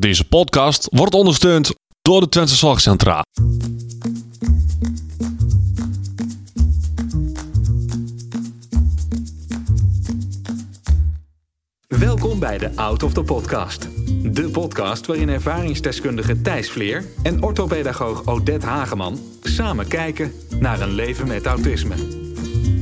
Deze 0.00 0.28
podcast 0.28 0.88
wordt 0.90 1.14
ondersteund 1.14 1.74
door 2.02 2.20
de 2.20 2.28
Twentse 2.28 2.56
Zorgcentra. 2.56 3.22
Welkom 11.86 12.38
bij 12.38 12.58
de 12.58 12.76
Out 12.76 13.02
of 13.02 13.12
the 13.12 13.22
Podcast. 13.22 13.88
De 14.34 14.48
podcast 14.52 15.06
waarin 15.06 15.28
ervaringsdeskundige 15.28 16.40
Thijs 16.42 16.70
Vleer 16.70 17.04
en 17.22 17.42
orthopedagoog 17.42 18.26
Odette 18.26 18.66
Hageman 18.66 19.18
samen 19.42 19.88
kijken 19.88 20.32
naar 20.58 20.80
een 20.80 20.92
leven 20.92 21.26
met 21.26 21.46
autisme. 21.46 21.94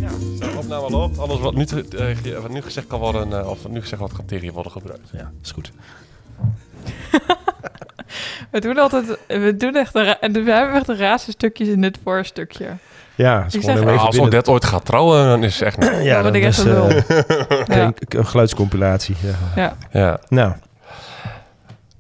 Ja, 0.01 0.11
de 0.39 0.55
opname 0.59 0.91
loopt. 0.91 1.19
Alles 1.19 1.39
wat 1.39 1.55
nu, 1.55 1.67
te- 1.67 1.85
eh, 2.33 2.41
wat 2.41 2.51
nu 2.51 2.63
gezegd 2.63 2.87
kan 2.87 2.99
worden, 3.01 3.39
eh, 3.41 3.51
of 3.51 3.63
wat 3.63 3.73
nu 3.73 3.81
gezegd 3.81 4.01
wordt, 4.01 4.15
kan 4.17 4.25
tegen 4.27 4.45
je 4.45 4.53
worden 4.53 4.73
gebruikt. 4.73 5.09
Ja, 5.13 5.33
is 5.43 5.51
goed. 5.51 5.73
We 8.51 8.61
doen 8.61 8.79
altijd, 8.79 9.19
we 9.27 9.55
doen 9.57 9.77
echt, 9.77 9.95
ra- 9.95 10.17
we 10.21 10.51
hebben 10.51 10.73
echt 10.75 10.87
de 10.87 10.97
raarste 10.97 11.31
stukjes 11.31 11.69
in 11.69 11.81
dit 11.81 11.99
voorstukje. 12.05 12.67
Ja, 13.15 13.45
is 13.45 13.55
Ik 13.55 13.61
gewoon 13.61 13.77
zeg- 13.77 13.87
even 13.87 13.99
als 14.01 14.09
binnen- 14.11 14.27
Odette 14.27 14.51
ooit 14.51 14.65
gaat 14.65 14.85
trouwen, 14.85 15.25
dan 15.27 15.45
is 15.45 15.59
het 15.61 15.63
echt... 15.79 15.91
Ja, 16.05 16.23
Dan 16.23 16.33
ben 16.33 16.43
ik 16.43 16.43
dan 16.43 16.51
echt 16.51 16.59
is, 16.59 16.65
een 16.65 16.73
lul. 16.73 16.89
eh, 16.89 17.77
Ja. 17.79 17.85
een, 17.85 17.95
een 18.09 18.27
geluidscompilatie. 18.27 19.17
Ja. 19.21 19.35
Ja. 19.63 19.77
ja. 20.01 20.19
Nou, 20.29 20.53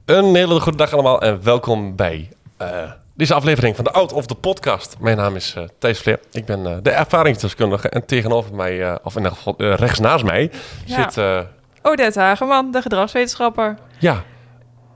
Een 0.04 0.34
hele 0.34 0.60
goede 0.60 0.78
dag 0.78 0.92
allemaal 0.92 1.22
en 1.22 1.42
welkom 1.44 1.96
bij 1.96 2.28
eh, 2.56 2.68
deze 3.14 3.34
aflevering 3.34 3.76
van 3.76 3.84
de 3.84 3.90
Out 3.92 4.12
of 4.12 4.26
the 4.26 4.34
Podcast. 4.34 4.96
Mijn 5.00 5.16
naam 5.16 5.36
is 5.36 5.54
eh 5.56 5.62
Thijs 5.78 5.98
Vleer. 6.00 6.18
Ik 6.32 6.44
ben 6.44 6.66
eh, 6.66 6.76
de 6.82 6.90
ervaringsdeskundige 6.90 7.88
en 7.88 8.06
tegenover 8.06 8.54
mij, 8.54 8.82
eh, 8.82 8.94
of 9.02 9.16
in 9.16 9.22
ieder 9.22 9.36
geval 9.36 9.54
rechts 9.58 9.98
naast 9.98 10.24
mij, 10.24 10.50
Ja. 10.84 11.02
zit... 11.02 11.16
eh, 11.16 11.40
Odette 11.82 12.20
Hageman, 12.20 12.70
de 12.70 12.82
gedragswetenschapper. 12.82 13.76
Ja. 13.98 14.22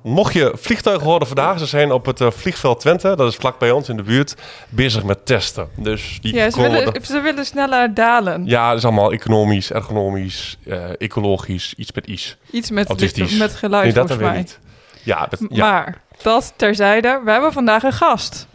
Mocht 0.02 0.32
je 0.32 0.52
vliegtuigen 0.54 1.06
horen 1.06 1.26
vandaag, 1.26 1.58
ze 1.58 1.66
zijn 1.66 1.92
op 1.92 2.06
het 2.06 2.20
eh, 2.20 2.30
vliegveld 2.30 2.80
Twente, 2.80 3.16
dat 3.16 3.28
is 3.28 3.36
vlak 3.36 3.58
bij 3.58 3.70
ons 3.70 3.88
in 3.88 3.96
de 3.96 4.02
buurt, 4.02 4.34
bezig 4.68 5.04
met 5.04 5.26
testen. 5.26 5.68
Dus 5.76 6.18
die 6.20 6.34
Ja, 6.34 6.50
ze 6.50 6.56
komen 6.56 6.70
willen, 6.70 7.04
ze 7.04 7.20
willen 7.20 7.44
sneller 7.44 7.94
dalen. 7.94 8.46
Ja, 8.46 8.68
dat 8.68 8.78
is 8.78 8.84
allemaal 8.84 9.12
economisch, 9.12 9.72
ergonomisch, 9.72 10.58
eh, 10.66 10.90
ecologisch, 10.98 11.74
iets 11.76 11.92
met 11.92 12.06
iets. 12.06 12.36
Iets 12.50 12.70
met, 12.70 12.88
Autistisch. 12.88 13.36
met 13.36 13.54
geluid 13.54 13.84
nee, 13.84 13.92
dat 13.92 14.06
volgens 14.06 14.28
mij. 14.28 14.38
niet. 14.38 14.58
Ja, 15.02 15.26
dat, 15.26 15.40
ja, 15.48 15.70
Maar, 15.70 16.00
dat 16.22 16.52
terzijde. 16.56 17.20
We 17.24 17.30
hebben 17.30 17.52
vandaag 17.52 17.82
een 17.82 17.92
gast 17.92 18.46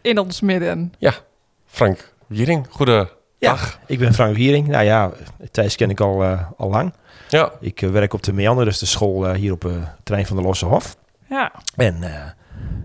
in 0.00 0.18
ons 0.18 0.40
midden. 0.40 0.92
Frank 1.66 2.12
Wiering, 2.26 2.66
goedendag. 3.48 3.78
ik 3.86 3.98
ben 3.98 4.14
Frank 4.14 4.36
Wiering. 4.36 4.68
Nou 4.68 4.84
ja, 4.84 5.10
Thijs 5.50 5.76
ken 5.76 5.90
ik 5.90 6.00
al, 6.00 6.22
eh, 6.24 6.40
al 6.56 6.70
lang. 6.70 6.92
Ja. 7.28 7.50
Ik 7.60 7.82
eh, 7.82 7.90
werk 7.90 8.14
op 8.14 8.22
de 8.22 8.32
Meander, 8.32 8.64
dus 8.64 8.78
de 8.78 8.86
school 8.86 9.26
eh, 9.28 9.34
hier 9.34 9.52
op 9.52 9.62
het 9.62 9.74
trein 10.02 10.26
van 10.26 10.36
de 10.36 10.42
Losse 10.42 10.66
Hof. 10.66 10.96
Ja, 11.28 11.52
En 11.76 12.02
eh, 12.02 12.10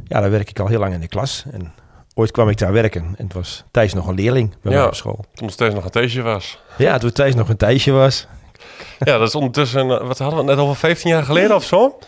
ja, 0.05 0.19
daar 0.21 0.31
werk 0.31 0.49
ik 0.49 0.59
al 0.59 0.67
heel 0.67 0.79
lang 0.79 0.93
in 0.93 0.99
de 0.99 1.07
klas. 1.07 1.43
En 1.51 1.73
ooit 2.13 2.31
kwam 2.31 2.49
ik 2.49 2.57
daar 2.57 2.71
werken 2.73 3.01
en 3.17 3.23
het 3.23 3.33
was 3.33 3.63
Thijs 3.71 3.93
nog 3.93 4.07
een 4.07 4.15
leerling 4.15 4.55
bij 4.61 4.71
Ja. 4.71 4.77
mij 4.77 4.87
op 4.87 4.95
school. 4.95 5.25
Toen 5.33 5.49
steeds 5.49 5.73
nog 5.75 5.83
een 5.83 5.89
theesje 5.91 6.21
was. 6.21 6.59
Ja, 6.77 6.97
toen 6.97 7.11
Thijs 7.11 7.35
nog 7.35 7.49
een 7.49 7.57
Thijsje 7.57 7.91
was. 7.91 8.27
Ja, 8.99 9.17
dat 9.17 9.27
is 9.27 9.35
ondertussen, 9.35 9.87
wat 9.87 10.17
hadden 10.19 10.39
we 10.39 10.45
net 10.45 10.57
over, 10.57 10.75
15 10.75 11.09
jaar 11.09 11.23
geleden 11.23 11.55
of 11.55 11.63
zo? 11.63 11.99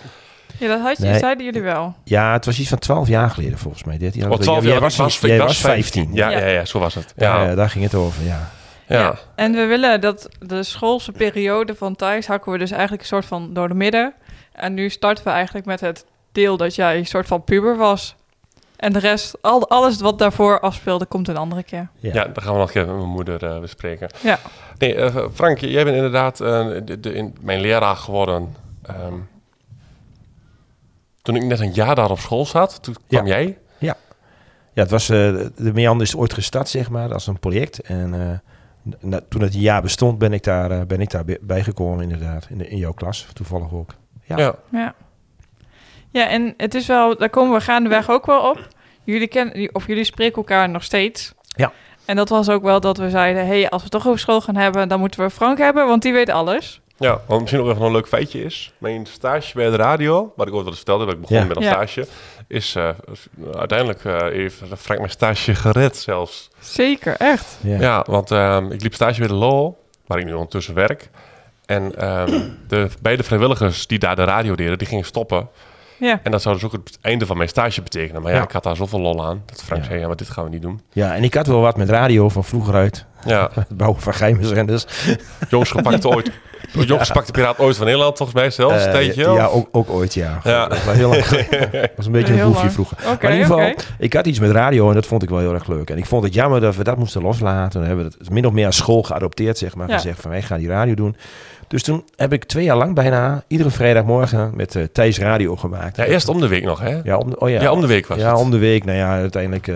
Ja 0.62 0.68
dat 0.68 0.82
had 0.82 0.98
je, 0.98 1.04
Nee. 1.04 1.20
zeiden 1.20 1.46
jullie 1.46 1.62
wel. 1.62 1.96
Ja, 2.04 2.34
het 2.34 2.46
was 2.46 2.60
iets 2.60 2.70
van 2.70 2.80
12 2.80 3.08
jaar 3.08 3.30
geleden 3.30 3.58
volgens 3.58 3.84
mij. 3.84 3.98
13 3.98 4.22
jaar 4.22 4.30
Of 4.32 4.40
12 4.40 4.62
Jij 4.64 4.72
jaar, 4.72 4.82
was, 4.82 4.96
was, 4.96 5.20
jij 5.20 5.38
was 5.38 5.58
15. 5.58 6.10
Ja, 6.14 6.30
Ja. 6.30 6.40
ja. 6.40 6.48
Ja, 6.48 6.66
zo 6.66 6.80
was 6.80 6.96
het. 6.96 7.14
Ja. 7.18 7.44
Ja, 7.44 7.56
daar 7.56 7.70
ging 7.70 7.84
het 7.84 7.96
over, 7.96 8.24
ja. 8.24 8.50
ja. 8.88 9.16
En 9.36 9.52
we 9.52 9.66
willen 9.66 10.02
dat 10.02 10.30
de 10.40 10.64
schoolse 10.64 11.12
periode 11.12 11.76
van 11.76 11.96
Thijs 11.96 12.28
hakken 12.28 12.52
we 12.52 12.58
dus 12.58 12.72
eigenlijk 12.72 13.02
een 13.02 13.08
soort 13.08 13.26
van 13.26 13.54
door 13.54 13.68
de 13.68 13.74
midden. 13.74 14.14
En 14.54 14.74
nu 14.74 14.90
starten 14.90 15.24
we 15.24 15.30
eigenlijk 15.30 15.66
met 15.66 15.80
het 15.80 16.06
deel 16.32 16.58
dat 16.58 16.76
jij 16.76 16.98
een 16.98 17.06
soort 17.06 17.28
van 17.28 17.44
puber 17.44 17.78
was. 17.78 18.16
En 18.76 18.94
de 18.94 19.00
rest, 19.00 19.38
al, 19.42 19.70
alles 19.70 20.00
wat 20.02 20.20
daarvoor 20.20 20.60
afspeelde, 20.60 21.06
komt 21.06 21.28
een 21.28 21.38
andere 21.38 21.64
keer. 21.64 21.90
Ja. 22.00 22.14
Ja, 22.14 22.24
dan 22.24 22.44
gaan 22.44 22.54
we 22.54 22.60
nog 22.60 22.70
even 22.74 22.88
met 22.88 22.98
mijn 22.98 23.10
moeder 23.10 23.44
eh, 23.46 23.60
bespreken. 23.60 24.10
Ja. 24.22 24.40
Nee, 24.78 24.96
eh, 24.96 25.16
Frank, 25.34 25.58
jij 25.60 25.84
bent 25.84 25.96
inderdaad 25.96 26.40
eh, 26.40 26.68
de, 26.86 27.00
de- 27.00 27.14
in, 27.14 27.36
mijn 27.42 27.60
leraar 27.62 27.96
geworden. 27.96 28.56
ehm, 28.86 29.14
toen 31.22 31.36
ik 31.36 31.44
net 31.44 31.60
een 31.60 31.72
jaar 31.74 31.96
daar 31.96 32.10
op 32.12 32.20
school 32.20 32.46
zat, 32.46 32.84
toen 32.84 32.96
kwam 33.08 33.28
jij. 33.28 33.58
Ja, 34.74 34.82
het 34.82 34.92
was, 34.92 35.10
eh, 35.10 35.18
de 35.56 35.74
Meander 35.74 36.08
is 36.08 36.16
ooit 36.16 36.34
gestart, 36.34 36.70
zeg 36.70 36.90
maar, 36.90 37.14
als 37.14 37.28
een 37.28 37.40
project. 37.40 37.80
En 37.80 38.14
eh, 38.14 38.94
na- 39.00 39.22
toen 39.30 39.42
het 39.42 39.54
een 39.54 39.60
jaar 39.60 39.82
bestond, 39.82 40.18
ben 40.18 40.34
ik 40.34 40.44
daar, 40.44 40.72
eh, 40.72 40.82
ben 40.88 41.02
ik 41.02 41.10
daar 41.10 41.26
bij- 41.26 41.38
bijgekomen, 41.42 42.04
inderdaad. 42.04 42.48
In, 42.50 42.58
de, 42.58 42.68
in 42.70 42.78
jouw 42.78 42.92
klas, 42.94 43.28
toevallig 43.34 43.74
ook. 43.74 43.94
Ja. 44.24 44.38
Ja. 44.38 44.56
Ja. 44.72 44.94
Ja, 46.10 46.28
en 46.28 46.54
het 46.58 46.74
is 46.76 46.86
wel, 46.88 47.18
daar 47.18 47.30
komen 47.30 47.58
we 47.58 47.64
gaandeweg 47.64 48.10
ook 48.10 48.26
wel 48.26 48.50
op. 48.50 48.68
Jullie 49.04 49.28
kennen, 49.28 49.70
of 49.76 49.88
jullie 49.88 50.04
spreken 50.04 50.36
elkaar 50.36 50.70
nog 50.70 50.84
steeds. 50.84 51.34
Ja. 51.42 51.72
En 52.06 52.16
dat 52.16 52.30
was 52.30 52.50
ook 52.50 52.64
wel 52.64 52.80
dat 52.80 52.98
we 52.98 53.10
zeiden, 53.10 53.48
hey, 53.48 53.70
als 53.70 53.84
we 53.84 53.90
toch 53.90 54.08
over 54.08 54.20
school 54.20 54.42
gaan 54.42 54.56
hebben, 54.56 54.88
dan 54.88 55.00
moeten 55.00 55.24
we 55.24 55.30
Frank 55.30 55.58
hebben, 55.58 55.88
want 55.88 56.02
die 56.02 56.14
weet 56.14 56.30
alles. 56.30 56.81
Ja, 57.02 57.22
wat 57.28 57.40
misschien 57.40 57.62
ook 57.62 57.70
even 57.70 57.82
een 57.82 57.92
leuk 57.92 58.08
feitje 58.08 58.44
is. 58.44 58.74
Mijn 58.78 59.06
stage 59.06 59.54
bij 59.56 59.70
de 59.70 59.76
radio, 59.76 60.34
wat 60.36 60.48
ik 60.48 60.54
ooit 60.54 60.62
wel 60.62 60.68
eens 60.72 60.76
vertelde, 60.76 61.06
dat 61.06 61.14
ik 61.14 61.22
begon 61.22 61.38
Ja. 61.38 61.44
met 61.46 61.58
een 61.58 61.64
Ja. 61.64 61.72
stage, 61.72 62.08
is 62.48 62.76
eh, 62.76 62.90
uiteindelijk 63.56 64.06
eh, 64.06 64.22
heeft 64.22 64.62
Frank 64.78 65.00
mijn 65.00 65.12
stage 65.12 65.56
gered 65.56 65.98
zelfs. 65.98 66.50
Zeker, 66.60 67.16
echt. 67.18 67.58
Ja. 67.62 67.80
Ja, 67.80 68.06
want 68.10 68.32
ehm, 68.32 68.72
ik 68.72 68.82
liep 68.82 68.94
stage 68.94 69.20
bij 69.20 69.28
de 69.28 69.34
LOL, 69.34 69.78
waar 70.08 70.20
ik 70.20 70.26
nu 70.26 70.34
ondertussen 70.34 70.74
werk. 70.74 71.10
En 71.66 71.96
ehm, 71.98 72.40
de 72.68 72.88
beide 73.02 73.24
vrijwilligers 73.24 73.88
die 73.88 74.00
daar 74.00 74.16
de 74.16 74.24
radio 74.24 74.56
deden, 74.56 74.78
die 74.78 74.88
gingen 74.88 75.06
stoppen. 75.06 75.50
Ja. 76.00 76.20
En 76.24 76.32
dat 76.32 76.42
zou 76.42 76.56
dus 76.56 76.64
ook 76.64 76.72
het 76.72 76.98
einde 77.02 77.26
van 77.26 77.38
mijn 77.38 77.50
stage 77.50 77.82
betekenen. 77.82 78.22
Maar 78.22 78.32
ja, 78.32 78.38
Ja. 78.38 78.44
ik 78.44 78.52
had 78.52 78.64
daar 78.64 78.76
zoveel 78.76 79.00
lol 79.00 79.26
aan. 79.26 79.44
Dat 79.46 79.64
Frank 79.64 79.82
Ja. 79.82 79.88
zei, 79.88 80.00
ja, 80.00 80.08
maar 80.08 80.16
dit 80.16 80.30
gaan 80.30 80.44
we 80.44 80.50
niet 80.50 80.62
doen. 80.62 80.82
Ja, 80.92 81.16
en 81.16 81.24
ik 81.24 81.34
had 81.34 81.48
wel 81.48 81.62
wat 81.62 81.78
met 81.78 81.90
radio 81.90 82.30
van 82.30 82.44
vroeger 82.44 82.74
uit. 82.74 83.06
Ja, 83.26 83.50
Het 83.54 83.78
bouwen 83.78 84.02
van 84.02 84.14
geheimzenders. 84.14 84.86
jongens 85.50 85.72
gepakte 85.72 86.08
ooit. 86.16 86.32
Jongens 86.72 87.08
gepakte 87.08 87.32
piraat 87.32 87.60
ooit 87.60 87.76
van 87.78 87.86
Nederland, 87.86 88.18
volgens 88.18 88.38
mij 88.40 88.50
zelfs. 88.50 88.74
een 88.82 88.88
Eh, 88.88 88.92
tijdje. 88.94 89.30
ja, 89.32 89.46
ook, 89.46 89.68
ook 89.72 89.90
ooit, 89.90 90.14
ja. 90.14 90.40
Ja. 90.44 90.68
Dat 90.68 90.84
was 90.84 90.96
heel 90.96 91.10
lang 91.10 91.26
was 91.98 92.06
een 92.06 92.12
beetje 92.12 92.34
Heel 92.34 92.46
een 92.46 92.52
boefje 92.52 92.70
vroeger. 92.70 92.98
Maar 93.06 93.24
in 93.24 93.32
ieder 93.32 93.46
geval, 93.46 93.74
ik 94.00 94.14
had 94.14 94.26
iets 94.26 94.40
met 94.40 94.52
radio 94.52 94.88
en 94.90 94.94
dat 94.96 95.06
vond 95.06 95.24
ik 95.24 95.30
wel 95.30 95.40
heel 95.40 95.54
erg 95.54 95.68
leuk. 95.68 95.90
En 95.90 95.98
ik 95.98 96.06
vond 96.06 96.24
het 96.24 96.34
jammer 96.34 96.62
dat 96.62 96.76
we 96.76 96.84
dat 96.84 96.98
moesten 96.98 97.22
loslaten. 97.22 97.80
Dan 97.80 97.88
hebben 97.88 98.06
we 98.06 98.16
het 98.20 98.30
min 98.30 98.46
of 98.46 98.54
meer 98.54 98.66
als 98.66 98.76
school 98.76 99.04
geadopteerd, 99.04 99.58
zeg 99.58 99.76
maar. 99.76 99.88
Ja. 99.90 99.96
Gezegd 99.96 100.22
van, 100.22 100.32
wij 100.32 100.42
gaan 100.42 100.60
die 100.60 100.68
radio 100.68 100.94
doen. 100.94 101.16
Dus 101.68 101.84
toen 101.84 102.04
heb 102.16 102.34
ik 102.34 102.44
twee 102.44 102.64
jaar 102.64 102.78
lang 102.78 102.96
bijna, 102.96 103.44
iedere 103.48 103.70
vrijdagmorgen, 103.70 104.52
met 104.56 104.76
eh 104.76 104.84
Thijs 104.92 105.20
radio 105.20 105.56
gemaakt. 105.56 105.96
ja, 105.98 106.06
eerst 106.06 106.28
om 106.28 106.40
de 106.40 106.48
week 106.48 106.64
nog, 106.64 106.80
hè? 106.80 107.00
Ja, 107.04 107.18
om 107.18 107.30
de, 107.30 107.40
oh 107.40 107.50
ja. 107.50 107.62
Ja, 107.62 107.72
om 107.72 107.82
de 107.82 107.88
week 107.88 108.08
was 108.08 108.18
ja, 108.18 108.30
het. 108.32 108.40
om 108.40 108.52
de 108.52 108.58
week. 108.58 108.86
Nou 108.86 108.98
ja, 108.98 109.10
uiteindelijk 109.12 109.68
eh, 109.68 109.76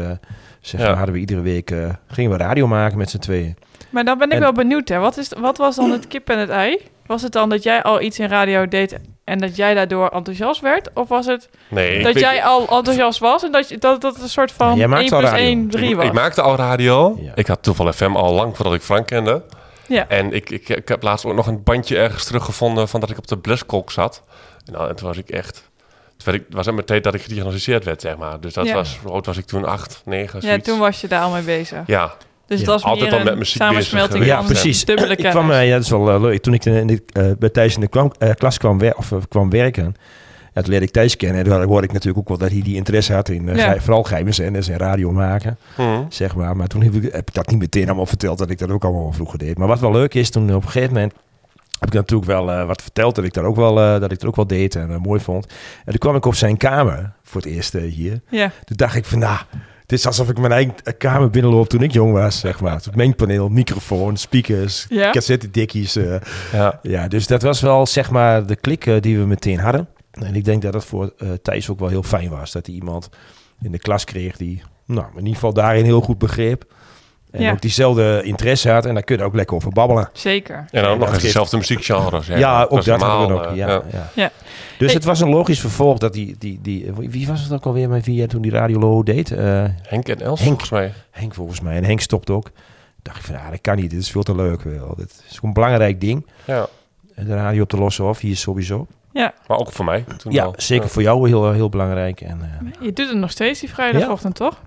zeg 0.62 0.82
Ja. 0.82 0.88
maar, 0.88 0.96
hadden 0.96 1.14
we 1.16 1.20
iedere 1.22 1.42
week, 1.42 1.72
eh, 1.72 1.90
gingen 2.08 2.32
we 2.32 2.38
radio 2.38 2.68
maken 2.68 2.98
met 2.98 3.10
z'n 3.10 3.18
tweeën. 3.18 3.56
Maar 3.96 4.06
dan 4.06 4.18
ben 4.18 4.28
ik 4.28 4.34
En- 4.34 4.40
wel 4.40 4.52
benieuwd, 4.52 4.88
hè. 4.90 5.00
Wat, 5.00 5.18
is, 5.18 5.32
wat 5.38 5.58
was 5.58 5.76
dan 5.76 5.92
het 5.92 6.08
kip 6.08 6.30
en 6.30 6.40
het 6.40 6.50
ei? 6.50 6.78
Was 7.06 7.22
het 7.22 7.32
dan 7.32 7.50
dat 7.50 7.64
jij 7.64 7.84
al 7.84 8.02
iets 8.02 8.20
in 8.20 8.28
radio 8.28 8.68
deed 8.68 9.00
en 9.24 9.38
dat 9.40 9.56
jij 9.56 9.74
daardoor 9.74 10.08
enthousiast 10.10 10.62
werd? 10.62 10.90
Of 10.94 11.08
was 11.08 11.26
het 11.26 11.50
Nee, 11.70 12.04
dat 12.04 12.14
weet- 12.14 12.24
jij 12.24 12.44
al 12.44 12.60
enthousiast 12.70 13.20
was 13.20 13.44
en 13.44 13.52
dat 13.52 13.70
je- 13.70 13.78
dat, 13.78 14.02
dat 14.02 14.14
het 14.14 14.24
een 14.24 14.30
soort 14.30 14.52
van 14.52 14.68
Ja, 14.68 14.74
jij 14.76 14.82
1 14.84 14.90
maakte 14.90 15.14
al 15.14 15.20
plus 15.20 15.32
radio. 15.32 15.46
1, 15.46 15.70
3 15.70 15.90
ik, 15.90 15.96
was? 15.96 16.06
ik 16.06 16.14
maakte 16.14 16.42
al 16.42 16.56
radio. 16.56 17.18
Ja. 17.22 17.32
Ik 17.36 17.48
had 17.48 17.64
toeval 17.64 17.94
FM 17.94 18.16
al 18.16 18.34
lang 18.34 18.56
voordat 18.56 18.74
ik 18.74 18.82
Frank 18.82 19.08
kende. 19.08 19.44
Ja. 19.88 20.08
En 20.08 20.34
ik, 20.34 20.50
ik, 20.50 20.70
ik 20.70 20.88
heb 20.88 21.04
laatst 21.04 21.26
ook 21.26 21.34
nog 21.34 21.48
een 21.48 21.64
bandje 21.64 21.98
ergens 21.98 22.26
teruggevonden 22.26 22.88
van 22.88 23.00
dat 23.00 23.10
ik 23.10 23.18
op 23.18 23.28
de 23.28 23.38
Bleskolk 23.38 23.92
zat. 23.92 24.24
Nou, 24.72 24.90
en 24.90 24.96
toen 24.96 25.08
was 25.08 25.18
ik 25.18 25.30
echt... 25.30 25.70
Toen 26.18 26.26
werd 26.26 26.38
ik, 26.38 26.44
het 26.46 26.56
was 26.56 26.68
in 26.68 26.74
mijn 26.74 26.86
tijd 26.86 27.04
dat 27.04 27.14
ik 27.14 27.22
gediagnosticeerd 27.22 27.84
werd, 27.84 28.02
zeg 28.02 28.18
maar. 28.18 28.40
Dus 28.40 28.54
dat 28.54 28.66
Ja. 28.66 28.74
was... 28.74 28.98
Hoe 29.04 29.12
oud 29.12 29.26
was 29.26 29.38
ik 29.38 29.46
toen? 29.46 29.66
Acht, 29.66 30.02
negen, 30.06 30.40
Ja, 30.42 30.48
zoiets. 30.48 30.68
toen 30.68 30.80
was 30.80 31.02
je 31.02 31.08
daar 31.08 31.22
al 31.22 31.32
mee 31.32 31.42
bezig. 31.44 31.80
Ja, 31.86 32.14
Dus 32.48 32.60
Ja, 32.60 32.66
het 32.66 32.74
was 32.74 32.84
altijd 32.84 33.10
meer 33.10 33.20
al 33.20 33.24
met 33.24 33.34
een 33.34 33.40
muziek 33.40 33.62
samensmelting 33.62 34.20
bezig 34.20 34.36
Ja, 34.36 34.42
precies. 34.42 34.86
dubbele 34.86 35.16
Ik 35.16 35.30
kwam, 35.30 35.52
eh, 35.52 35.68
ja, 35.68 35.74
dat 35.74 35.84
is 35.84 35.90
wel 35.90 36.10
eh, 36.12 36.22
leuk. 36.22 36.42
Toen 36.42 36.54
ik 36.54 36.66
in 36.66 36.88
de, 36.88 37.04
eh, 37.12 37.26
bij 37.40 37.50
Thijs 37.50 37.76
in 37.76 37.82
de 37.82 37.88
kwam, 37.88 38.12
klas 38.38 38.58
kwam, 38.58 38.78
wer 38.80 38.96
of, 38.96 39.12
kwam 39.30 39.50
werken, 39.50 39.96
ja, 40.54 40.62
toen 40.62 40.70
leerde 40.70 40.86
ik 40.86 40.92
Thijs 40.92 41.16
kennen. 41.18 41.44
En 41.46 41.52
toen 41.52 41.64
hoorde 41.64 41.88
ik 41.88 41.92
natuurlijk 41.94 42.18
ook 42.20 42.28
wel 42.28 42.38
dat 42.38 42.52
hij 42.52 42.62
die 42.62 42.76
interesse 42.76 43.14
had 43.14 43.30
in 43.30 43.50
eh, 43.50 43.56
Ja. 43.56 43.80
vooral 43.80 44.04
geheimzenders 44.04 44.68
en 44.68 44.78
radio 44.78 45.12
maken, 45.12 45.58
Hm. 45.76 46.04
zeg 46.10 46.36
maar. 46.36 46.56
Maar 46.56 46.68
toen 46.68 46.82
heb 46.82 46.94
ik, 46.94 47.04
heb 47.12 47.28
ik 47.28 47.34
dat 47.34 47.48
niet 47.50 47.60
meteen 47.60 47.86
allemaal 47.88 48.06
verteld 48.06 48.38
dat 48.38 48.50
ik 48.50 48.58
dat 48.58 48.70
ook 48.70 48.84
allemaal 48.84 49.04
wel 49.04 49.12
vroeger 49.14 49.38
deed. 49.40 49.58
Maar 49.58 49.68
wat 49.68 49.80
wel 49.80 49.92
leuk 49.92 50.14
is, 50.14 50.30
toen 50.30 50.56
op 50.56 50.64
een 50.64 50.70
gegeven 50.70 50.94
moment 50.94 51.14
heb 51.80 51.88
ik 51.90 51.94
natuurlijk 51.94 52.30
wel 52.32 52.52
eh, 52.52 52.66
wat 52.68 52.82
verteld 52.82 53.16
dat 53.16 53.26
ik, 53.26 53.34
daar 53.34 53.44
ook 53.44 53.56
wel, 53.56 53.80
eh, 53.82 54.00
dat 54.00 54.12
ik 54.12 54.20
dat 54.20 54.26
ook 54.30 54.36
wel 54.36 54.48
deed 54.48 54.76
en 54.76 55.00
mooi 55.02 55.20
vond. 55.20 55.46
En 55.78 55.86
toen 55.92 55.98
kwam 55.98 56.16
ik 56.16 56.26
op 56.26 56.36
zijn 56.36 56.58
kamer 56.58 57.12
voor 57.24 57.42
het 57.42 57.50
eerst 57.50 57.74
hier. 57.74 58.22
Ja, 58.30 58.52
Toen 58.66 58.78
dacht 58.78 58.96
ik 58.96 59.06
van, 59.06 59.20
nou, 59.20 59.38
het 59.86 59.92
is 59.92 60.06
alsof 60.06 60.30
ik 60.30 60.38
mijn 60.40 60.52
eigen 60.52 60.74
kamer 60.98 61.30
binnenloop 61.30 61.68
toen 61.68 61.82
ik 61.82 61.92
jong 61.92 62.14
was, 62.14 62.40
zeg 62.40 62.62
maar. 62.62 62.74
Het 62.76 62.96
mengpaneel, 62.96 63.50
microfoon, 63.50 64.18
speakers, 64.18 64.86
Ja? 64.90 65.12
cassettedikkies. 65.12 65.96
eh 65.96 66.16
Ja. 66.54 66.80
ja, 66.82 67.08
dus 67.08 67.28
dat 67.28 67.42
was 67.42 67.62
wel, 67.62 67.86
zeg 67.86 68.12
maar, 68.12 68.46
de 68.46 68.56
klik 68.56 68.86
eh, 68.86 69.02
die 69.02 69.18
we 69.20 69.26
meteen 69.26 69.60
hadden. 69.60 69.88
En 70.12 70.36
ik 70.36 70.46
denk 70.46 70.62
dat 70.62 70.74
dat 70.74 70.86
voor 70.86 71.14
eh 71.18 71.30
Thijs 71.42 71.70
ook 71.70 71.80
wel 71.80 71.90
heel 71.90 72.04
fijn 72.04 72.30
was. 72.30 72.52
Dat 72.52 72.66
hij 72.66 72.76
iemand 72.76 73.10
in 73.62 73.72
de 73.72 73.78
klas 73.80 74.04
kreeg 74.04 74.38
die, 74.38 74.62
nou, 74.86 75.06
in 75.12 75.18
ieder 75.18 75.34
geval 75.34 75.54
daarin 75.54 75.84
heel 75.86 76.02
goed 76.02 76.18
begreep. 76.18 76.74
En 77.36 77.42
Ja. 77.42 77.52
ook 77.52 77.62
diezelfde 77.62 78.22
interesse 78.24 78.70
had. 78.72 78.86
En 78.86 78.94
daar 78.94 79.04
kun 79.04 79.18
je 79.18 79.24
ook 79.24 79.34
lekker 79.36 79.56
over 79.56 79.70
babbelen. 79.72 80.10
Zeker. 80.14 80.56
En 80.72 80.82
dan 80.84 80.92
Ja, 80.92 80.98
nog 80.98 81.14
eens 81.14 81.22
dezelfde 81.22 81.58
muziekgenres. 81.58 82.28
hè. 82.28 82.36
Ja, 82.38 82.64
ook 82.70 82.84
dat 82.86 83.02
hadden 83.02 83.28
we 83.28 83.34
nog. 83.34 83.46
eh, 83.52 83.56
Ja, 83.56 83.68
ja. 83.68 84.10
Ja. 84.14 84.32
Dus 84.78 84.88
Hey. 84.88 84.96
het 84.96 85.04
was 85.04 85.22
een 85.22 85.30
logisch 85.30 85.60
vervolg 85.60 85.98
dat 85.98 86.14
die, 86.14 86.36
die, 86.40 86.60
die... 86.62 86.92
Wie 86.96 87.28
was 87.28 87.42
het 87.42 87.52
ook 87.54 87.66
alweer 87.66 87.90
met 87.90 88.06
wie 88.06 88.28
toen 88.28 88.42
die 88.42 88.52
Radio 88.52 88.80
Low 88.80 89.06
deed? 89.06 89.32
Eh, 89.32 89.64
Henk 89.82 90.08
en 90.08 90.22
Els, 90.22 90.40
Henk. 90.40 90.50
volgens 90.50 90.70
mij. 90.70 90.94
Henk 91.12 91.34
volgens 91.34 91.62
mij. 91.62 91.76
En 91.76 91.84
Henk 91.84 92.00
stopt 92.02 92.30
ook. 92.30 92.52
dacht 93.02 93.18
ik 93.18 93.24
van, 93.24 93.36
ah, 93.36 93.50
dat 93.50 93.62
kan 93.62 93.76
niet. 93.76 93.90
Dit 93.90 94.00
is 94.00 94.12
veel 94.12 94.24
te 94.24 94.36
leuk. 94.36 94.62
Wel. 94.62 94.94
Dit 94.98 95.10
is 95.10 95.34
gewoon 95.36 95.42
een 95.42 95.54
belangrijk 95.54 96.02
ding. 96.02 96.26
Ja. 96.46 96.68
De 97.16 97.36
radio 97.36 97.62
op 97.62 97.70
te 97.70 97.78
lossen 97.78 98.06
of 98.10 98.20
hier 98.20 98.36
sowieso. 98.38 98.88
Ja, 99.14 99.34
Maar 99.48 99.58
ook 99.58 99.72
voor 99.72 99.86
mij. 99.86 100.04
Toen 100.18 100.32
Ja, 100.32 100.44
wel. 100.44 100.54
zeker 100.58 100.90
voor 100.90 101.02
jou 101.02 101.28
heel, 101.28 101.52
heel 101.52 101.70
belangrijk. 101.70 102.22
En, 102.22 102.40
eh, 102.42 102.72
je 102.86 102.94
doet 102.94 103.08
het 103.10 103.18
nog 103.18 103.32
steeds 103.32 103.60
die 103.60 103.70
vrijdagochtend, 103.70 104.36
toch? 104.36 104.62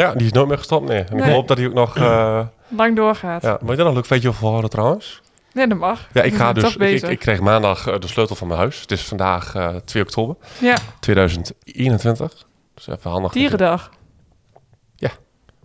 Ja, 0.00 0.14
die 0.14 0.26
is 0.26 0.32
nooit 0.32 0.48
meer 0.48 0.58
gestopt, 0.58 0.88
nee. 0.88 1.02
En 1.02 1.18
ik 1.18 1.24
hoop 1.24 1.48
dat 1.48 1.56
hij 1.56 1.66
ook 1.66 1.72
nog... 1.72 1.96
eh 1.96 2.40
Lang 2.68 2.96
doorgaat. 2.96 3.42
ja, 3.42 3.58
moet 3.60 3.70
je 3.70 3.76
daar 3.76 3.76
nog 3.76 3.86
een 3.88 3.94
leuk 3.94 4.06
feitje 4.06 4.28
over 4.28 4.46
horen 4.46 4.70
trouwens? 4.70 5.20
Nee, 5.52 5.66
dat 5.66 5.78
mag. 5.78 6.08
Ja, 6.12 6.22
ik 6.22 6.34
ga 6.34 6.52
dus... 6.52 6.76
Ik, 6.76 7.02
ik 7.02 7.18
kreeg 7.18 7.40
maandag 7.40 7.86
eh, 7.86 7.98
de 7.98 8.06
sleutel 8.06 8.36
van 8.36 8.48
mijn 8.48 8.60
huis. 8.60 8.80
Het 8.80 8.90
is 8.90 9.04
vandaag 9.04 9.54
eh 9.54 9.76
2 9.84 10.02
oktober 10.02 10.36
Ja, 10.60 10.76
2021. 11.00 12.46
Dus 12.74 12.86
even 12.88 13.10
handig. 13.10 13.32
dierendag. 13.32 13.90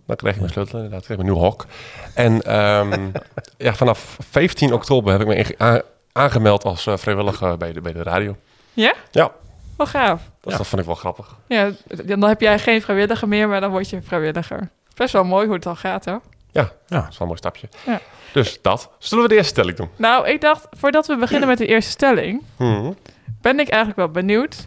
Dan 0.06 0.16
kreeg 0.16 0.32
ik 0.34 0.40
mijn 0.40 0.52
sleutel 0.52 0.74
inderdaad. 0.74 1.00
Ik 1.00 1.04
kreeg 1.06 1.16
mijn 1.18 1.30
nieuw 1.30 1.40
hok. 1.42 1.66
En 2.14 2.42
ehm, 2.42 3.10
ja, 3.66 3.74
vanaf 3.74 4.16
15 4.30 4.72
oktober 4.72 5.12
heb 5.12 5.20
ik 5.20 5.26
me 5.26 5.84
aangemeld 6.12 6.64
als 6.64 6.86
vrijwilliger 6.94 7.56
bij 7.56 7.72
de, 7.72 7.80
bij 7.80 7.92
de 7.92 8.02
radio. 8.02 8.36
Ja? 8.72 8.94
Ja. 9.10 9.32
Wel 9.76 9.86
gaaf. 9.86 10.20
Dus 10.40 10.52
Ja. 10.52 10.58
dat 10.58 10.66
vond 10.66 10.80
ik 10.80 10.86
wel 10.86 10.96
grappig. 10.96 11.36
Ja, 11.48 11.70
dan 12.04 12.22
heb 12.24 12.40
jij 12.40 12.58
geen 12.58 12.82
vrijwilliger 12.82 13.28
meer, 13.28 13.48
maar 13.48 13.60
dan 13.60 13.70
word 13.70 13.90
je 13.90 14.02
vrijwilliger. 14.02 14.68
Best 14.94 15.12
wel 15.12 15.24
mooi 15.24 15.46
hoe 15.46 15.54
het 15.54 15.66
al 15.66 15.74
gaat, 15.76 16.04
hè? 16.04 16.16
Dat 16.52 16.68
is 16.88 16.88
wel 16.88 17.06
een 17.18 17.26
mooi 17.26 17.36
stapje. 17.38 17.68
Ja. 17.86 18.00
Dus 18.32 18.58
dat. 18.62 18.90
Zullen 18.98 19.24
we 19.24 19.30
de 19.30 19.36
eerste 19.36 19.52
stelling 19.52 19.76
doen? 19.76 19.88
Nou, 19.96 20.28
ik 20.28 20.40
dacht, 20.40 20.66
voordat 20.70 21.06
we 21.06 21.16
beginnen 21.16 21.48
met 21.48 21.58
de 21.58 21.66
eerste 21.66 21.90
stelling, 21.90 22.42
Mhm. 22.56 22.92
ben 23.40 23.60
ik 23.60 23.68
eigenlijk 23.68 23.96
wel 23.96 24.08
benieuwd 24.22 24.64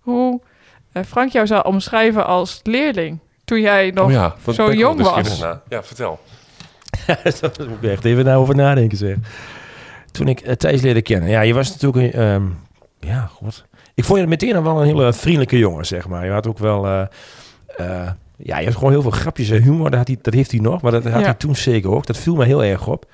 hoe 0.00 0.40
eh, 0.92 1.02
Frank 1.02 1.32
jou 1.32 1.46
zou 1.46 1.64
omschrijven 1.64 2.26
als 2.26 2.60
leerling. 2.62 3.18
Toen 3.44 3.60
jij 3.60 3.90
nog... 3.90 4.06
Oh 4.06 4.12
ja, 4.12 4.34
zo 4.52 4.72
jong 4.72 5.00
was. 5.02 5.38
Ja, 5.68 5.82
vertel. 5.82 6.20
Daar 7.40 7.68
moet 7.68 7.82
ik 7.82 7.90
echt 7.90 8.04
even 8.04 8.26
over 8.34 8.54
nadenken 8.54 8.98
zeg. 8.98 9.16
Toen 10.10 10.28
ik 10.28 10.40
eh, 10.40 10.52
Thijs 10.54 10.80
leerde 10.82 11.02
kennen. 11.02 11.28
Ja, 11.28 11.40
je 11.40 11.54
was 11.54 11.70
natuurlijk 11.78 12.14
een... 12.14 12.20
ehm, 12.20 12.44
ja, 13.00 13.20
god. 13.32 13.64
Ik 13.94 14.04
vond 14.04 14.20
je 14.20 14.26
meteen 14.26 14.62
wel 14.62 14.80
een 14.80 14.86
hele 14.86 15.12
vriendelijke 15.12 15.58
jongen, 15.58 15.86
zeg 15.86 16.08
maar. 16.08 16.24
Je 16.24 16.30
had 16.32 16.46
ook 16.46 16.58
wel... 16.58 16.86
eh, 16.86 17.00
eh, 17.76 18.10
ja, 18.36 18.58
je 18.58 18.64
had 18.66 18.74
gewoon 18.74 18.90
heel 18.90 19.02
veel 19.02 19.10
grapjes 19.10 19.50
en 19.50 19.62
humor. 19.62 19.90
Dat, 19.90 19.98
had 19.98 20.06
hij, 20.08 20.18
dat 20.22 20.34
heeft 20.34 20.50
hij 20.50 20.60
nog, 20.60 20.82
maar 20.82 20.92
dat 20.92 21.02
had 21.04 21.12
Ja. 21.20 21.20
hij 21.24 21.34
toen 21.34 21.56
zeker 21.56 21.90
ook. 21.90 22.06
Dat 22.06 22.16
viel 22.18 22.34
me 22.34 22.44
heel 22.44 22.64
erg 22.64 22.86
op. 22.86 23.06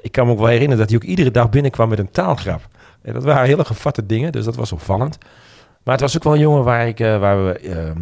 Ik 0.00 0.12
kan 0.12 0.26
me 0.26 0.32
ook 0.32 0.38
wel 0.38 0.46
herinneren 0.46 0.78
dat 0.78 0.88
hij 0.88 0.96
ook 0.96 1.04
iedere 1.08 1.30
dag 1.30 1.50
binnenkwam 1.50 1.88
met 1.88 1.98
een 1.98 2.10
taalgrap. 2.10 2.68
En 3.02 3.12
dat 3.12 3.24
waren 3.24 3.46
hele 3.46 3.64
gevatte 3.64 4.06
dingen, 4.06 4.32
dus 4.32 4.44
dat 4.44 4.56
was 4.56 4.72
opvallend. 4.72 5.18
Maar 5.84 5.94
het 5.94 6.02
was 6.02 6.16
ook 6.16 6.24
wel 6.24 6.32
een 6.32 6.38
jongen 6.40 6.64
waar, 6.64 6.88
ik, 6.88 7.00
eh, 7.00 7.18
waar 7.18 7.44
we... 7.46 7.58
ehm, 7.58 7.98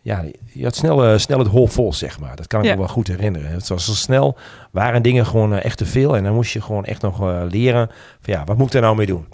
ja, 0.00 0.24
je 0.52 0.64
had 0.64 0.76
snel, 0.76 1.04
eh, 1.04 1.18
snel 1.18 1.38
het 1.38 1.48
hol 1.48 1.66
vol, 1.66 1.92
zeg 1.92 2.20
maar. 2.20 2.36
Dat 2.36 2.46
kan 2.46 2.60
ik 2.60 2.66
Ja. 2.66 2.72
me 2.72 2.78
wel 2.78 2.88
goed 2.88 3.06
herinneren. 3.06 3.50
Het 3.50 3.68
was 3.68 3.84
zo 3.84 3.92
snel, 3.92 4.36
waren 4.70 5.02
dingen 5.02 5.26
gewoon 5.26 5.54
eh, 5.54 5.64
echt 5.64 5.78
te 5.78 5.86
veel. 5.86 6.16
En 6.16 6.24
dan 6.24 6.34
moest 6.34 6.52
je 6.52 6.60
gewoon 6.60 6.84
echt 6.84 7.02
nog 7.02 7.20
eh, 7.20 7.42
leren 7.48 7.90
van 8.20 8.34
ja, 8.34 8.44
wat 8.44 8.56
moet 8.58 8.66
ik 8.66 8.74
er 8.74 8.80
nou 8.80 8.96
mee 8.96 9.06
doen? 9.06 9.26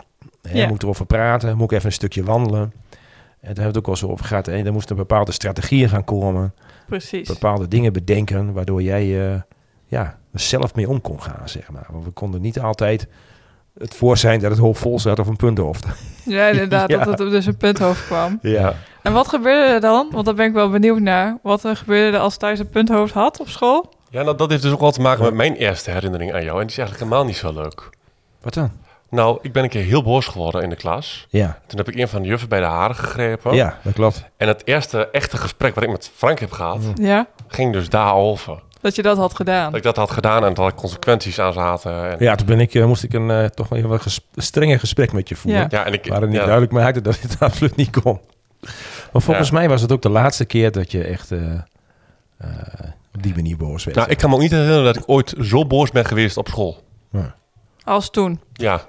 Hè, 0.49 0.59
Ja. 0.59 0.67
Moet 0.67 0.77
ik 0.77 0.83
erover 0.83 1.07
praten? 1.07 1.57
Moet 1.57 1.71
ik 1.71 1.77
even 1.77 1.87
een 1.87 1.93
stukje 1.93 2.25
wandelen? 2.25 2.61
En 2.63 3.55
daar 3.55 3.65
hebben 3.65 3.65
we 3.65 3.69
het 3.69 3.77
ook 3.77 3.89
al 3.89 3.97
zo 3.97 4.09
over 4.09 4.25
gehad. 4.25 4.47
Hè? 4.47 4.65
Er 4.65 4.73
moesten 4.73 4.97
bepaalde 4.97 5.33
strategieën 5.33 5.89
gaan 5.89 6.05
komen. 6.05 6.55
Precies. 6.87 7.29
Bepaalde 7.29 7.69
dingen 7.69 7.93
bedenken, 7.93 8.53
waardoor 8.53 8.83
jij 8.83 9.31
eh, 9.33 9.41
ja, 9.87 10.19
er 10.33 10.41
zelf 10.41 10.75
mee 10.75 10.89
om 10.89 11.01
kon 11.01 11.23
gaan, 11.23 11.49
zeg 11.49 11.71
maar. 11.71 11.87
Want 11.91 12.05
we 12.05 12.11
konden 12.11 12.41
niet 12.41 12.61
altijd 12.61 13.07
het 13.79 13.95
voor 13.95 14.17
zijn 14.17 14.41
dat 14.41 14.51
het 14.51 14.61
hol 14.61 14.75
vol 14.75 14.99
zat 15.01 15.19
of 15.19 15.27
een 15.27 15.37
punthoofd. 15.37 15.87
Ja, 16.25 16.47
inderdaad, 16.47 16.89
Ja. 16.91 17.05
dat 17.05 17.19
het 17.19 17.31
dus 17.31 17.47
een 17.47 17.57
punthoofd 17.57 18.07
kwam. 18.07 18.39
Ja. 18.43 18.75
En 19.03 19.13
wat 19.13 19.29
gebeurde 19.29 19.73
er 19.75 19.81
dan? 19.81 20.09
Want 20.13 20.25
daar 20.25 20.35
ben 20.35 20.47
ik 20.47 20.53
wel 20.53 20.71
benieuwd 20.71 21.01
naar. 21.01 21.39
Wat 21.43 21.65
er 21.65 21.77
gebeurde 21.77 22.17
er 22.17 22.23
als 22.23 22.37
Thijs 22.37 22.59
een 22.59 22.69
punthoofd 22.69 23.15
had 23.15 23.41
op 23.41 23.49
school? 23.49 23.93
Ja, 24.11 24.23
nou, 24.23 24.37
dat 24.37 24.51
heeft 24.51 24.63
dus 24.63 24.73
ook 24.73 24.81
wel 24.81 24.91
te 24.93 25.01
maken 25.01 25.25
met 25.25 25.35
mijn 25.35 25.55
eerste 25.55 25.91
herinnering 25.91 26.33
aan 26.35 26.45
jou. 26.45 26.55
En 26.61 26.67
die 26.67 26.71
is 26.71 26.79
eigenlijk 26.79 26.99
helemaal 27.11 27.27
niet 27.29 27.37
zo 27.37 27.53
leuk. 27.53 27.91
Wat 28.43 28.55
dan? 28.55 28.71
Nou, 29.15 29.39
ik 29.43 29.53
ben 29.53 29.63
een 29.63 29.69
keer 29.69 29.85
heel 29.85 30.03
boos 30.03 30.27
geworden 30.27 30.63
in 30.63 30.69
de 30.71 30.77
klas. 30.77 31.27
Ja, 31.31 31.59
Toen 31.67 31.79
heb 31.79 31.89
ik 31.89 31.95
een 31.95 32.09
van 32.09 32.23
de 32.23 32.29
juffen 32.29 32.49
bij 32.49 32.61
de 32.61 32.67
haren 32.67 32.97
gegrepen. 32.97 33.55
ja 33.55 33.79
dat 33.83 33.93
klopt. 33.93 34.25
En 34.37 34.49
het 34.49 34.63
eerste 34.67 35.09
echte 35.11 35.37
gesprek 35.37 35.75
wat 35.75 35.85
ik 35.85 35.91
met 35.91 36.11
Frank 36.17 36.39
heb 36.39 36.51
gehad, 36.53 36.81
Ja, 36.95 37.27
ging 37.49 37.73
dus 37.73 37.89
daarover. 37.89 38.63
dat 38.81 38.95
je 38.95 39.03
dat 39.03 39.17
had 39.17 39.35
gedaan. 39.37 39.67
Dat 39.67 39.77
ik 39.77 39.83
dat 39.83 39.97
had 39.97 40.11
gedaan 40.11 40.45
en 40.45 40.55
dat 40.55 40.67
er 40.67 40.75
consequenties 40.75 41.39
aan 41.39 41.53
zaten. 41.53 42.11
En, 42.11 42.17
Ja, 42.19 42.35
toen 42.35 42.47
ben 42.47 42.61
ik, 42.61 42.75
eh, 42.75 42.85
moest 42.85 43.03
ik 43.03 43.13
een, 43.13 43.31
eh, 43.31 43.45
toch 43.45 43.69
wel 43.69 43.79
even 43.79 43.91
een 43.91 44.01
ges- 44.01 44.27
strenger 44.35 44.79
gesprek 44.79 45.13
met 45.13 45.29
je 45.29 45.37
voeren. 45.37 45.61
Ja. 45.61 45.67
ja, 45.71 45.85
en 45.85 45.93
ik, 45.93 46.07
Waar 46.07 46.21
het 46.21 46.29
niet 46.29 46.39
ja, 46.39 46.45
duidelijk 46.45 46.73
maakte 46.73 47.01
dat 47.01 47.21
het 47.21 47.37
absoluut 47.49 47.77
niet 47.77 48.01
kon. 48.03 48.21
Maar 49.13 49.23
volgens 49.23 49.51
mij 49.51 49.69
was 49.69 49.81
het 49.81 49.93
ook 49.93 50.03
de 50.03 50.09
laatste 50.11 50.45
keer 50.45 50.73
dat 50.73 50.91
je 50.93 51.05
echt 51.05 51.31
eh, 51.33 51.53
eh, 52.39 52.49
op 53.15 53.23
die 53.23 53.35
manier 53.35 53.57
boos 53.57 53.85
werd. 53.85 53.97
Nou, 53.97 54.11
ik 54.11 54.19
kan 54.19 54.29
me 54.31 54.35
ook 54.37 54.43
niet 54.43 54.51
herinneren 54.51 54.85
dat 54.85 54.97
ik 54.97 55.03
ooit 55.07 55.35
zo 55.41 55.67
boos 55.67 55.91
ben 55.91 56.05
geweest 56.05 56.37
op 56.37 56.49
school. 56.49 56.83
Als 57.85 58.11
toen. 58.11 58.41
Ja. 58.53 58.81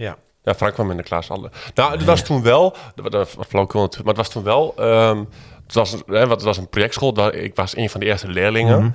Ja. 0.00 0.16
Ja, 0.42 0.54
Frank 0.54 0.74
kwam 0.74 0.90
in 0.90 0.96
de 0.96 1.02
klas. 1.02 1.30
Alle. 1.30 1.50
Nou, 1.74 1.92
het 1.92 2.04
was 2.04 2.22
toen 2.24 2.42
wel, 2.42 2.76
dat 2.94 3.12
natuurlijk, 3.12 3.96
maar 3.96 4.04
het 4.06 4.16
was 4.16 4.28
toen 4.30 4.42
wel, 4.42 4.74
ehm, 4.76 5.18
het, 5.64 5.74
was, 5.74 5.90
hè, 6.06 6.26
wat- 6.26 6.30
het 6.36 6.42
was 6.42 6.56
een 6.56 6.68
projectschool, 6.68 7.12
daar, 7.12 7.34
ik 7.34 7.54
was 7.54 7.76
een 7.76 7.90
van 7.90 8.00
de 8.00 8.06
eerste 8.06 8.28
leerlingen. 8.28 8.78
Mhm. 8.78 8.90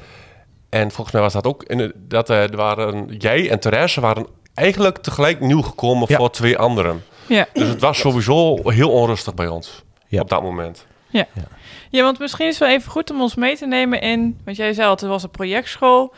En 0.69 0.91
volgens 0.91 1.11
mij 1.11 1.21
was 1.21 1.33
dat 1.33 1.47
ook, 1.47 1.63
in 1.63 1.77
de, 1.77 1.91
dat 1.95 2.29
eh, 2.29 2.41
er 2.43 2.55
waren, 2.55 3.07
jij 3.17 3.49
en 3.49 3.59
Therese 3.59 4.01
waren 4.01 4.27
eigenlijk 4.53 4.97
tegelijk 4.97 5.39
nieuw 5.39 5.61
gekomen 5.61 6.05
Ja. 6.09 6.17
voor 6.17 6.29
twee 6.31 6.57
anderen. 6.57 7.03
Ja. 7.27 7.47
Dus 7.53 7.67
het 7.67 7.81
was 7.81 7.97
sowieso 7.99 8.69
heel 8.69 8.91
onrustig 8.91 9.33
bij 9.33 9.47
ons 9.47 9.83
Ja. 10.07 10.21
op 10.21 10.29
dat 10.29 10.41
moment. 10.41 10.85
Ja, 11.89 12.03
want 12.03 12.19
misschien 12.19 12.45
is 12.47 12.59
het 12.59 12.67
wel 12.67 12.77
even 12.77 12.91
goed 12.91 13.11
om 13.11 13.21
ons 13.21 13.35
mee 13.35 13.57
te 13.57 13.65
nemen 13.67 14.01
in... 14.01 14.39
Want 14.45 14.57
jij 14.57 14.73
zei 14.73 14.87
al, 14.87 14.91
het 14.93 15.01
was 15.01 15.23
een 15.23 15.29
projectschool. 15.29 16.13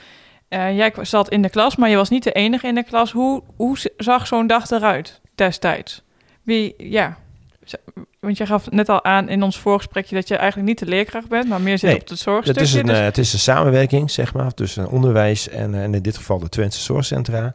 Eh, 0.48 0.76
jij 0.76 0.94
zat 1.02 1.30
in 1.30 1.42
de 1.42 1.50
klas, 1.50 1.76
maar 1.76 1.90
je 1.90 1.96
was 1.96 2.10
niet 2.10 2.24
de 2.24 2.32
enige 2.32 2.68
in 2.68 2.76
de 2.76 2.84
klas. 2.84 3.12
Hoe, 3.12 3.44
hoe 3.56 3.78
zag 3.98 4.28
zo'n 4.28 4.48
dag 4.48 4.70
eruit 4.70 5.22
destijds? 5.36 6.02
Wie, 6.44 6.74
ja... 6.78 7.18
Want 8.20 8.38
je 8.38 8.46
gaf 8.46 8.70
net 8.70 8.90
al 8.90 9.04
aan 9.04 9.30
in 9.30 9.44
ons 9.44 9.60
voorgesprekje 9.60 10.16
dat 10.16 10.28
je 10.28 10.36
eigenlijk 10.36 10.68
niet 10.68 10.80
de 10.80 10.86
leerkracht 10.86 11.28
bent, 11.28 11.48
maar 11.48 11.62
meer 11.62 11.78
zit 11.78 11.90
Nee, 11.90 12.00
op 12.02 12.10
het 12.10 12.20
zorgstukje. 12.20 12.62
Het 12.62 12.70
is, 12.70 12.76
een, 12.76 12.86
dus- 12.86 12.98
eh, 12.98 13.04
het 13.04 13.18
is 13.18 13.34
een 13.34 13.40
samenwerking, 13.40 14.12
zeg 14.12 14.34
maar, 14.34 14.54
tussen 14.54 14.90
onderwijs 14.90 15.50
en, 15.50 15.74
eh, 15.74 15.84
en 15.84 15.94
in 15.94 16.02
dit 16.02 16.18
geval 16.18 16.40
de 16.40 16.50
Twente 16.50 16.78
Zorgcentra. 16.78 17.54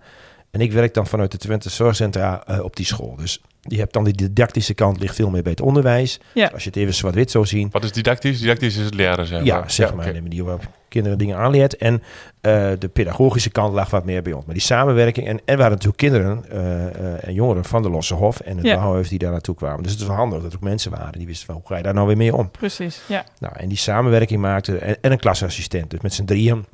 En 0.53 0.61
ik 0.61 0.73
werk 0.73 0.95
dan 0.95 1.07
vanuit 1.07 1.31
de 1.33 1.39
Twente 1.39 1.71
Zorgcentra 1.71 2.43
eh, 2.47 2.65
op 2.65 2.77
die 2.77 2.87
school. 2.87 3.17
Dus 3.17 3.41
je 3.61 3.79
hebt 3.79 3.93
dan 3.93 4.05
die 4.05 4.15
didactische 4.15 4.75
kant, 4.75 5.01
ligt 5.01 5.15
veel 5.15 5.31
meer 5.31 5.43
bij 5.43 5.51
het 5.53 5.61
onderwijs. 5.61 6.21
Ja. 6.35 6.51
Als 6.53 6.63
je 6.63 6.69
het 6.69 6.79
even 6.79 6.95
zwart-wit 6.95 7.31
zou 7.31 7.47
zien. 7.47 7.69
Wat 7.71 7.85
is 7.85 7.93
didactisch? 7.93 8.41
Didactisch 8.41 8.77
is 8.77 8.85
het 8.85 8.95
leren, 8.95 9.27
zeg 9.27 9.45
Ja, 9.45 9.59
maar. 9.59 9.71
zeg 9.71 9.95
maar, 9.95 10.05
oké. 10.05 10.15
de 10.15 10.23
manier 10.23 10.45
waarop 10.45 10.69
kinderen 10.89 11.19
dingen 11.19 11.37
aanleert. 11.37 11.77
En 11.77 12.03
eh, 12.41 12.71
de 12.79 12.89
pedagogische 12.93 13.51
kant 13.51 13.75
lag 13.75 13.91
wat 13.91 14.05
meer 14.05 14.23
bij 14.23 14.33
ons. 14.33 14.45
Maar 14.45 14.55
die 14.55 14.63
samenwerking, 14.65 15.27
en, 15.27 15.41
en 15.45 15.57
we 15.57 15.63
hadden 15.63 15.71
natuurlijk 15.71 15.97
kinderen 15.97 16.45
eh, 16.51 16.87
eh, 16.87 17.29
en 17.29 17.33
jongeren 17.35 17.65
van 17.65 17.83
de 17.83 17.91
Losse 17.91 18.15
Hof 18.15 18.41
en 18.41 18.57
het 18.57 18.67
Ja. 18.67 18.77
Bouwhuis 18.77 19.09
die 19.09 19.19
daar 19.19 19.31
naartoe 19.31 19.55
kwamen. 19.55 19.83
Dus 19.83 19.93
het 19.93 20.01
is 20.01 20.07
wel 20.07 20.17
handig 20.17 20.43
dat 20.43 20.51
er 20.51 20.57
ook 20.57 20.65
mensen 20.65 20.91
waren 20.91 21.13
die 21.19 21.27
wisten 21.27 21.47
van, 21.47 21.55
hoe 21.55 21.67
ga 21.67 21.77
je 21.77 21.83
daar 21.83 21.95
nou 21.95 22.07
weer 22.07 22.17
mee 22.17 22.37
om? 22.37 22.51
Precies, 22.51 23.01
ja. 23.09 23.25
Nou, 23.39 23.55
en 23.57 23.69
die 23.69 23.79
samenwerking 23.79 24.41
maakte, 24.41 24.79
en, 24.79 24.97
en 25.01 25.13
een 25.13 25.19
klasassistent. 25.19 25.91
Dus 25.91 26.01
met 26.01 26.15
z'n 26.15 26.25
drieën 26.25 26.65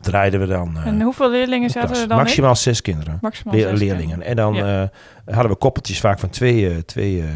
draaiden 0.00 0.40
we 0.40 0.46
dan 0.46 0.76
eh, 0.76 0.86
En 0.86 1.00
hoeveel 1.00 1.30
leerlingen 1.30 1.70
zaten 1.70 1.96
er 1.96 2.08
dan 2.08 2.18
in? 2.18 2.24
Maximaal 2.24 2.56
zes 2.56 2.82
kinderen. 2.82 3.18
Maximaal 3.20 3.54
Leer- 3.54 3.68
zes 3.68 3.78
leerlingen. 3.78 4.22
En 4.22 4.36
dan 4.36 4.54
Ja. 4.54 4.82
eh, 5.26 5.34
hadden 5.34 5.52
we 5.52 5.58
koppeltjes 5.58 6.00
vaak 6.00 6.18
van 6.18 6.30
twee, 6.30 6.68
eh, 6.70 6.76
twee 6.76 7.20
eh, 7.20 7.28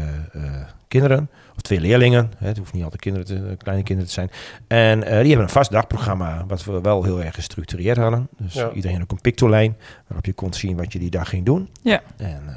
eh, 0.43 0.51
kinderen. 0.87 1.29
Of 1.55 1.61
twee 1.61 1.79
leerlingen. 1.79 2.31
Hè. 2.37 2.47
Het 2.47 2.57
hoeft 2.57 2.73
niet 2.73 2.83
altijd 2.83 3.01
kinderen 3.01 3.27
te, 3.27 3.35
eh, 3.35 3.57
kleine 3.57 3.83
kinderen 3.83 4.09
te 4.11 4.15
zijn. 4.15 4.29
En 4.67 5.03
eh, 5.03 5.09
die 5.19 5.27
hebben 5.27 5.43
een 5.45 5.49
vast 5.49 5.71
dagprogramma. 5.71 6.43
Wat 6.47 6.63
we 6.63 6.81
wel 6.81 7.03
heel 7.03 7.23
erg 7.23 7.35
gestructureerd 7.35 7.97
hadden. 7.97 8.27
Dus 8.37 8.53
Ja. 8.53 8.71
iedereen 8.73 9.01
ook 9.01 9.11
een 9.11 9.21
pictolijn. 9.21 9.77
Waarop 10.07 10.25
je 10.25 10.33
kon 10.33 10.53
zien 10.53 10.77
wat 10.77 10.93
je 10.93 10.99
die 10.99 11.09
dag 11.09 11.29
ging 11.29 11.45
doen. 11.45 11.69
Ja. 11.81 12.01
En 12.17 12.41
eh, 12.47 12.53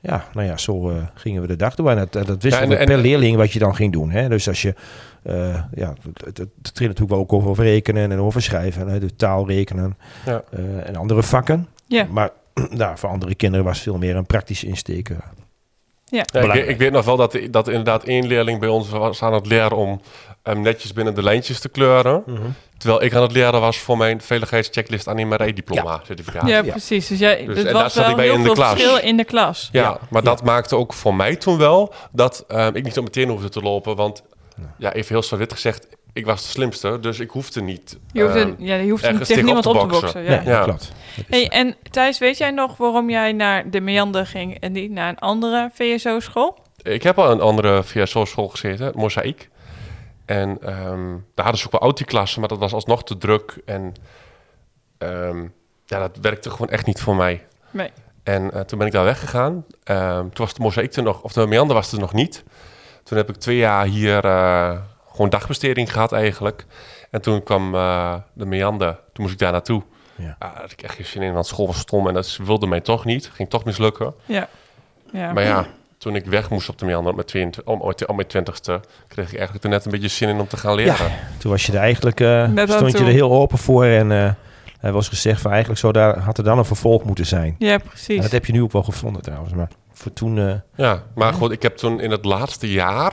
ja, 0.00 0.24
nou 0.34 0.46
ja, 0.46 0.56
zo 0.56 0.90
eh, 0.90 0.96
gingen 1.14 1.40
we 1.42 1.46
de 1.48 1.56
dag 1.56 1.74
door. 1.74 1.90
En 1.90 1.96
dat, 1.96 2.12
dat 2.12 2.42
wisten 2.42 2.62
Ja, 2.62 2.68
we 2.68 2.76
en- 2.76 2.86
per 2.86 2.94
en- 2.94 3.00
leerling 3.00 3.36
wat 3.36 3.52
je 3.52 3.58
dan 3.58 3.74
ging 3.74 3.92
doen. 3.92 4.10
Hè. 4.10 4.28
Dus 4.28 4.48
als 4.48 4.62
je... 4.62 4.74
eh, 5.22 5.62
ja, 5.74 5.94
het, 6.24 6.38
het, 6.38 6.48
natuurlijk 6.62 7.10
wel 7.10 7.18
ook 7.18 7.32
over 7.32 7.64
rekenen 7.64 8.12
en 8.12 8.18
over 8.20 8.42
schrijven. 8.42 8.88
Hè, 8.88 8.98
de 9.00 9.16
taal 9.16 9.46
rekenen. 9.48 9.96
Ja. 10.26 10.42
eh, 10.50 10.88
en 10.88 10.96
andere 10.96 11.22
vakken. 11.22 11.68
Ja. 11.86 12.06
Maar 12.10 12.30
nou, 12.70 12.98
voor 12.98 13.08
andere 13.08 13.34
kinderen 13.34 13.66
was 13.66 13.80
veel 13.80 13.98
meer 13.98 14.16
een 14.16 14.26
praktisch 14.26 14.64
insteken. 14.64 15.20
Ja, 16.10 16.24
ik, 16.54 16.66
ik 16.66 16.78
weet 16.78 16.92
nog 16.92 17.04
wel 17.04 17.16
dat, 17.16 17.38
dat 17.50 17.68
inderdaad 17.68 18.04
één 18.04 18.26
leerling 18.26 18.60
bij 18.60 18.68
ons 18.68 18.88
was 18.88 19.22
aan 19.22 19.32
het 19.32 19.46
leren 19.46 19.76
om 19.76 20.00
hem 20.42 20.60
netjes 20.60 20.92
binnen 20.92 21.14
de 21.14 21.22
lijntjes 21.22 21.60
te 21.60 21.68
kleuren. 21.68 22.24
Terwijl 22.76 23.02
ik 23.02 23.14
aan 23.14 23.22
het 23.22 23.32
leren 23.32 23.60
was 23.60 23.78
voor 23.78 23.96
mijn 23.96 24.20
veiligheidschecklist 24.20 25.08
aan 25.08 25.14
mijn 25.14 25.34
rijdiploma 25.36 26.00
certificaat. 26.06 26.42
Ja, 26.48 26.56
Ja. 26.58 26.64
Ja. 26.64 26.70
precies. 26.70 27.06
Dus 27.06 27.18
jij, 27.18 27.44
Dus- 27.46 27.56
het 27.56 27.66
en 27.66 27.72
daar 27.72 27.82
was 27.82 27.92
zat 27.92 28.02
wel 28.02 28.10
ik 28.10 28.16
bij 28.16 28.24
heel 28.24 28.34
in 28.34 28.40
de 28.40 28.46
veel 28.46 28.54
klas. 28.54 28.70
verschil 28.70 28.96
in 28.98 29.16
de 29.16 29.24
klas. 29.24 29.68
Ja. 29.72 29.98
maar 30.10 30.22
dat 30.22 30.42
maakte 30.44 30.76
ook 30.76 30.92
voor 30.92 31.14
mij 31.14 31.36
toen 31.36 31.58
wel 31.58 31.92
dat 32.12 32.44
ehm, 32.48 32.76
ik 32.76 32.84
niet 32.84 32.94
zo 32.94 33.02
meteen 33.02 33.28
hoefde 33.28 33.48
te 33.48 33.60
lopen. 33.60 33.96
Want 33.96 34.22
ja, 34.76 34.92
even 34.92 35.08
heel 35.08 35.22
zwart-wit 35.22 35.52
gezegd, 35.52 35.86
ik 36.12 36.24
was 36.26 36.42
de 36.42 36.48
slimste, 36.48 36.98
dus 37.00 37.18
ik 37.20 37.30
hoefde 37.30 37.60
niet. 37.62 37.98
Je 38.12 38.22
hoeft, 38.22 38.34
ehm, 38.34 38.52
ja, 38.58 38.74
je 38.74 38.90
hoeft 38.90 39.04
ergens 39.04 39.28
tegen 39.28 39.44
niemand 39.44 39.66
op 39.66 39.74
te 39.74 39.80
te 39.80 39.86
boksen. 40.00 40.22
ja. 40.22 40.28
Nee, 40.28 40.44
Ja. 40.44 40.62
klopt. 40.62 40.92
Hey, 41.28 41.48
en 41.48 41.76
Thijs, 41.90 42.18
weet 42.18 42.38
jij 42.38 42.50
nog 42.50 42.76
waarom 42.76 43.10
jij 43.10 43.32
naar 43.32 43.70
de 43.70 43.80
Meander 43.80 44.26
ging 44.26 44.58
en 44.60 44.72
niet 44.72 44.90
naar 44.90 45.08
een 45.08 45.18
andere 45.18 45.70
VSO-school? 45.72 46.58
Ik 46.82 47.02
heb 47.02 47.18
al 47.18 47.30
een 47.30 47.40
andere 47.40 47.82
VSO-school 47.84 48.48
gezeten, 48.48 48.92
Mozaïek. 48.96 49.48
En 50.24 50.58
ehm, 50.62 51.08
daar 51.34 51.44
hadden 51.44 51.58
ze 51.58 51.66
ook 51.66 51.72
wel 51.72 51.80
autiklassen, 51.80 52.40
maar 52.40 52.48
dat 52.48 52.58
was 52.58 52.72
alsnog 52.72 53.04
te 53.04 53.18
druk. 53.18 53.58
En 53.64 53.92
ehm, 54.98 55.38
ja, 55.86 55.98
dat 55.98 56.18
werkte 56.20 56.50
gewoon 56.50 56.68
echt 56.68 56.86
niet 56.86 57.00
voor 57.00 57.16
mij. 57.16 57.46
Nee. 57.70 57.90
En 58.22 58.50
eh, 58.52 58.60
toen 58.60 58.78
ben 58.78 58.86
ik 58.86 58.92
daar 58.92 59.04
weggegaan. 59.04 59.64
Ehm, 59.84 60.20
toen 60.20 60.44
was 60.44 60.54
de 60.54 60.62
Mozaïek 60.62 60.94
er 60.96 61.02
nog, 61.02 61.22
of 61.22 61.32
de 61.32 61.46
Meander 61.46 61.76
was 61.76 61.92
er 61.92 61.98
nog 61.98 62.12
niet. 62.12 62.44
Toen 63.08 63.16
heb 63.16 63.28
ik 63.28 63.36
twee 63.36 63.56
jaar 63.56 63.86
hier 63.86 64.24
eh, 64.24 64.78
gewoon 65.12 65.30
dagbesteding 65.30 65.92
gehad 65.92 66.12
eigenlijk. 66.12 66.66
En 67.10 67.20
toen 67.20 67.42
kwam 67.42 67.74
eh, 67.74 68.14
de 68.32 68.46
Meander, 68.46 68.92
toen 69.12 69.22
moest 69.24 69.32
ik 69.32 69.38
daar 69.38 69.52
naartoe. 69.52 69.82
Ja. 70.16 70.36
Ah, 70.38 70.52
daar 70.52 70.60
had 70.60 70.72
ik 70.72 70.82
echt 70.82 70.94
geen 70.94 71.04
zin 71.04 71.22
in, 71.22 71.32
want 71.32 71.46
school 71.46 71.66
was 71.66 71.78
stom 71.78 72.08
en 72.08 72.14
dat 72.14 72.38
wilde 72.44 72.66
mij 72.66 72.80
toch 72.80 73.04
niet. 73.04 73.30
Ging 73.32 73.50
toch 73.50 73.64
mislukken. 73.64 74.14
Ja. 74.24 74.48
ja. 75.12 75.32
Maar 75.32 75.42
ja, 75.42 75.66
toen 75.98 76.14
ik 76.14 76.26
weg 76.26 76.50
moest 76.50 76.68
op 76.68 76.78
de 76.78 76.84
Meander 76.84 77.10
op 77.10 77.14
mijn, 77.14 77.26
22, 77.26 77.74
om, 77.74 77.92
om 78.06 78.16
mijn 78.16 78.28
twintigste, 78.28 78.80
kreeg 79.08 79.26
ik 79.26 79.34
eigenlijk 79.34 79.64
er 79.64 79.70
net 79.70 79.84
een 79.84 79.90
beetje 79.90 80.08
zin 80.08 80.28
in 80.28 80.40
om 80.40 80.48
te 80.48 80.56
gaan 80.56 80.74
leren. 80.74 81.12
Toen 81.38 81.50
was 81.50 81.66
je 81.66 81.72
er 81.72 81.78
eigenlijk, 81.78 82.20
eh, 82.20 82.48
stond 82.64 82.98
je 82.98 83.04
er 83.04 83.04
heel 83.04 83.32
open 83.32 83.58
voor. 83.58 83.84
En 83.84 84.12
eh 84.12 84.30
er 84.80 84.92
was 84.92 85.08
gezegd 85.08 85.40
van 85.40 85.50
eigenlijk 85.50 85.80
zou 85.80 85.92
daar, 85.92 86.18
had 86.18 86.38
er 86.38 86.44
dan 86.44 86.58
een 86.58 86.64
vervolg 86.64 87.04
moeten 87.04 87.26
zijn. 87.26 87.54
Ja, 87.58 87.72
En 87.72 87.82
precies. 87.82 88.22
dat 88.22 88.30
heb 88.30 88.46
je 88.46 88.52
nu 88.52 88.62
ook 88.62 88.72
wel 88.72 88.82
gevonden 88.82 89.22
trouwens. 89.22 89.54
Maar 89.54 89.68
voor 89.98 90.12
toen... 90.12 90.38
eh, 90.38 90.54
Ja, 90.76 91.02
maar 91.14 91.32
goed, 91.32 91.52
ik 91.52 91.62
heb 91.62 91.76
toen 91.76 92.00
in 92.00 92.10
het 92.10 92.24
laatste 92.24 92.70
jaar 92.72 93.12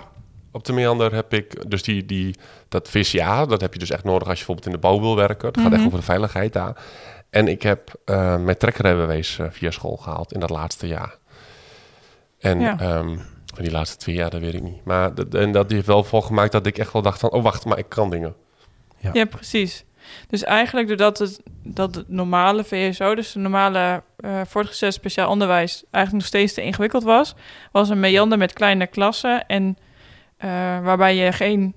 op 0.52 0.66
de 0.66 0.74
Meander 0.74 1.14
heb 1.14 1.34
ik 1.34 1.70
dus 1.70 1.84
die, 1.84 2.06
die, 2.06 2.36
dat 2.70 2.90
VCA, 2.90 3.46
dat 3.46 3.62
heb 3.62 3.74
je 3.74 3.80
dus 3.80 3.90
echt 3.90 4.04
nodig 4.04 4.28
als 4.28 4.40
je 4.40 4.46
bijvoorbeeld 4.46 4.66
in 4.66 4.82
de 4.82 4.88
bouw 4.88 5.00
wil 5.00 5.16
werken. 5.16 5.48
Het 5.48 5.58
gaat 5.58 5.66
echt 5.68 5.76
Mhm. 5.78 5.86
over 5.86 6.00
de 6.00 6.06
veiligheid 6.06 6.54
daar. 6.54 6.76
En 7.30 7.48
ik 7.48 7.62
heb 7.64 7.94
eh 8.06 8.38
mijn 8.38 8.58
trekkerrijbewijs 8.58 9.40
eh, 9.40 9.46
via 9.50 9.72
school 9.72 9.96
gehaald 9.98 10.34
in 10.34 10.40
dat 10.40 10.50
laatste 10.50 10.88
jaar. 10.88 11.18
En 12.40 12.60
Ja. 12.60 12.80
ehm, 12.80 13.18
van 13.54 13.64
die 13.64 13.72
laatste 13.72 13.98
twee 13.98 14.16
jaar, 14.16 14.30
dat 14.30 14.40
weet 14.42 14.54
ik 14.54 14.62
niet. 14.64 14.86
Maar 14.86 15.16
dat, 15.16 15.34
en 15.34 15.52
dat 15.52 15.72
heeft 15.72 15.86
wel 15.88 16.04
voor 16.04 16.24
gemaakt 16.24 16.52
dat 16.52 16.66
ik 16.66 16.78
echt 16.78 16.94
wel 16.94 17.02
dacht 17.02 17.20
van, 17.20 17.32
oh 17.32 17.44
wacht, 17.44 17.66
maar 17.66 17.78
ik 17.78 17.90
kan 17.90 18.10
dingen. 18.10 18.36
Ja, 19.14 19.26
precies. 19.26 19.86
Dus 20.28 20.44
eigenlijk 20.44 20.88
doordat 20.88 21.18
het, 21.20 21.40
dat 21.64 21.96
het 21.96 22.10
normale 22.10 22.64
VSO, 22.64 23.16
dus 23.16 23.32
de 23.32 23.40
normale 23.40 24.04
eh 24.18 24.42
voortgezet 24.48 24.94
speciaal 24.94 25.30
onderwijs, 25.30 25.84
eigenlijk 25.92 26.12
nog 26.24 26.26
steeds 26.34 26.54
te 26.54 26.62
ingewikkeld 26.62 27.04
was, 27.04 27.36
was 27.72 27.90
een 27.90 28.00
meander 28.00 28.38
met 28.38 28.54
kleine 28.54 28.88
klassen 28.88 29.46
en 29.48 29.78
eh, 30.38 30.50
waarbij 30.84 31.16
je 31.16 31.32
geen, 31.32 31.76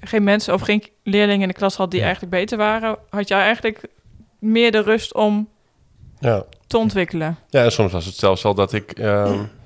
geen 0.00 0.24
mensen 0.24 0.54
of 0.54 0.60
geen 0.60 0.84
leerlingen 1.02 1.42
in 1.42 1.48
de 1.48 1.54
klas 1.54 1.76
had 1.76 1.90
die 1.90 1.98
Ja. 2.00 2.04
eigenlijk 2.06 2.34
beter 2.34 2.58
waren, 2.58 2.96
had 3.10 3.28
jij 3.28 3.40
eigenlijk 3.40 3.82
meer 4.38 4.72
de 4.72 4.82
rust 4.82 5.14
om 5.14 5.48
Ja. 6.18 6.44
te 6.66 6.78
ontwikkelen. 6.78 7.36
Ja, 7.48 7.64
en 7.64 7.72
soms 7.72 7.92
was 7.92 8.04
het 8.04 8.14
zelfs 8.16 8.42
wel 8.42 8.54
dat 8.54 8.72
ik 8.72 8.90
ehm, 8.92 9.32
eh, 9.32 9.40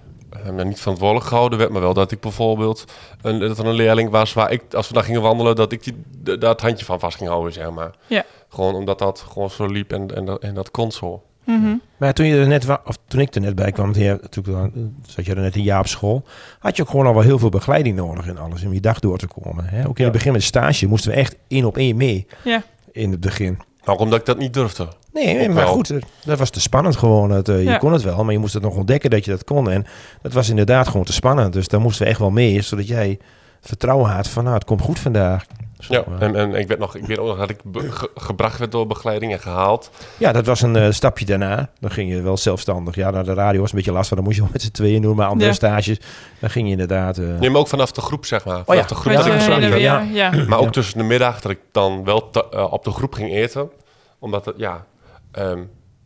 nou, 0.44 0.64
niet 0.64 0.80
verantwoordelijk 0.80 1.26
gehouden 1.26 1.58
werd, 1.58 1.70
maar 1.70 1.80
wel 1.80 1.94
dat 1.94 2.10
ik 2.10 2.20
bijvoorbeeld 2.20 2.84
een, 3.22 3.38
dat 3.38 3.58
er 3.58 3.66
een 3.66 3.74
leerling 3.74 4.10
was 4.10 4.32
waar 4.32 4.52
ik, 4.52 4.62
als 4.74 4.88
we 4.88 4.94
dan 4.94 5.04
gingen 5.04 5.22
wandelen, 5.22 5.56
dat 5.56 5.72
ik 5.72 5.84
die, 5.84 5.94
daar 6.38 6.50
het 6.50 6.60
handje 6.60 6.84
van 6.84 7.00
vast 7.00 7.16
ging 7.16 7.28
houden, 7.30 7.52
zeg 7.52 7.70
maar. 7.70 7.90
Ja. 8.06 8.24
Gewoon 8.48 8.74
omdat 8.74 8.98
dat 8.98 9.24
gewoon 9.32 9.50
zo 9.50 9.66
liep 9.66 9.92
en, 9.92 10.14
en, 10.16 10.24
dat- 10.24 10.42
en 10.42 10.54
dat 10.54 10.70
kon 10.70 10.92
zo. 10.92 11.22
Mhm. 11.44 11.74
Maar 11.96 12.14
toen, 12.14 12.26
je 12.26 12.36
er 12.40 12.46
net 12.46 12.66
of 12.84 12.96
toen 13.08 13.20
ik 13.20 13.34
er 13.34 13.40
net 13.40 13.54
bij 13.54 13.72
kwam, 13.72 13.92
toen 13.92 14.44
eh, 14.46 14.62
zat 15.06 15.24
je 15.26 15.34
er 15.34 15.40
net 15.40 15.54
een 15.56 15.62
jaar 15.62 15.78
op 15.80 15.86
school, 15.86 16.22
had 16.58 16.76
je 16.76 16.82
ook 16.82 16.88
gewoon 16.88 17.06
al 17.06 17.14
wel 17.14 17.22
heel 17.22 17.38
veel 17.38 17.48
begeleiding 17.48 17.96
nodig 17.96 18.26
en 18.26 18.38
alles 18.38 18.64
om 18.64 18.72
je 18.72 18.80
dag 18.80 18.98
door 19.00 19.18
te 19.18 19.26
komen. 19.42 19.64
Hè? 19.64 19.78
Ook 19.80 19.86
in 19.86 19.94
Ja. 19.96 20.02
het 20.04 20.12
begin 20.12 20.32
met 20.32 20.42
stage 20.42 20.86
moesten 20.86 21.10
we 21.10 21.16
echt 21.16 21.36
één 21.48 21.64
op 21.64 21.76
één 21.76 21.96
mee 21.96 22.26
Ja. 22.44 22.62
in 22.92 23.10
het 23.10 23.20
begin. 23.20 23.58
Ook 23.84 23.98
omdat 24.00 24.18
ik 24.18 24.26
dat 24.26 24.38
niet 24.38 24.54
durfde. 24.54 24.88
Nee, 25.14 25.48
maar 25.48 25.66
goed, 25.66 25.92
dat 26.24 26.38
was 26.38 26.50
te 26.50 26.60
spannend 26.60 26.96
gewoon. 26.96 27.30
Het, 27.30 27.48
eh, 27.48 27.56
je 27.58 27.62
Ja. 27.64 27.76
kon 27.78 27.92
het 27.92 28.02
wel, 28.02 28.24
maar 28.24 28.32
je 28.32 28.38
moest 28.38 28.54
het 28.54 28.62
nog 28.62 28.74
ontdekken 28.76 29.10
dat 29.10 29.24
je 29.24 29.30
dat 29.30 29.44
kon. 29.44 29.70
En 29.70 29.86
dat 30.22 30.32
was 30.32 30.48
inderdaad 30.48 30.88
gewoon 30.88 31.04
te 31.04 31.12
spannend. 31.12 31.52
Dus 31.52 31.68
daar 31.68 31.80
moesten 31.80 32.02
we 32.04 32.10
echt 32.10 32.18
wel 32.18 32.30
mee, 32.30 32.62
zodat 32.62 32.86
jij 32.88 33.18
vertrouwen 33.60 34.10
had 34.10 34.28
van, 34.28 34.42
nou, 34.44 34.54
het 34.56 34.64
komt 34.64 34.80
goed 34.80 34.98
vandaag. 34.98 35.44
Ja, 35.88 36.04
eh, 36.18 36.26
en, 36.26 36.36
en 36.36 36.54
ik 36.54 36.68
weet 36.68 36.78
nog, 36.78 36.96
ik 36.96 37.04
weet 37.06 37.18
ook 37.18 37.26
nog 37.26 37.38
dat 37.38 37.50
ik 37.50 37.58
be- 37.64 37.92
ge- 37.92 38.10
gebracht 38.14 38.58
werd 38.58 38.72
door 38.72 38.86
begeleiding 38.86 39.32
en 39.32 39.40
gehaald. 39.40 39.90
ja, 40.18 40.32
dat 40.32 40.46
was 40.46 40.62
een 40.62 40.76
eh, 40.76 40.90
stapje 40.90 41.24
daarna. 41.24 41.70
Dan 41.80 41.90
ging 41.90 42.10
je 42.10 42.22
wel 42.22 42.36
zelfstandig. 42.36 42.94
Ja, 42.94 43.10
naar 43.10 43.24
de 43.24 43.34
radio 43.34 43.60
was 43.60 43.70
een 43.70 43.76
beetje 43.76 43.92
lastig. 43.92 44.14
Dan 44.16 44.24
moest 44.24 44.36
je 44.36 44.42
wel 44.42 44.50
met 44.52 44.62
z'n 44.62 44.70
tweeën 44.70 45.02
doen, 45.02 45.16
maar 45.16 45.26
andere 45.28 45.48
Ja. 45.50 45.54
stages. 45.56 46.00
Dan 46.38 46.50
ging 46.50 46.64
je 46.66 46.72
inderdaad... 46.72 47.18
eh, 47.18 47.38
Nee, 47.38 47.50
maar 47.50 47.60
ook 47.60 47.68
vanaf 47.68 47.92
de 47.92 48.00
groep, 48.00 48.26
zeg 48.26 48.44
maar. 48.44 48.52
Vanaf 48.64 48.68
Oh 48.68 48.74
ja. 48.74 48.82
de 48.82 48.94
groep 48.94 49.12
dat 49.14 49.26
ik 49.26 49.40
sorry, 49.40 49.80
ja. 49.80 50.00
ja. 50.12 50.30
Maar 50.48 50.58
ook 50.58 50.64
Ja. 50.64 50.70
tussen 50.70 50.98
de 50.98 51.04
middag 51.04 51.40
dat 51.40 51.50
ik 51.52 51.58
dan 51.72 52.04
wel 52.04 52.30
te- 52.30 52.70
op 52.70 52.84
de 52.84 52.90
groep 52.90 53.14
ging 53.14 53.32
eten. 53.32 53.70
Omdat 54.18 54.44
het, 54.44 54.54
ja, 54.58 54.84
ehm 55.34 55.62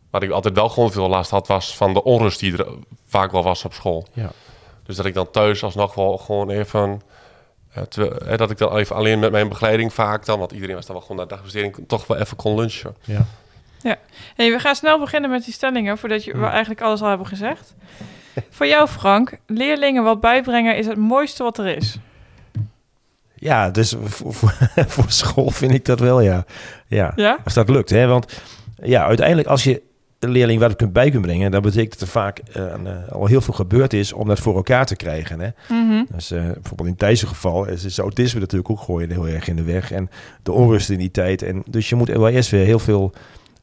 wat 0.09 0.23
ik 0.23 0.31
altijd 0.31 0.55
wel 0.55 0.69
gewoon 0.69 0.91
veel 0.91 1.09
last 1.09 1.31
had, 1.31 1.47
was 1.47 1.75
van 1.75 1.93
de 1.93 2.03
onrust 2.03 2.39
die 2.39 2.57
er 2.57 2.67
vaak 3.07 3.31
wel 3.31 3.43
was 3.43 3.65
op 3.65 3.73
school. 3.73 4.07
Ja. 4.13 4.31
Dus 4.83 4.95
dat 4.95 5.05
ik 5.05 5.13
dan 5.13 5.31
thuis 5.31 5.63
alsnog 5.63 5.95
wel 5.95 6.17
gewoon 6.17 6.49
even, 6.49 7.01
eh, 7.73 7.83
eh, 8.31 8.37
dat 8.37 8.51
ik 8.51 8.57
dan 8.57 8.75
even 8.75 8.95
alleen 8.95 9.19
met 9.19 9.31
mijn 9.31 9.49
begeleiding 9.49 9.93
vaak 9.93 10.25
dan, 10.25 10.39
want 10.39 10.51
iedereen 10.51 10.75
was 10.75 10.85
dan 10.85 10.95
wel 10.95 11.01
gewoon 11.01 11.17
naar 11.17 11.27
de 11.27 11.33
dagbesteding, 11.33 11.75
toch 11.87 12.07
wel 12.07 12.17
even 12.17 12.37
kon 12.37 12.55
lunchen. 12.55 12.95
ja. 13.05 13.25
Hey, 14.35 14.51
we 14.51 14.59
gaan 14.59 14.75
snel 14.75 14.99
beginnen 14.99 15.29
met 15.29 15.43
die 15.43 15.53
stellingen, 15.53 15.97
voordat 15.97 16.23
je, 16.23 16.37
we 16.37 16.45
eigenlijk 16.45 16.81
alles 16.81 17.01
al 17.01 17.07
hebben 17.07 17.27
gezegd. 17.27 17.75
Voor 18.49 18.65
jou, 18.65 18.87
Frank, 18.87 19.37
leerlingen 19.47 20.03
wat 20.03 20.19
bijbrengen 20.19 20.77
is 20.77 20.85
het 20.85 20.97
mooiste 20.97 21.43
wat 21.43 21.57
er 21.57 21.75
is. 21.75 21.97
Ja, 23.35 23.69
dus 23.69 23.95
voor, 24.03 24.33
voor, 24.33 24.53
voor 24.93 25.05
school 25.07 25.49
vind 25.49 25.73
ik 25.73 25.85
dat 25.85 25.99
wel, 25.99 26.21
ja. 26.21 26.45
ja. 26.87 27.13
Ja? 27.15 27.37
Als 27.43 27.53
dat 27.53 27.69
lukt, 27.69 27.89
hè. 27.89 28.07
Want 28.07 28.41
ja, 28.81 29.05
uiteindelijk 29.05 29.47
als 29.47 29.63
je 29.63 29.81
een 30.19 30.29
leerling 30.29 30.59
wat 30.59 30.75
kunt 30.75 30.93
bij 30.93 31.09
kunt 31.09 31.21
brengen... 31.21 31.51
dan 31.51 31.61
betekent 31.61 31.91
dat 31.91 32.01
er 32.01 32.07
vaak 32.07 32.39
eh, 32.39 32.73
eh, 32.73 33.11
al 33.11 33.25
heel 33.25 33.41
veel 33.41 33.53
gebeurd 33.53 33.93
is 33.93 34.13
om 34.13 34.27
dat 34.27 34.39
voor 34.39 34.55
elkaar 34.55 34.85
te 34.85 34.95
krijgen, 34.95 35.39
hè. 35.39 35.49
Mhm. 35.69 36.03
Dus 36.15 36.31
eh, 36.31 36.41
bijvoorbeeld 36.41 36.89
in 36.89 36.95
Thijs' 36.95 37.23
geval 37.23 37.65
is, 37.65 37.83
is 37.83 37.97
autisme 37.97 38.39
natuurlijk 38.39 38.69
ook 38.69 38.79
gooien 38.79 39.11
heel 39.11 39.27
erg 39.27 39.47
in 39.47 39.55
de 39.55 39.63
weg. 39.63 39.91
En 39.91 40.09
de 40.43 40.51
onrust 40.51 40.89
in 40.89 40.97
die 40.97 41.11
tijd. 41.11 41.41
En 41.41 41.63
dus 41.69 41.89
je 41.89 41.95
moet 41.95 42.07
wel 42.07 42.29
eerst 42.29 42.49
weer 42.49 42.65
heel 42.65 42.79
veel 42.79 43.13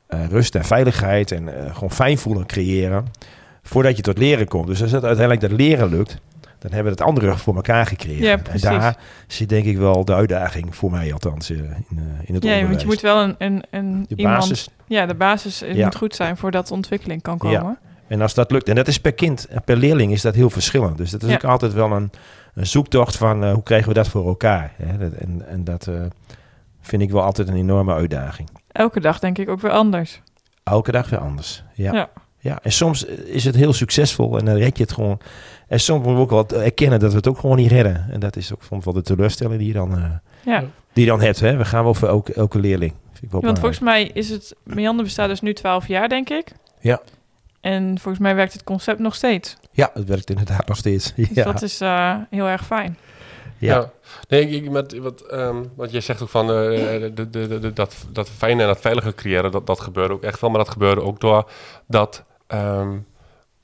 rust 0.08 0.54
en 0.54 0.64
veiligheid 0.64 1.32
en 1.32 1.49
gewoon 1.73 1.90
fijn 1.90 2.18
voelen 2.18 2.46
creëren. 2.46 3.06
Voordat 3.62 3.96
je 3.96 4.02
tot 4.02 4.18
leren 4.18 4.49
komt. 4.49 4.66
Dus 4.66 4.82
als 4.82 4.92
het 4.92 5.04
uiteindelijk 5.04 5.49
dat 5.49 5.58
leren 5.58 5.88
lukt, 5.88 6.20
dan 6.59 6.73
hebben 6.73 6.93
we 6.93 6.99
het 6.99 7.09
andere 7.09 7.37
voor 7.37 7.55
elkaar 7.55 7.87
gekregen. 7.87 8.25
Ja, 8.25 8.39
en 8.51 8.61
daar 8.61 8.97
zit 9.27 9.49
denk 9.49 9.65
ik 9.65 9.77
wel 9.77 10.05
de 10.05 10.15
uitdaging 10.15 10.77
voor 10.77 10.91
mij 10.91 11.13
althans 11.13 11.51
eh, 11.51 11.57
in, 11.59 11.65
eh, 11.65 11.69
in 11.69 11.75
het 11.95 12.27
Ja, 12.29 12.35
onderwijs. 12.35 12.67
want 12.69 12.81
je 12.81 12.87
moet 12.87 13.01
wel 13.01 13.23
een, 13.23 13.35
een, 13.39 13.65
een 13.71 14.05
de 14.09 14.17
iemand... 14.17 14.39
basis. 14.39 14.69
Ja, 14.87 15.07
de 15.07 15.15
basis 15.15 15.63
eh, 15.63 15.75
Ja. 15.75 15.85
moet 15.85 15.97
goed 15.97 16.15
zijn 16.15 16.37
voordat 16.37 16.69
de 16.69 16.75
ontwikkeling 16.75 17.23
kan 17.23 17.39
Ja. 17.43 17.59
komen. 17.59 17.79
En 18.09 18.21
als 18.21 18.35
dat 18.35 18.51
lukt, 18.51 18.69
en 18.69 18.75
dat 18.75 18.89
is 18.89 19.01
per 19.01 19.13
kind 19.15 19.47
en 19.47 19.63
per 19.65 19.77
leerling 19.77 20.13
is 20.13 20.23
dat 20.23 20.35
heel 20.35 20.51
verschillend. 20.51 20.97
Dus 20.97 21.11
dat 21.11 21.23
is 21.23 21.29
Ja. 21.29 21.35
ook 21.35 21.45
altijd 21.45 21.73
wel 21.73 21.93
een, 21.93 22.11
een 22.55 22.67
zoektocht 22.67 23.17
van 23.17 23.45
eh, 23.45 23.53
hoe 23.53 23.63
krijgen 23.63 23.89
we 23.89 23.95
dat 23.95 24.09
voor 24.09 24.27
elkaar. 24.27 24.73
Hè? 24.83 24.99
Dat- 24.99 25.13
En, 25.13 25.43
en 25.49 25.65
dat 25.65 25.87
eh, 25.87 26.01
vind 26.81 27.03
ik 27.03 27.11
wel 27.11 27.23
altijd 27.23 27.49
een 27.49 27.57
enorme 27.57 27.95
uitdaging. 27.95 28.49
Elke 28.73 29.01
dag 29.01 29.19
denk 29.19 29.39
ik 29.39 29.49
ook 29.49 29.61
weer 29.61 29.71
anders. 29.71 30.21
Elke 30.65 30.93
dag 30.93 31.11
weer 31.11 31.19
anders. 31.21 31.63
Ja. 31.75 32.09
Ja. 32.47 32.59
En 32.62 32.73
soms 32.73 33.05
is 33.25 33.45
het 33.45 33.55
heel 33.55 33.73
succesvol 33.73 34.38
en 34.38 34.45
dan 34.45 34.55
red 34.57 34.76
je 34.76 34.83
het 34.83 34.93
gewoon. 34.93 35.19
En 35.69 35.81
soms 35.81 36.05
moeten 36.05 36.26
we 36.26 36.35
ook 36.35 36.49
wel 36.50 36.62
erkennen 36.62 37.00
dat 37.00 37.11
we 37.11 37.17
het 37.17 37.29
ook 37.29 37.38
gewoon 37.38 37.57
niet 37.57 37.71
redden. 37.71 38.07
En 38.11 38.21
dat 38.21 38.37
is 38.37 38.53
ook 38.53 38.62
soms 38.62 38.85
wel 38.85 38.95
de 38.95 39.03
teleurstelling 39.03 39.59
die 39.59 39.67
je 39.69 39.73
dan, 39.73 39.97
eh, 39.97 40.05
Ja. 40.53 40.65
die 40.93 41.05
je 41.05 41.11
dan 41.11 41.21
hebt. 41.21 41.41
Hè? 41.41 41.57
We 41.57 41.65
gaan 41.65 41.85
wel 41.85 41.95
voor 41.95 42.09
elke, 42.09 42.33
elke 42.35 42.59
leerling. 42.59 42.93
Vind 43.12 43.25
ik 43.25 43.31
wel 43.31 43.41
Want 43.41 43.59
volgens 43.59 43.81
mij 43.81 44.05
is 44.12 44.29
het... 44.31 44.55
Meander 44.65 45.05
bestaat 45.05 45.29
dus 45.29 45.41
nu 45.41 45.53
12 45.55 45.88
jaar, 45.88 46.09
denk 46.09 46.31
ik. 46.31 46.53
Ja. 46.81 47.00
En 47.61 47.99
volgens 47.99 48.23
mij 48.23 48.35
werkt 48.35 48.53
het 48.53 48.65
concept 48.65 48.99
nog 48.99 49.15
steeds. 49.15 49.57
Ja, 49.73 49.91
het 49.95 50.09
werkt 50.09 50.31
inderdaad 50.31 50.67
nog 50.69 50.76
steeds. 50.76 51.12
Dus 51.15 51.29
Ja. 51.35 51.45
dat 51.45 51.62
is 51.62 51.81
eh, 51.81 52.15
heel 52.31 52.47
erg 52.47 52.67
fijn. 52.67 52.99
Ja. 53.59 53.91
Nee, 54.29 54.41
ik, 54.49 54.65
ik, 54.65 54.71
met, 54.71 54.99
wat, 54.99 55.21
ehm, 55.21 55.57
wat 55.76 55.91
jij 55.91 56.00
zegt 56.00 56.23
ook 56.23 56.29
van 56.29 56.45
eh, 56.50 56.55
de, 56.55 57.11
de, 57.15 57.31
de, 57.31 57.59
de- 57.59 57.73
dat, 57.73 57.97
dat 58.12 58.29
fijne 58.31 58.61
en 58.62 58.67
dat 58.69 58.81
veilige 58.81 59.15
creëren, 59.15 59.50
dat, 59.50 59.67
dat 59.67 59.81
gebeurde 59.81 60.15
ook 60.15 60.23
echt 60.23 60.41
wel. 60.41 60.50
Maar 60.50 60.59
dat 60.65 60.73
gebeurde 60.73 61.00
ook 61.03 61.21
door 61.21 61.50
dat 61.87 62.25
ehm, 62.47 62.99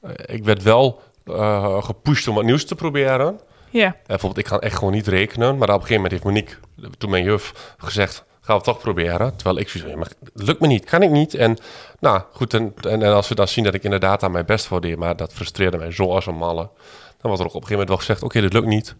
eh, 0.00 0.10
ik 0.36 0.44
werd 0.44 0.62
wel 0.62 1.00
eh, 1.24 1.82
gepusht 1.82 2.28
om 2.28 2.34
wat 2.34 2.44
nieuws 2.44 2.64
te 2.64 2.74
proberen. 2.74 3.40
Ja. 3.70 3.86
Eh, 3.86 3.92
bijvoorbeeld, 4.06 4.44
ik 4.44 4.50
kan 4.50 4.60
echt 4.60 4.76
gewoon 4.76 4.92
niet 4.92 5.06
rekenen. 5.06 5.58
Maar 5.58 5.68
op 5.68 5.74
een 5.74 5.86
gegeven 5.86 5.94
moment 5.94 6.12
heeft 6.12 6.24
Monique, 6.24 6.56
toen 6.98 7.10
mijn 7.10 7.24
juf, 7.24 7.74
gezegd... 7.78 8.16
gaan 8.16 8.24
we 8.46 8.52
het 8.52 8.64
toch 8.64 8.78
proberen. 8.78 9.36
Terwijl 9.36 9.58
ik 9.58 9.68
zoiets 9.68 9.94
maar 9.94 10.12
het 10.34 10.46
lukt 10.46 10.60
me 10.60 10.66
niet, 10.66 10.84
kan 10.84 11.02
ik 11.02 11.10
niet. 11.10 11.34
En 11.34 11.56
nou, 12.00 12.22
goed, 12.32 12.54
en, 12.54 12.74
en, 12.80 13.02
en 13.02 13.14
als 13.14 13.28
we 13.28 13.34
dan 13.34 13.48
zien 13.48 13.64
dat 13.64 13.74
ik 13.74 13.84
inderdaad 13.84 14.22
aan 14.22 14.32
mijn 14.32 14.46
best 14.46 14.66
voor 14.66 14.80
deed... 14.80 14.96
maar 14.96 15.16
dat 15.16 15.32
frustreerde 15.32 15.76
mij 15.76 15.90
zo 15.90 16.10
als 16.10 16.26
een 16.26 16.34
malle... 16.34 16.70
dan 17.20 17.30
wordt 17.30 17.40
er 17.40 17.46
ook 17.46 17.54
op 17.54 17.62
een 17.62 17.68
gegeven 17.68 17.70
moment 17.70 17.88
wel 17.88 17.98
gezegd... 17.98 18.22
oké, 18.22 18.40
dit 18.40 18.52
lukt 18.52 18.66
niet. 18.66 18.94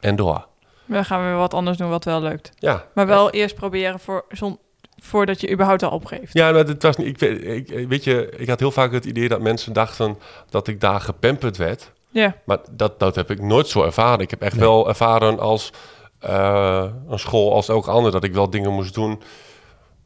En 0.00 0.16
door. 0.16 0.46
Dan 0.86 1.04
gaan 1.04 1.20
we 1.20 1.26
weer 1.26 1.36
wat 1.36 1.54
anders 1.54 1.76
doen 1.76 1.88
wat 1.88 2.04
wel 2.04 2.20
lukt. 2.20 2.50
Ja, 2.58 2.84
Maar 2.94 3.06
wel 3.06 3.30
eerst 3.30 3.54
proberen 3.54 4.00
voor, 4.00 4.24
zon, 4.28 4.58
voordat 5.02 5.40
je 5.40 5.50
überhaupt 5.50 5.82
al 5.82 5.90
opgeeft. 5.90 6.32
Ja, 6.32 6.52
maar 6.52 6.66
het 6.66 6.82
was 6.82 6.96
niet. 6.96 7.06
Ik, 7.06 7.18
weet- 7.18 7.44
ik, 7.70 7.88
weet 7.88 8.04
je, 8.04 8.32
ik 8.36 8.48
had 8.48 8.60
heel 8.60 8.70
vaak 8.70 8.92
het 8.92 9.04
idee 9.04 9.28
dat 9.28 9.40
mensen 9.40 9.72
dachten 9.72 10.18
dat 10.50 10.68
ik 10.68 10.80
daar 10.80 11.00
gepamperd 11.00 11.56
werd. 11.56 11.92
Ja. 12.10 12.36
Maar 12.44 12.58
dat, 12.70 12.98
dat 12.98 13.14
heb 13.14 13.30
ik 13.30 13.40
nooit 13.42 13.68
zo 13.68 13.82
ervaren. 13.84 14.20
Ik 14.20 14.30
heb 14.30 14.42
echt 14.42 14.52
Nee. 14.56 14.64
wel 14.64 14.88
ervaren 14.88 15.38
als 15.38 15.72
eh, 16.18 16.86
een 17.08 17.18
school 17.18 17.52
als 17.54 17.68
elke 17.68 17.90
ander. 17.90 18.12
Dat 18.12 18.24
ik 18.24 18.34
wel 18.34 18.50
dingen 18.50 18.72
moest 18.72 18.94
doen 18.94 19.22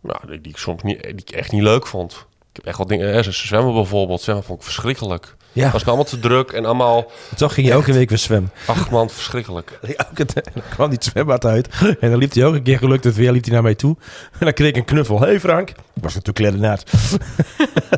nou, 0.00 0.18
die, 0.26 0.40
die 0.40 0.52
ik 0.52 0.58
soms 0.58 0.82
niet, 0.82 1.02
die 1.02 1.12
ik 1.14 1.30
echt 1.30 1.52
niet 1.52 1.62
leuk 1.62 1.86
vond. 1.86 2.12
Ik 2.50 2.56
heb 2.56 2.66
echt 2.66 2.78
wat 2.78 2.88
dingen, 2.88 3.12
hè, 3.12 3.22
zwemmen 3.22 3.74
bijvoorbeeld. 3.74 4.20
Zwemmen 4.20 4.44
vond 4.44 4.58
ik 4.58 4.64
verschrikkelijk. 4.64 5.36
Ja, 5.52 5.70
was 5.70 5.80
me 5.82 5.86
allemaal 5.88 6.04
te 6.06 6.18
druk 6.18 6.50
en 6.50 6.64
allemaal, 6.64 7.10
toch 7.36 7.54
ging 7.54 7.66
je 7.66 7.72
elke 7.72 7.92
week 7.92 8.08
weer 8.08 8.18
zwemmen. 8.18 8.50
ach 8.66 8.90
man, 8.90 9.10
verschrikkelijk. 9.10 9.78
Elke 9.96 10.24
dan 10.24 10.62
kwam 10.70 10.88
die 10.88 10.98
het 10.98 11.04
zwembad 11.04 11.44
uit. 11.44 11.68
En 12.00 12.10
dan 12.10 12.18
liep 12.18 12.32
hij 12.32 12.44
ook 12.44 12.54
een 12.54 12.62
keer 12.62 12.78
gelukt 12.78 13.04
het 13.04 13.14
weer, 13.16 13.32
liep 13.32 13.44
hij 13.44 13.52
naar 13.52 13.62
mij 13.62 13.74
toe. 13.74 13.96
En 14.32 14.38
dan 14.44 14.52
kreeg 14.52 14.68
ik 14.68 14.76
een 14.76 14.84
knuffel. 14.84 15.20
Hé 15.20 15.26
hey 15.26 15.40
Frank. 15.40 15.68
Ik 15.70 15.76
was 16.02 16.14
natuurlijk 16.14 16.36
kledenaard. 16.36 16.90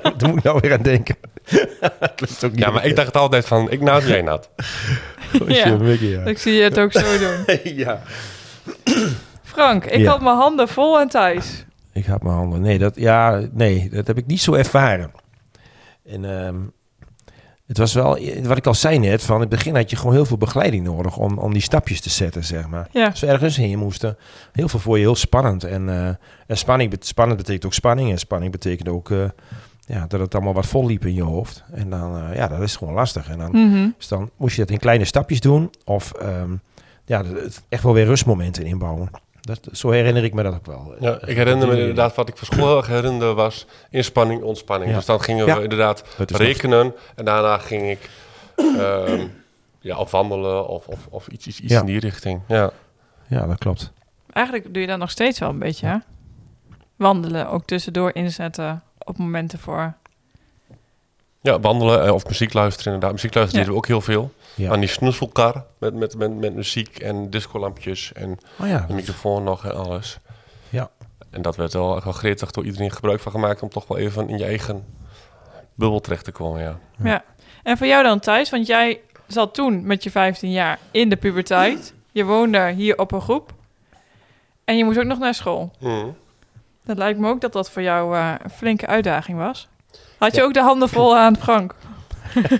Daar 0.02 0.28
moet 0.28 0.38
ik 0.38 0.42
nou 0.44 0.58
weer 0.60 0.72
aan 0.72 0.82
denken. 0.82 1.16
Klinkt 2.16 2.44
ook 2.44 2.50
niet 2.50 2.58
Ja, 2.60 2.70
maar 2.70 2.84
ik 2.86 2.96
dacht 2.96 3.16
altijd 3.16 3.46
van, 3.46 3.70
ik 3.70 3.80
nou 3.80 4.06
jij 4.06 4.22
nat. 4.22 4.50
Ja. 5.46 5.76
Mickey, 5.76 6.08
ja. 6.08 6.22
Ik 6.24 6.38
zie 6.38 6.52
je 6.52 6.62
het 6.62 6.78
ook 6.78 6.92
zo 6.92 7.18
doen. 7.18 7.58
ja. 7.76 8.02
Frank, 9.42 9.84
ik 9.84 10.00
Ja. 10.00 10.10
had 10.10 10.20
mijn 10.20 10.36
handen 10.36 10.68
vol 10.68 10.98
aan 10.98 11.08
Thijs. 11.08 11.64
Ik 11.92 12.06
had 12.06 12.22
mijn 12.22 12.34
handen. 12.34 12.60
Nee, 12.60 12.78
dat, 12.78 12.96
ja, 12.96 13.42
nee, 13.52 13.88
dat 13.92 14.06
heb 14.06 14.18
ik 14.18 14.26
niet 14.26 14.40
zo 14.40 14.54
ervaren. 14.54 15.10
En 16.06 16.24
ehm, 16.38 16.56
het 17.72 17.80
was 17.80 17.94
wel, 17.94 18.18
wat 18.42 18.56
ik 18.56 18.66
al 18.66 18.74
zei 18.74 18.98
net, 18.98 19.22
van 19.22 19.34
in 19.34 19.40
het 19.40 19.50
begin 19.50 19.76
had 19.76 19.90
je 19.90 19.96
gewoon 19.96 20.14
heel 20.14 20.24
veel 20.24 20.36
begeleiding 20.36 20.84
nodig 20.84 21.16
om, 21.16 21.38
om 21.38 21.52
die 21.52 21.62
stapjes 21.62 22.00
te 22.00 22.10
zetten, 22.10 22.44
zeg 22.44 22.68
maar. 22.68 22.88
Ja, 22.90 23.06
Als 23.06 23.20
we 23.20 23.26
ergens 23.26 23.56
heen 23.56 23.78
moesten, 23.78 24.16
heel 24.52 24.68
veel 24.68 24.78
voor 24.78 24.96
je 24.96 25.02
heel 25.02 25.14
spannend. 25.16 25.64
En, 25.64 25.88
eh, 25.88 26.06
en 26.46 26.56
spanning, 26.56 26.94
spannend 27.00 27.38
betekent 27.38 27.64
ook 27.66 27.74
spanning. 27.74 28.10
En 28.10 28.18
spanning 28.18 28.52
betekent 28.52 28.88
ook 28.88 29.10
eh, 29.10 29.24
ja, 29.86 30.06
dat 30.06 30.20
het 30.20 30.34
allemaal 30.34 30.52
wat 30.54 30.66
vol 30.66 30.86
liep 30.86 31.06
in 31.06 31.14
je 31.14 31.22
hoofd. 31.22 31.64
En 31.72 31.90
dan, 31.90 32.16
eh, 32.18 32.36
ja, 32.36 32.48
dat 32.48 32.60
is 32.60 32.76
gewoon 32.76 32.94
lastig. 32.94 33.28
En 33.28 33.38
dan, 33.38 33.50
Mhm. 33.50 33.88
dus 33.98 34.08
dan 34.08 34.30
moest 34.36 34.56
je 34.56 34.62
dat 34.62 34.70
in 34.70 34.78
kleine 34.78 35.04
stapjes 35.04 35.40
doen. 35.40 35.70
Of 35.84 36.12
ehm, 36.12 36.52
ja, 37.04 37.22
echt 37.68 37.82
wel 37.82 37.92
weer 37.92 38.04
rustmomenten 38.06 38.64
inbouwen. 38.64 39.10
Dat, 39.42 39.60
zo 39.72 39.90
herinner 39.90 40.24
ik 40.24 40.34
me 40.34 40.42
dat 40.42 40.54
ook 40.54 40.66
wel. 40.66 40.94
Ja, 41.00 41.18
ik 41.26 41.36
herinner 41.36 41.68
me 41.68 41.78
inderdaad, 41.78 42.14
wat 42.14 42.28
ik 42.28 42.36
van 42.36 42.46
school 42.46 42.66
heel 42.66 42.76
erg 42.76 42.86
herinnerde 42.86 43.32
was 43.34 43.66
inspanning, 43.90 44.42
ontspanning. 44.42 44.90
Ja. 44.90 44.96
Dus 44.96 45.06
dan 45.06 45.20
gingen 45.20 45.46
Ja. 45.46 45.56
we 45.56 45.62
inderdaad 45.62 46.04
nog- 46.18 46.28
rekenen 46.38 46.94
en 47.14 47.24
daarna 47.24 47.58
ging 47.58 47.90
ik 47.90 48.10
ehm, 48.56 49.26
ja, 49.80 49.96
of 49.98 50.10
wandelen 50.10 50.68
of, 50.68 50.86
of, 50.86 51.06
of 51.10 51.28
iets, 51.28 51.46
iets, 51.46 51.60
iets 51.60 51.72
Ja. 51.72 51.80
in 51.80 51.86
die 51.86 52.00
richting. 52.00 52.40
Ja. 52.48 52.70
Ja, 53.28 53.46
dat 53.46 53.58
klopt. 53.58 53.92
Eigenlijk 54.32 54.72
doe 54.74 54.82
je 54.82 54.88
dat 54.88 54.98
nog 54.98 55.10
steeds 55.10 55.38
wel 55.38 55.48
een 55.48 55.58
beetje, 55.58 55.86
hè? 55.86 55.96
Wandelen, 56.96 57.48
ook 57.50 57.64
tussendoor 57.64 58.10
inzetten 58.14 58.82
op 58.98 59.18
momenten 59.18 59.58
voor... 59.58 59.94
ja, 61.42 61.60
wandelen 61.60 62.04
eh, 62.06 62.12
of 62.14 62.26
muziek 62.26 62.52
luisteren 62.52 62.92
inderdaad. 62.92 63.12
Muziek 63.16 63.34
luisteren 63.34 63.64
Ja. 63.64 63.70
deden 63.70 63.82
we 63.82 63.94
ook 63.96 64.04
heel 64.04 64.14
veel. 64.14 64.32
Ja. 64.54 64.70
Aan 64.72 64.80
die 64.80 64.88
snoezelkar 64.88 65.64
met, 65.78 65.94
met, 65.94 66.16
met, 66.16 66.38
met 66.38 66.54
muziek 66.54 66.98
en 66.98 67.30
discolampjes 67.30 68.12
en 68.12 68.38
Oh 68.60 68.66
ja, 68.68 68.84
de 68.88 68.94
microfoon 68.94 69.44
nog 69.44 69.64
en 69.64 69.74
alles. 69.76 70.18
Ja. 70.68 70.90
En 71.30 71.42
dat 71.42 71.56
werd 71.56 71.72
wel, 71.72 72.00
wel 72.04 72.12
gretig 72.12 72.50
door 72.50 72.64
iedereen 72.64 72.90
gebruik 72.90 73.20
van 73.20 73.32
gemaakt 73.32 73.62
om 73.62 73.68
toch 73.68 73.86
wel 73.86 73.98
even 73.98 74.28
in 74.28 74.38
je 74.38 74.44
eigen 74.44 74.84
bubbel 75.74 76.00
terecht 76.00 76.24
te 76.24 76.32
komen, 76.32 76.62
ja. 76.62 76.78
Ja. 77.02 77.24
En 77.62 77.76
voor 77.78 77.86
jou 77.86 78.02
dan, 78.02 78.20
Thijs? 78.20 78.50
Want 78.50 78.66
jij 78.66 79.00
zat 79.26 79.54
toen 79.54 79.86
met 79.86 80.02
je 80.02 80.10
15 80.10 80.50
jaar 80.50 80.78
in 80.90 81.08
de 81.08 81.16
puberteit. 81.16 81.94
Je 82.12 82.24
woonde 82.24 82.70
hier 82.72 82.98
op 82.98 83.12
een 83.12 83.20
groep. 83.20 83.52
En 84.64 84.76
je 84.76 84.84
moest 84.84 84.98
ook 84.98 85.04
nog 85.04 85.18
naar 85.18 85.34
school. 85.34 85.70
Dat 86.84 86.96
lijkt 86.96 87.18
me 87.18 87.28
ook 87.28 87.40
dat 87.40 87.52
dat 87.52 87.70
voor 87.70 87.82
jou 87.82 88.16
eh, 88.16 88.34
een 88.42 88.50
flinke 88.50 88.86
uitdaging 88.86 89.38
was. 89.38 89.68
Had 90.22 90.34
je 90.34 90.40
Ja. 90.40 90.46
ook 90.46 90.54
de 90.54 90.60
handen 90.60 90.88
vol 90.88 91.16
aan 91.16 91.36
Frank? 91.36 91.74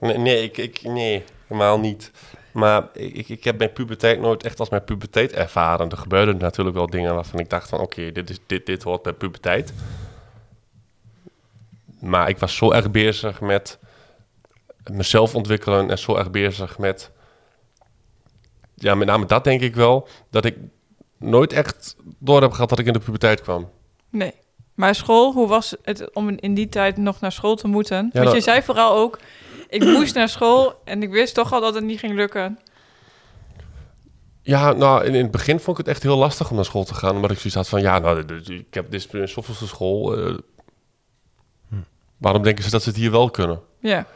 Nee, 0.00 0.18
nee, 0.18 0.42
ik, 0.42 0.56
ik, 0.56 0.82
nee, 0.82 1.24
helemaal 1.46 1.78
niet. 1.80 2.10
Maar 2.52 2.88
ik, 2.92 3.14
ik- 3.14 3.28
ik 3.28 3.44
heb 3.44 3.58
mijn 3.58 3.72
puberteit 3.72 4.20
nooit 4.20 4.42
echt 4.42 4.60
als 4.60 4.68
mijn 4.68 4.84
puberteit 4.84 5.32
ervaren. 5.32 5.90
Er 5.90 5.96
gebeurden 5.96 6.36
natuurlijk 6.38 6.76
wel 6.76 6.86
dingen 6.86 7.14
waarvan 7.14 7.40
ik 7.40 7.50
dacht 7.50 7.68
van... 7.68 7.80
oké, 7.80 8.12
dit, 8.12 8.30
is 8.30 8.38
dit, 8.46 8.66
dit 8.66 8.82
hoort 8.82 9.02
bij 9.02 9.12
puberteit. 9.12 9.72
Maar 12.00 12.28
ik 12.28 12.38
was 12.38 12.56
zo 12.56 12.72
erg 12.72 12.90
bezig 12.90 13.40
met 13.40 13.78
mezelf 14.92 15.34
ontwikkelen... 15.34 15.90
en 15.90 15.98
zo 15.98 16.16
erg 16.16 16.30
bezig 16.30 16.78
met... 16.78 17.10
Ja, 18.74 18.94
met 18.94 19.06
name 19.08 19.26
dat 19.26 19.44
denk 19.44 19.60
ik 19.60 19.74
wel... 19.74 20.08
dat 20.30 20.44
ik 20.44 20.56
nooit 21.18 21.52
echt 21.52 21.96
door 22.18 22.42
heb 22.42 22.52
gehad 22.52 22.68
dat 22.68 22.78
ik 22.78 22.86
in 22.86 22.92
de 22.92 22.98
puberteit 22.98 23.40
kwam. 23.40 23.70
Nee. 24.10 24.34
Maar 24.78 24.94
school, 24.94 25.32
hoe 25.32 25.46
was 25.48 25.74
het 25.82 26.14
om 26.14 26.28
in 26.28 26.54
die 26.54 26.68
tijd 26.68 26.96
nog 26.96 27.20
naar 27.20 27.32
school 27.32 27.56
te 27.56 27.68
moeten? 27.68 28.10
Want 28.12 28.24
dat- 28.24 28.34
je 28.34 28.40
zei 28.40 28.62
vooral 28.62 28.96
ook, 28.96 29.18
ik 29.68 29.84
moest 29.84 30.14
naar 30.14 30.28
school 30.28 30.80
en 30.84 31.02
ik 31.02 31.10
wist 31.10 31.34
toch 31.34 31.52
al 31.52 31.60
dat 31.60 31.74
het 31.74 31.84
niet 31.84 31.98
ging 31.98 32.14
lukken. 32.14 32.58
Ja, 34.42 34.72
nou, 34.72 35.04
in, 35.04 35.14
in 35.14 35.22
het 35.22 35.30
begin 35.30 35.60
vond 35.60 35.78
ik 35.78 35.86
het 35.86 35.94
echt 35.94 36.02
heel 36.02 36.16
lastig 36.16 36.50
om 36.50 36.56
naar 36.56 36.64
school 36.64 36.84
te 36.84 36.94
gaan. 36.94 37.14
Omdat 37.14 37.30
ik 37.30 37.36
zoiets 37.36 37.54
had 37.54 37.68
van, 37.68 37.80
ja, 37.80 37.98
nou, 37.98 38.42
ik 38.52 38.74
heb 38.74 38.90
dit 38.90 39.02
zoveelste 39.24 39.66
school. 39.66 40.16
eh, 40.16 40.34
Waarom 42.16 42.42
denken 42.42 42.64
ze 42.64 42.70
dat 42.70 42.82
ze 42.82 42.88
het 42.88 42.98
hier 42.98 43.10
wel 43.10 43.30
kunnen? 43.30 43.60
Ja, 43.80 44.06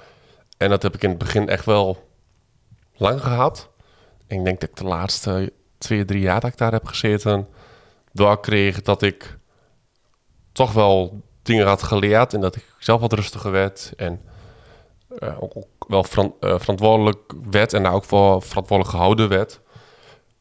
En 0.56 0.68
dat 0.68 0.82
heb 0.82 0.94
ik 0.94 1.02
in 1.02 1.08
het 1.08 1.18
begin 1.18 1.48
echt 1.48 1.64
wel 1.64 2.08
lang 2.96 3.20
gehad. 3.22 3.70
En 4.26 4.38
ik 4.38 4.44
denk 4.44 4.60
dat 4.60 4.68
ik 4.68 4.76
de 4.76 4.84
laatste 4.84 5.52
twee, 5.78 6.04
drie 6.04 6.20
jaar 6.20 6.40
dat 6.40 6.50
ik 6.50 6.56
daar 6.58 6.72
heb 6.72 6.86
gezeten... 6.86 7.48
doorkreeg 8.12 8.82
dat 8.82 9.02
ik 9.02 9.38
toch 10.52 10.72
wel 10.72 11.22
dingen 11.42 11.66
had 11.66 11.82
geleerd... 11.82 12.34
en 12.34 12.40
dat 12.40 12.56
ik 12.56 12.64
zelf 12.78 13.00
wat 13.00 13.12
rustiger 13.12 13.50
werd. 13.50 13.92
En 13.96 14.20
eh, 15.18 15.42
ook, 15.42 15.56
ook 15.56 15.84
wel 15.88 16.04
veran- 16.04 16.34
eh, 16.40 16.58
verantwoordelijk 16.58 17.32
werd 17.50 17.72
en 17.72 17.82
daar 17.82 17.92
ook 17.94 18.04
voor 18.04 18.42
verantwoordelijk 18.42 18.96
gehouden 18.96 19.28
werd. 19.28 19.60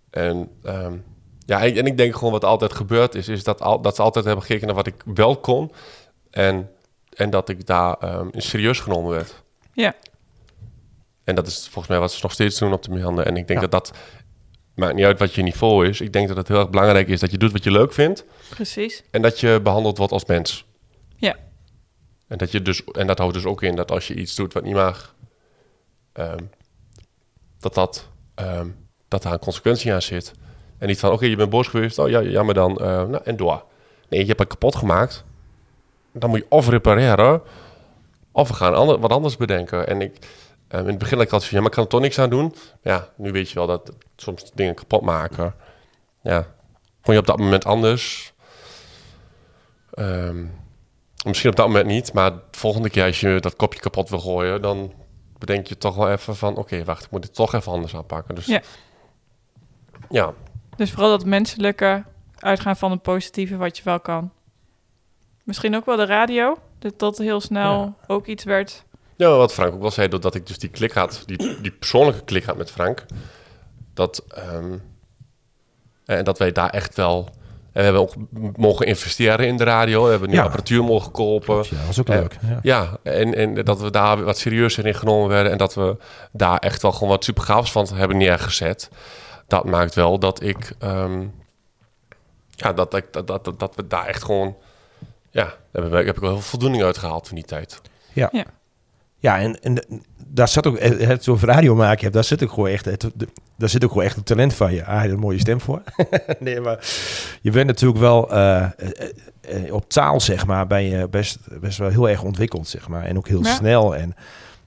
En 0.09 0.49
ehm, 0.63 0.97
ja, 1.45 1.61
en, 1.61 1.75
en 1.75 1.85
ik 1.85 1.97
denk 1.97 2.15
gewoon 2.15 2.31
wat 2.31 2.45
altijd 2.45 2.73
gebeurd 2.73 3.15
is... 3.15 3.27
is 3.27 3.43
dat, 3.43 3.61
al, 3.61 3.81
dat 3.81 3.95
ze 3.95 4.01
altijd 4.01 4.25
hebben 4.25 4.43
gekeken 4.43 4.67
naar 4.67 4.75
wat 4.75 4.87
ik 4.87 5.03
wel 5.05 5.37
kon... 5.37 5.71
en, 6.29 6.69
en 7.13 7.29
dat 7.29 7.49
ik 7.49 7.65
daar 7.65 7.93
ehm, 7.93 8.27
serieus 8.31 8.79
genomen 8.79 9.11
werd. 9.11 9.43
ja, 9.73 9.95
En 11.23 11.35
dat 11.35 11.47
is 11.47 11.61
volgens 11.63 11.87
mij 11.87 11.99
wat 11.99 12.11
ze 12.11 12.19
nog 12.21 12.31
steeds 12.31 12.59
doen 12.59 12.73
op 12.73 12.83
de 12.83 12.91
Miranda. 12.91 13.23
En 13.23 13.37
ik 13.37 13.47
denk 13.47 13.61
Ja. 13.61 13.67
dat 13.67 13.71
dat, 13.85 13.97
maakt 14.75 14.95
niet 14.95 15.05
uit 15.05 15.19
wat 15.19 15.33
je 15.33 15.41
niveau 15.41 15.87
is. 15.87 16.01
Ik 16.01 16.13
denk 16.13 16.27
dat 16.27 16.37
het 16.37 16.47
heel 16.47 16.59
erg 16.59 16.69
belangrijk 16.69 17.07
is 17.07 17.19
dat 17.19 17.31
je 17.31 17.37
doet 17.37 17.51
wat 17.51 17.63
je 17.63 17.71
leuk 17.71 17.93
vindt. 17.93 18.25
precies. 18.49 19.03
En 19.11 19.21
dat 19.21 19.39
je 19.39 19.59
behandeld 19.63 19.97
wordt 19.97 20.13
als 20.13 20.25
mens. 20.25 20.65
Ja. 21.15 21.35
En 22.27 22.37
dat, 22.37 22.51
je 22.51 22.61
dus, 22.61 22.83
en 22.83 23.07
dat 23.07 23.17
houdt 23.17 23.33
dus 23.33 23.45
ook 23.45 23.61
in 23.61 23.75
dat 23.75 23.91
als 23.91 24.07
je 24.07 24.15
iets 24.15 24.35
doet 24.35 24.53
wat 24.53 24.63
niet 24.63 24.73
mag, 24.73 25.15
ehm, 26.13 26.43
dat, 27.59 27.73
dat, 27.73 28.07
ehm, 28.35 28.67
dat 29.07 29.23
daar 29.23 29.33
een 29.33 29.39
consequentie 29.39 29.93
aan 29.93 30.01
zit. 30.01 30.31
En 30.77 30.87
niet 30.87 30.99
van, 30.99 31.11
oké, 31.11 31.25
je 31.25 31.35
bent 31.35 31.49
boos 31.49 31.67
geweest, 31.67 31.99
oh 31.99 32.09
ja, 32.09 32.21
jammer 32.21 32.53
dan, 32.53 32.77
eh, 32.77 32.85
nou, 32.85 33.21
en 33.23 33.35
door. 33.35 33.63
Nee, 34.09 34.19
je 34.19 34.25
hebt 34.25 34.39
het 34.39 34.47
kapot 34.47 34.75
gemaakt. 34.75 35.23
Dan 36.11 36.29
moet 36.29 36.39
je 36.39 36.45
of 36.49 36.69
repareren, 36.69 37.41
of 38.31 38.47
we 38.47 38.53
gaan 38.53 38.75
ander, 38.75 38.99
wat 38.99 39.11
anders 39.11 39.37
bedenken. 39.37 39.87
En 39.87 40.01
ik, 40.01 40.17
ehm, 40.71 40.81
in 40.81 40.87
het 40.89 40.97
begin 40.97 41.17
had 41.17 41.25
ik 41.25 41.31
altijd 41.33 41.49
van, 41.49 41.57
ja, 41.59 41.63
maar 41.63 41.69
ik 41.71 41.75
kan 41.75 41.83
er 41.83 41.89
toch 41.89 42.01
niks 42.01 42.19
aan 42.19 42.29
doen. 42.29 42.55
Ja, 42.81 43.07
nu 43.15 43.31
weet 43.31 43.49
je 43.49 43.55
wel 43.55 43.67
dat 43.67 43.91
soms 44.15 44.51
dingen 44.53 44.75
kapot 44.75 45.01
maken. 45.01 45.55
Ja, 46.21 46.41
vond 47.01 47.17
je 47.17 47.17
op 47.17 47.25
dat 47.27 47.37
moment 47.39 47.65
anders. 47.65 48.33
Ehm, 49.93 50.45
misschien 51.25 51.49
op 51.49 51.55
dat 51.55 51.67
moment 51.67 51.85
niet, 51.85 52.13
maar 52.13 52.31
de 52.31 52.39
volgende 52.51 52.89
keer 52.89 53.03
als 53.05 53.19
je 53.19 53.37
dat 53.39 53.55
kopje 53.55 53.79
kapot 53.79 54.09
wil 54.09 54.19
gooien, 54.19 54.61
dan 54.61 54.93
bedenk 55.37 55.67
je 55.67 55.77
toch 55.77 55.95
wel 55.95 56.11
even 56.11 56.35
van, 56.35 56.55
oké, 56.57 56.83
wacht, 56.83 57.03
ik 57.05 57.11
moet 57.11 57.21
dit 57.21 57.33
toch 57.35 57.53
even 57.53 57.71
anders 57.71 57.95
aanpakken. 57.95 58.35
Dus 58.35 58.45
Ja. 58.45 58.61
ja, 60.09 60.33
Dus 60.75 60.91
vooral 60.91 61.09
dat 61.09 61.25
menselijke 61.25 62.03
uitgaan 62.39 62.77
van 62.77 62.91
het 62.91 63.01
positieve 63.01 63.57
wat 63.57 63.77
je 63.77 63.83
wel 63.83 63.99
kan. 63.99 64.31
Misschien 65.43 65.75
ook 65.75 65.85
wel 65.85 65.95
de 65.97 66.05
radio, 66.05 66.57
dat 66.79 66.99
dat 66.99 67.17
heel 67.17 67.41
snel 67.41 67.71
Ja. 67.79 67.93
ook 68.07 68.27
iets 68.27 68.43
werd. 68.43 68.85
Ja, 69.21 69.37
wat 69.37 69.53
Frank 69.53 69.73
ook 69.73 69.81
wel 69.81 69.91
zei, 69.91 70.07
doordat 70.07 70.35
ik 70.35 70.47
dus 70.47 70.57
die 70.59 70.69
klik 70.69 70.91
had, 70.91 71.23
die, 71.25 71.61
die 71.61 71.71
persoonlijke 71.71 72.23
klik 72.23 72.43
had 72.43 72.57
met 72.57 72.71
Frank, 72.71 73.05
dat, 73.93 74.23
ehm, 74.27 74.77
en 76.05 76.23
dat 76.23 76.37
wij 76.37 76.51
daar 76.51 76.69
echt 76.69 76.95
wel, 76.95 77.29
en 77.29 77.33
we 77.73 77.81
hebben 77.81 78.01
ook 78.01 78.13
mogen 78.57 78.85
investeren 78.85 79.47
in 79.47 79.57
de 79.57 79.63
radio, 79.63 80.03
we 80.03 80.09
hebben 80.09 80.27
nieuwe 80.29 80.43
Ja. 80.43 80.49
apparatuur 80.49 80.83
mogen 80.83 81.11
kopen. 81.11 81.55
Ja, 81.55 81.61
dat 81.77 81.85
was 81.85 81.99
ook 81.99 82.07
Ja. 82.07 82.13
leuk. 82.13 82.37
Ja. 82.41 82.59
Ja, 82.61 82.97
en, 83.03 83.35
en 83.35 83.53
dat 83.65 83.81
we 83.81 83.91
daar 83.91 84.23
wat 84.23 84.37
serieuzer 84.37 84.85
in 84.85 84.95
genomen 84.95 85.29
werden 85.29 85.51
en 85.51 85.57
dat 85.57 85.73
we 85.73 85.97
daar 86.31 86.57
echt 86.57 86.81
wel 86.81 86.91
gewoon 86.91 87.09
wat 87.09 87.23
super 87.23 87.43
gaafs 87.43 87.71
van 87.71 87.87
hebben 87.93 88.17
neergezet. 88.17 88.89
Dat 89.47 89.65
maakt 89.65 89.95
wel 89.95 90.19
dat 90.19 90.43
ik, 90.43 90.73
ehm, 90.79 91.25
ja, 92.49 92.73
dat, 92.73 92.93
ik, 92.93 93.13
dat, 93.13 93.27
dat, 93.27 93.53
dat 93.59 93.75
we 93.75 93.87
daar 93.87 94.05
echt 94.05 94.23
gewoon, 94.23 94.55
ja, 95.31 95.53
daar 95.71 95.83
heb, 95.83 95.93
ik- 95.93 96.05
heb 96.05 96.15
ik 96.15 96.21
wel 96.21 96.29
heel 96.31 96.39
veel 96.39 96.49
voldoening 96.49 96.83
uit 96.83 96.97
gehaald 96.97 97.29
in 97.29 97.35
die 97.35 97.45
tijd. 97.45 97.81
Ja, 98.13 98.29
en, 99.21 99.59
en 99.61 99.83
daar 100.27 100.47
zat 100.47 100.67
ook, 100.67 100.75
eh, 100.77 101.07
het 101.07 101.27
over 101.27 101.47
radio 101.47 101.75
maken 101.75 102.01
hebt, 102.01 102.13
daar 102.13 102.23
zit 102.23 102.43
ook 102.43 102.49
gewoon 102.51 102.69
echt, 102.69 102.85
het, 102.85 103.07
daar 103.57 103.69
zit 103.69 103.83
ook 103.83 103.89
gewoon 103.89 104.05
echt 104.05 104.17
een 104.17 104.23
talent 104.23 104.53
van 104.53 104.73
je. 104.73 104.85
Ah, 104.85 104.93
je 104.93 104.99
hebt 104.99 105.13
een 105.13 105.19
mooie 105.19 105.39
stem 105.39 105.61
voor. 105.61 105.81
nee, 106.39 106.59
maar 106.59 106.79
je 107.41 107.51
bent 107.51 107.67
natuurlijk 107.67 107.99
wel 107.99 108.31
eh, 108.31 108.61
eh, 108.61 109.73
op 109.73 109.89
taal, 109.89 110.19
zeg 110.21 110.45
maar, 110.45 110.67
ben 110.67 110.83
je 110.83 111.07
best, 111.09 111.37
best 111.59 111.77
wel 111.77 111.89
heel 111.89 112.09
erg 112.09 112.23
ontwikkeld, 112.23 112.67
zeg 112.67 112.87
maar. 112.87 113.03
En 113.03 113.17
ook 113.17 113.27
heel 113.27 113.43
Ja. 113.43 113.55
snel. 113.55 113.95
En 113.95 114.15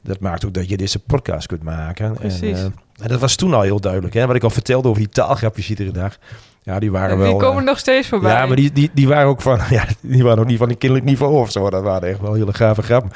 dat 0.02 0.20
maakt 0.20 0.44
ook 0.44 0.52
dat 0.54 0.68
je 0.68 0.76
deze 0.76 0.98
podcast 0.98 1.46
kunt 1.46 1.62
maken. 1.62 2.14
Precies. 2.14 2.58
En, 2.58 2.74
en 3.02 3.08
dat 3.08 3.20
was 3.20 3.36
toen 3.36 3.54
al 3.54 3.62
heel 3.62 3.80
duidelijk. 3.80 4.14
Hè? 4.14 4.26
Wat 4.26 4.36
ik 4.36 4.42
al 4.42 4.50
vertelde 4.50 4.88
over 4.88 5.00
die 5.00 5.10
taalgrapjes 5.10 5.70
iedere 5.70 5.90
dag. 5.90 6.18
Ja, 6.64 6.78
die 6.78 6.90
waren 6.90 7.18
wel... 7.18 7.30
die 7.30 7.36
komen 7.40 7.60
eh, 7.62 7.68
nog 7.68 7.78
steeds 7.78 8.08
voorbij. 8.08 8.32
ja, 8.32 8.46
maar 8.46 8.56
die, 8.56 8.72
die, 8.72 8.90
die 8.94 9.08
waren 9.08 9.28
ook 9.28 9.40
van, 9.42 9.60
ja, 9.70 9.84
die 10.00 10.22
waren 10.24 10.38
ook 10.38 10.46
niet 10.48 10.58
van 10.58 10.68
een 10.70 10.78
kinderlijk 10.78 11.10
niveau 11.10 11.38
of 11.40 11.50
zo. 11.50 11.70
Dat 11.70 11.82
waren 11.82 12.08
echt 12.08 12.20
wel 12.20 12.32
hele 12.34 12.52
gave 12.54 12.82
grappen. 12.82 13.10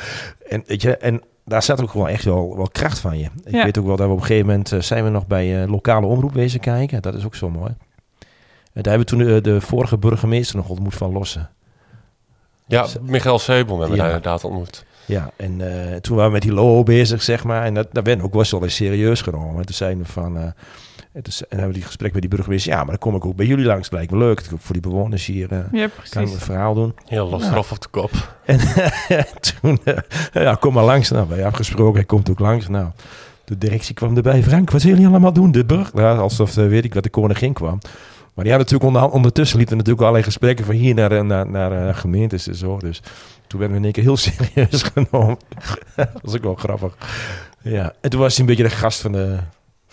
En, 0.48 0.62
weet 0.66 0.82
je, 0.82 0.96
en 0.96 1.22
daar 1.44 1.62
zat 1.62 1.82
ook 1.82 1.90
gewoon 1.90 2.08
echt 2.08 2.24
wel, 2.24 2.56
wel 2.56 2.68
kracht 2.72 2.98
van 2.98 3.18
je. 3.18 3.24
Ik 3.44 3.52
Ja. 3.52 3.64
weet 3.64 3.78
ook 3.78 3.86
wel 3.86 3.96
dat 3.96 4.06
we 4.06 4.12
op 4.12 4.18
een 4.18 4.24
gegeven 4.26 4.46
moment 4.46 4.72
eh, 4.72 4.80
zijn 4.80 5.04
we 5.04 5.10
nog 5.10 5.26
bij 5.26 5.62
eh, 5.62 5.70
lokale 5.70 6.06
omroep 6.06 6.32
wezen 6.34 6.60
kijken. 6.60 7.02
Dat 7.02 7.14
is 7.14 7.24
ook 7.24 7.34
zo 7.34 7.50
mooi. 7.50 7.74
En 8.72 8.82
daar 8.84 8.96
hebben 8.98 9.18
we 9.18 9.24
toen 9.24 9.34
de, 9.34 9.40
de 9.40 9.60
vorige 9.60 9.98
burgemeester 9.98 10.56
nog 10.56 10.68
ontmoet 10.68 10.94
van 10.94 11.12
Lossen. 11.12 11.50
Ja, 12.66 12.86
Michael 13.02 13.38
Seubel 13.38 13.78
hebben 13.78 13.96
we 13.96 14.02
Ja. 14.02 14.08
daar 14.08 14.16
inderdaad 14.16 14.44
ontmoet. 14.44 14.84
Ja, 15.04 15.30
en 15.36 15.60
eh, 15.90 15.96
toen 15.96 16.16
waren 16.16 16.30
we 16.30 16.36
met 16.38 16.46
die 16.46 16.52
logo 16.52 16.82
bezig, 16.82 17.22
zeg 17.22 17.44
maar. 17.44 17.64
En 17.64 17.74
dat, 17.74 17.88
dat 17.92 18.04
werd 18.04 18.22
ook 18.22 18.32
wel 18.34 18.62
eens 18.62 18.74
serieus 18.74 19.20
genomen. 19.20 19.58
En 19.58 19.66
toen 19.66 19.74
zeiden 19.74 20.02
we 20.04 20.08
van... 20.12 20.54
en 21.24 21.24
en 21.24 21.46
hebben 21.48 21.66
we 21.66 21.72
die 21.74 21.82
gesprek 21.82 22.12
met 22.12 22.20
die 22.20 22.30
burgemeester. 22.30 22.72
Ja, 22.72 22.78
maar 22.78 22.86
dan 22.86 22.98
kom 22.98 23.14
ik 23.14 23.24
ook 23.24 23.36
bij 23.36 23.46
jullie 23.46 23.64
langs. 23.64 23.90
Lijkt 23.90 24.10
me 24.10 24.18
leuk. 24.18 24.42
Voor 24.58 24.72
die 24.72 24.82
bewoners 24.82 25.26
hier 25.26 25.52
eh, 25.52 25.58
ja, 25.72 25.88
kan 26.10 26.22
ik 26.22 26.28
een 26.28 26.38
verhaal 26.38 26.74
doen. 26.74 26.94
Heel 27.06 27.28
los 27.28 27.42
Ja. 27.42 27.58
op 27.58 27.68
de 27.80 27.88
kop. 27.90 28.10
En 28.44 28.58
toen, 29.60 29.78
eh, 29.84 29.96
ja, 30.32 30.54
kom 30.54 30.74
maar 30.74 30.84
langs. 30.84 31.10
Nou, 31.10 31.28
wij 31.28 31.46
afgesproken, 31.46 31.94
hij 31.94 32.04
komt 32.04 32.30
ook 32.30 32.38
langs. 32.38 32.68
Nou, 32.68 32.86
de 33.44 33.58
directie 33.58 33.94
kwam 33.94 34.16
erbij. 34.16 34.42
Frank, 34.42 34.70
wat 34.70 34.80
zullen 34.80 34.96
jullie 34.96 35.12
allemaal 35.12 35.32
doen? 35.32 35.52
De 35.52 35.64
burg, 35.64 35.90
ja, 35.94 36.14
alsof, 36.16 36.56
eh, 36.56 36.66
weet 36.66 36.84
ik 36.84 36.94
wat, 36.94 37.02
de 37.02 37.08
koningin 37.10 37.52
kwam. 37.52 37.78
Maar 38.34 38.44
die 38.44 38.52
hadden 38.56 38.72
natuurlijk 38.72 38.84
onder, 38.84 39.16
ondertussen 39.16 39.56
liepen 39.58 39.76
natuurlijk 39.76 40.02
allerlei 40.02 40.24
gesprekken 40.24 40.64
van 40.64 40.74
hier 40.74 40.94
naar, 40.94 41.24
naar, 41.24 41.50
naar 41.50 41.88
eh, 41.88 41.96
gemeentes 41.96 42.46
en 42.48 42.54
zo. 42.54 42.78
Dus 42.78 43.02
toen 43.46 43.60
werden 43.60 43.80
we 43.80 43.86
in 43.86 43.92
één 43.92 43.92
keer 43.92 44.02
heel 44.02 44.16
serieus 44.52 44.82
genomen. 44.82 45.36
dat 45.96 46.08
was 46.22 46.34
ook 46.34 46.42
wel 46.42 46.54
grappig. 46.54 46.94
Ja, 47.62 47.92
en 48.00 48.10
toen 48.10 48.20
was 48.20 48.36
hij 48.36 48.40
een 48.40 48.46
beetje 48.56 48.68
de 48.68 48.76
gast 48.76 49.00
van 49.00 49.12
de, 49.12 49.38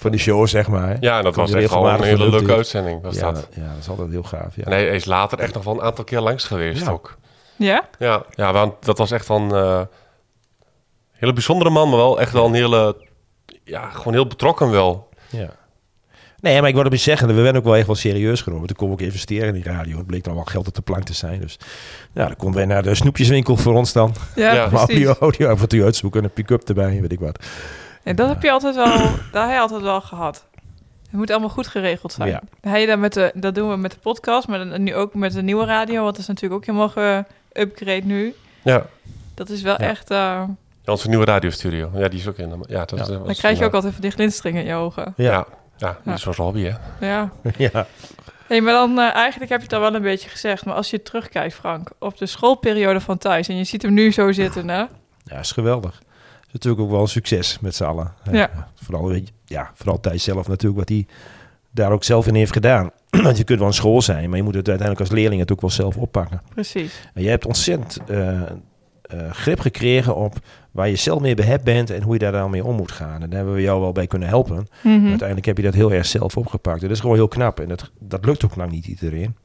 van 0.05 0.13
de 0.17 0.23
show, 0.23 0.47
zeg 0.47 0.67
maar. 0.67 0.97
Ja, 0.99 1.17
en 1.17 1.23
dat 1.23 1.35
was 1.35 1.51
echt 1.51 1.71
gewoon 1.71 1.93
een 1.93 2.03
hele 2.03 2.17
van 2.17 2.29
leuke 2.29 2.53
uitzending. 2.53 3.01
Was 3.01 3.15
ja, 3.15 3.31
dat. 3.31 3.47
ja, 3.55 3.67
dat 3.67 3.77
is 3.79 3.89
altijd 3.89 4.09
heel 4.09 4.23
gaaf. 4.23 4.55
Ja. 4.55 4.63
En 4.63 4.71
hij, 4.71 4.85
is 4.87 5.05
later 5.05 5.39
echt 5.39 5.53
nog 5.53 5.63
wel 5.63 5.73
een 5.73 5.81
aantal 5.81 6.03
keer 6.03 6.19
langs 6.19 6.43
geweest 6.43 6.85
Ja. 6.85 6.91
ook. 6.91 7.17
Ja? 7.55 7.89
Ja, 7.99 8.23
ja 8.29 8.53
want 8.53 8.85
dat 8.85 8.97
was 8.97 9.11
echt 9.11 9.29
een 9.29 9.51
eh, 9.51 9.81
hele 11.11 11.33
bijzondere 11.33 11.69
man, 11.69 11.89
maar 11.89 11.97
wel 11.97 12.19
echt 12.19 12.31
wel 12.31 12.45
een 12.45 12.53
hele... 12.53 12.95
Ja, 13.63 13.89
gewoon 13.89 14.13
heel 14.13 14.27
betrokken 14.27 14.71
wel. 14.71 15.09
Ja. 15.29 15.49
Nee, 16.39 16.59
maar 16.59 16.69
ik 16.69 16.75
wilde 16.75 16.89
even 16.89 17.01
zeggen, 17.01 17.27
we 17.27 17.33
werden 17.33 17.55
ook 17.55 17.67
wel 17.67 17.75
echt 17.75 17.85
wel 17.87 17.95
serieus 17.95 18.41
genomen. 18.41 18.67
Toen 18.67 18.75
kon 18.75 18.87
ik 18.87 18.93
ook 18.93 19.01
investeren 19.01 19.47
in 19.47 19.53
die 19.53 19.63
radio. 19.63 19.97
Het 19.97 20.05
bleek 20.05 20.23
dan 20.23 20.35
wel 20.35 20.43
geld 20.43 20.67
op 20.67 20.73
de 20.73 20.81
plank 20.81 21.03
te 21.03 21.13
zijn. 21.13 21.39
Dus 21.39 21.59
ja, 22.13 22.25
dan 22.25 22.35
konden 22.35 22.57
wij 22.57 22.65
naar 22.65 22.83
de 22.83 22.95
snoepjeswinkel 22.95 23.57
voor 23.57 23.73
ons 23.73 23.93
dan. 23.93 24.13
Ja, 24.35 24.53
Ja. 24.53 24.69
Audio, 24.71 25.13
audio 25.19 25.49
af 25.49 25.61
en 25.61 25.67
toe 25.67 25.83
uitzoeken. 25.83 26.23
Een 26.23 26.33
pick-up 26.33 26.67
erbij, 26.69 27.01
weet 27.01 27.11
ik 27.11 27.19
wat. 27.19 27.45
En 28.05 28.15
dat 28.15 28.27
heb 28.29 28.41
je 28.41 28.51
altijd 28.51 28.75
wel, 28.75 28.97
dat 29.31 29.43
heb 29.43 29.51
je 29.51 29.59
altijd 29.59 29.81
wel 29.81 30.01
gehad. 30.01 30.45
Het 31.03 31.11
moet 31.13 31.31
allemaal 31.31 31.49
goed 31.49 31.67
geregeld 31.67 32.11
zijn. 32.13 32.29
Ja. 32.29 32.41
Hij 32.61 32.81
je 32.81 32.87
dan 32.87 32.99
met 32.99 33.13
de, 33.13 33.31
dat 33.35 33.55
doen 33.55 33.69
we 33.69 33.75
met 33.75 33.91
de 33.91 33.97
podcast, 33.97 34.47
maar 34.47 34.57
dan, 34.69 34.83
nu 34.83 34.95
ook 34.95 35.13
met 35.13 35.31
de 35.33 35.41
nieuwe 35.41 35.65
radio, 35.65 35.95
want 36.03 36.11
dat 36.11 36.19
is 36.21 36.27
natuurlijk 36.27 36.53
ook 36.53 36.65
helemaal 36.65 37.23
geupgrade 37.53 38.01
nu. 38.05 38.35
Ja. 38.63 38.85
Dat 39.33 39.49
is 39.49 39.61
wel 39.61 39.81
Ja. 39.81 39.87
echt, 39.89 40.11
uh, 40.11 40.17
Ja, 40.17 40.91
onze 40.91 41.09
nieuwe 41.09 41.25
radiostudio. 41.25 41.89
Ja, 41.93 42.07
die 42.07 42.19
is 42.19 42.27
ook 42.27 42.37
in. 42.37 42.49
de- 42.49 42.55
Ja, 42.67 42.85
dat, 42.85 42.89
Ja. 42.89 43.05
dat 43.05 43.25
dan 43.25 43.33
krijg 43.35 43.55
je 43.55 43.61
ja. 43.61 43.65
ook 43.67 43.73
altijd 43.73 43.93
van 43.93 44.01
die 44.01 44.11
glinsteringen 44.11 44.61
in 44.61 44.67
je 44.67 44.73
ogen. 44.75 45.13
Ja, 45.17 45.31
Ja, 45.31 45.45
ja, 45.77 45.97
Ja. 46.03 46.13
is 46.13 46.21
zoals 46.21 46.37
hobby, 46.37 46.63
hè. 46.63 47.07
Ja. 47.07 47.29
ja. 47.57 47.85
Hey, 48.47 48.61
maar 48.61 48.73
dan 48.73 48.99
eh, 48.99 49.13
eigenlijk 49.15 49.51
heb 49.51 49.59
je 49.59 49.65
het 49.65 49.73
al 49.75 49.79
wel 49.81 49.95
een 49.95 50.01
beetje 50.01 50.29
gezegd, 50.29 50.65
maar 50.65 50.75
als 50.75 50.89
je 50.89 51.01
terugkijkt, 51.01 51.53
Frank, 51.53 51.89
op 51.99 52.17
de 52.17 52.25
schoolperiode 52.25 53.01
van 53.01 53.17
Thijs 53.17 53.47
en 53.47 53.57
je 53.57 53.63
ziet 53.63 53.81
hem 53.81 53.93
nu 53.93 54.11
zo 54.11 54.31
zitten, 54.31 54.69
hè? 54.69 54.83
ja, 55.23 55.39
is 55.39 55.51
geweldig. 55.51 56.01
Natuurlijk 56.55 56.83
ook 56.83 56.91
wel 56.91 57.01
een 57.01 57.07
succes 57.07 57.59
met 57.59 57.75
z'n 57.75 57.83
allen. 57.83 58.13
Ja. 58.31 58.69
Vooral, 58.83 59.15
ja, 59.45 59.71
vooral 59.73 59.99
Thijs 59.99 60.23
zelf 60.23 60.47
natuurlijk, 60.47 60.79
wat 60.79 60.89
hij 60.89 61.05
daar 61.71 61.91
ook 61.91 62.03
zelf 62.03 62.27
in 62.27 62.35
heeft 62.35 62.51
gedaan. 62.51 62.91
Want 63.23 63.37
je 63.37 63.43
kunt 63.43 63.59
wel 63.59 63.67
een 63.67 63.73
school 63.73 64.01
zijn, 64.01 64.29
maar 64.29 64.37
je 64.37 64.43
moet 64.43 64.55
het 64.55 64.67
uiteindelijk 64.67 65.09
als 65.09 65.19
leerling 65.19 65.41
het 65.41 65.51
ook 65.51 65.61
wel 65.61 65.69
zelf 65.69 65.97
oppakken. 65.97 66.41
Precies. 66.53 67.09
En 67.13 67.23
je 67.23 67.29
hebt 67.29 67.45
ontzettend 67.45 67.97
eh, 68.07 68.41
eh, 68.41 68.49
grip 69.31 69.59
gekregen 69.59 70.15
op 70.15 70.35
waar 70.71 70.89
je 70.89 70.95
zelf 70.95 71.21
mee 71.21 71.35
behept 71.35 71.63
bent 71.63 71.89
en 71.89 72.01
hoe 72.01 72.13
je 72.13 72.19
daar 72.19 72.31
dan 72.31 72.49
mee 72.49 72.65
om 72.65 72.75
moet 72.75 72.91
gaan. 72.91 73.21
En 73.21 73.29
daar 73.29 73.37
hebben 73.37 73.55
we 73.55 73.61
jou 73.61 73.81
wel 73.81 73.91
bij 73.91 74.07
kunnen 74.07 74.27
helpen. 74.27 74.67
Mhm. 74.83 75.07
Uiteindelijk 75.07 75.45
heb 75.45 75.57
je 75.57 75.63
dat 75.63 75.73
heel 75.73 75.91
erg 75.91 76.05
zelf 76.05 76.37
opgepakt. 76.37 76.81
En 76.81 76.87
dat 76.87 76.95
is 76.95 76.99
gewoon 76.99 77.15
heel 77.15 77.27
knap. 77.27 77.59
En 77.59 77.67
dat, 77.67 77.91
dat 77.99 78.25
lukt 78.25 78.45
ook 78.45 78.55
lang 78.55 78.71
niet 78.71 78.87
iedereen. 78.87 79.35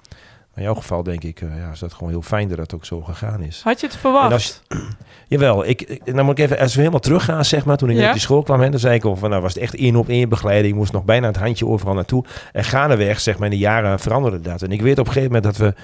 In 0.61 0.67
jouw 0.67 0.75
geval 0.75 1.03
denk 1.03 1.25
ik, 1.25 1.41
eh, 1.41 1.49
ja, 1.59 1.71
is 1.73 1.79
dat 1.79 1.93
gewoon 1.93 2.11
heel 2.11 2.23
fijn 2.23 2.49
dat 2.49 2.57
dat 2.57 2.75
ook 2.75 2.85
zo 2.85 3.01
gegaan 3.01 3.43
is. 3.43 3.61
Had 3.65 3.81
je 3.81 3.87
het 3.87 3.97
verwacht? 3.97 4.33
Als, 4.33 4.63
jawel, 5.29 5.67
ik, 5.67 5.83
ik, 5.83 6.15
dan 6.17 6.25
moet 6.25 6.39
ik 6.39 6.45
even, 6.45 6.59
als 6.59 6.73
we 6.73 6.79
helemaal 6.79 7.01
teruggaan, 7.01 7.45
zeg 7.45 7.65
maar, 7.65 7.77
toen 7.77 7.91
ik 7.91 7.97
Ja. 7.97 8.03
uit 8.03 8.13
die 8.13 8.21
school 8.21 8.43
kwam, 8.43 8.61
hè, 8.61 8.71
dan 8.71 8.81
zei 8.81 8.95
ik 8.95 9.05
al 9.05 9.17
van, 9.17 9.31
nou 9.31 9.43
was 9.43 9.55
het 9.55 9.63
echt 9.63 9.75
één 9.75 9.97
op 9.97 10.09
één 10.09 10.29
begeleiding, 10.29 10.75
moest 10.77 10.93
nog 10.93 11.05
bijna 11.05 11.27
het 11.27 11.37
handje 11.37 11.67
overal 11.67 11.95
naartoe. 11.95 12.25
En 12.53 12.65
gaandeweg, 12.65 13.21
zeg 13.21 13.35
maar, 13.39 13.45
in 13.45 13.59
de 13.59 13.59
jaren 13.59 13.99
veranderde 13.99 14.41
dat. 14.41 14.63
En 14.63 14.73
ik 14.73 14.83
weet 14.83 14.99
op 14.99 15.07
een 15.07 15.13
gegeven 15.13 15.35
moment 15.35 15.57
dat 15.59 15.67
we 15.67 15.75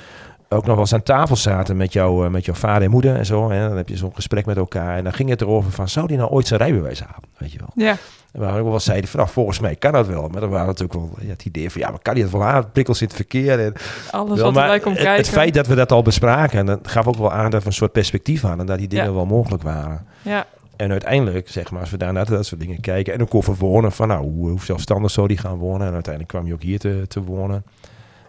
ook 0.49 0.65
nog 0.65 0.75
wel 0.75 0.79
eens 0.79 0.93
aan 0.95 1.03
tafel 1.03 1.37
zaten 1.37 1.77
met, 1.77 1.93
jou, 1.93 2.25
eh, 2.25 2.31
met 2.31 2.45
jouw 2.45 2.55
vader 2.55 2.83
en 2.83 2.91
moeder 2.91 3.17
en 3.17 3.27
zo. 3.27 3.51
Hè. 3.51 3.69
Dan 3.69 3.77
heb 3.77 3.89
je 3.89 3.97
zo'n 3.97 4.15
gesprek 4.15 4.47
met 4.47 4.57
elkaar 4.57 4.97
en 4.97 5.05
dan 5.05 5.13
ging 5.13 5.29
het 5.29 5.41
erover 5.41 5.71
van, 5.71 5.89
zou 5.89 6.07
die 6.07 6.17
nou 6.17 6.31
ooit 6.31 6.47
zijn 6.47 6.61
rijbewijs 6.61 7.01
halen, 7.01 7.29
weet 7.37 7.53
je 7.53 7.59
wel. 7.59 7.71
Ja, 7.75 7.97
En 8.33 8.41
we 8.41 8.61
ook 8.61 8.69
wel 8.69 8.81
zeiden 8.81 9.11
van, 9.11 9.21
nou, 9.21 9.33
volgens 9.33 9.61
mij 9.61 9.77
kan 9.77 9.93
dat 9.93 10.07
wel. 10.07 10.29
Maar 10.29 10.41
dan 10.41 10.51
waren 10.51 10.67
natuurlijk 10.67 11.01
wel 11.01 11.11
ja, 11.21 11.29
het 11.29 11.45
idee 11.45 11.71
van, 11.71 11.81
ja, 11.81 11.91
maar 11.91 11.99
kan 12.03 12.15
die 12.15 12.23
dat 12.23 12.33
wel 12.33 12.45
aan? 12.45 12.71
Prikkels 12.73 13.01
in 13.01 13.07
het 13.07 13.17
verkeer. 13.17 13.61
En, 13.61 13.73
alles 14.11 14.41
wel, 14.41 14.53
wat 14.53 14.63
erbij 14.63 14.81
komt 14.81 14.95
het, 14.97 15.05
kijken. 15.05 15.25
het 15.25 15.33
feit 15.35 15.55
dat 15.55 15.67
we 15.67 15.75
dat 15.75 15.93
al 15.93 16.03
bespraken, 16.03 16.59
en 16.59 16.67
dat 16.67 16.89
gaf 16.89 17.07
ook 17.07 17.17
wel 17.17 17.33
aan 17.33 17.51
dat 17.51 17.61
we 17.63 17.67
een 17.67 17.73
soort 17.75 17.93
perspectief 17.93 18.41
hadden. 18.41 18.61
En 18.61 18.67
dat 18.67 18.79
die 18.79 18.89
dingen 18.89 19.05
Ja. 19.05 19.13
wel 19.13 19.27
mogelijk 19.27 19.63
waren. 19.63 20.07
Ja, 20.23 20.47
En 20.77 20.91
uiteindelijk, 20.91 21.49
zeg 21.49 21.71
maar, 21.71 21.81
als 21.81 21.91
we 21.91 21.97
daarna 21.97 22.25
dat 22.25 22.47
soort 22.47 22.61
dingen 22.61 22.81
kijken. 22.81 23.15
En 23.15 23.23
ook 23.23 23.35
over 23.35 23.55
wonen, 23.55 23.93
van 23.93 24.09
nou, 24.09 24.23
hoe, 24.23 24.49
hoe 24.51 24.61
zelfstandig 24.65 25.11
zou 25.11 25.27
die 25.29 25.39
gaan 25.39 25.57
wonen? 25.57 25.87
En 25.87 25.93
uiteindelijk 25.93 26.33
kwam 26.35 26.47
je 26.47 26.53
ook 26.53 26.63
hier 26.63 26.79
te, 26.79 27.05
te 27.09 27.23
wonen. 27.23 27.65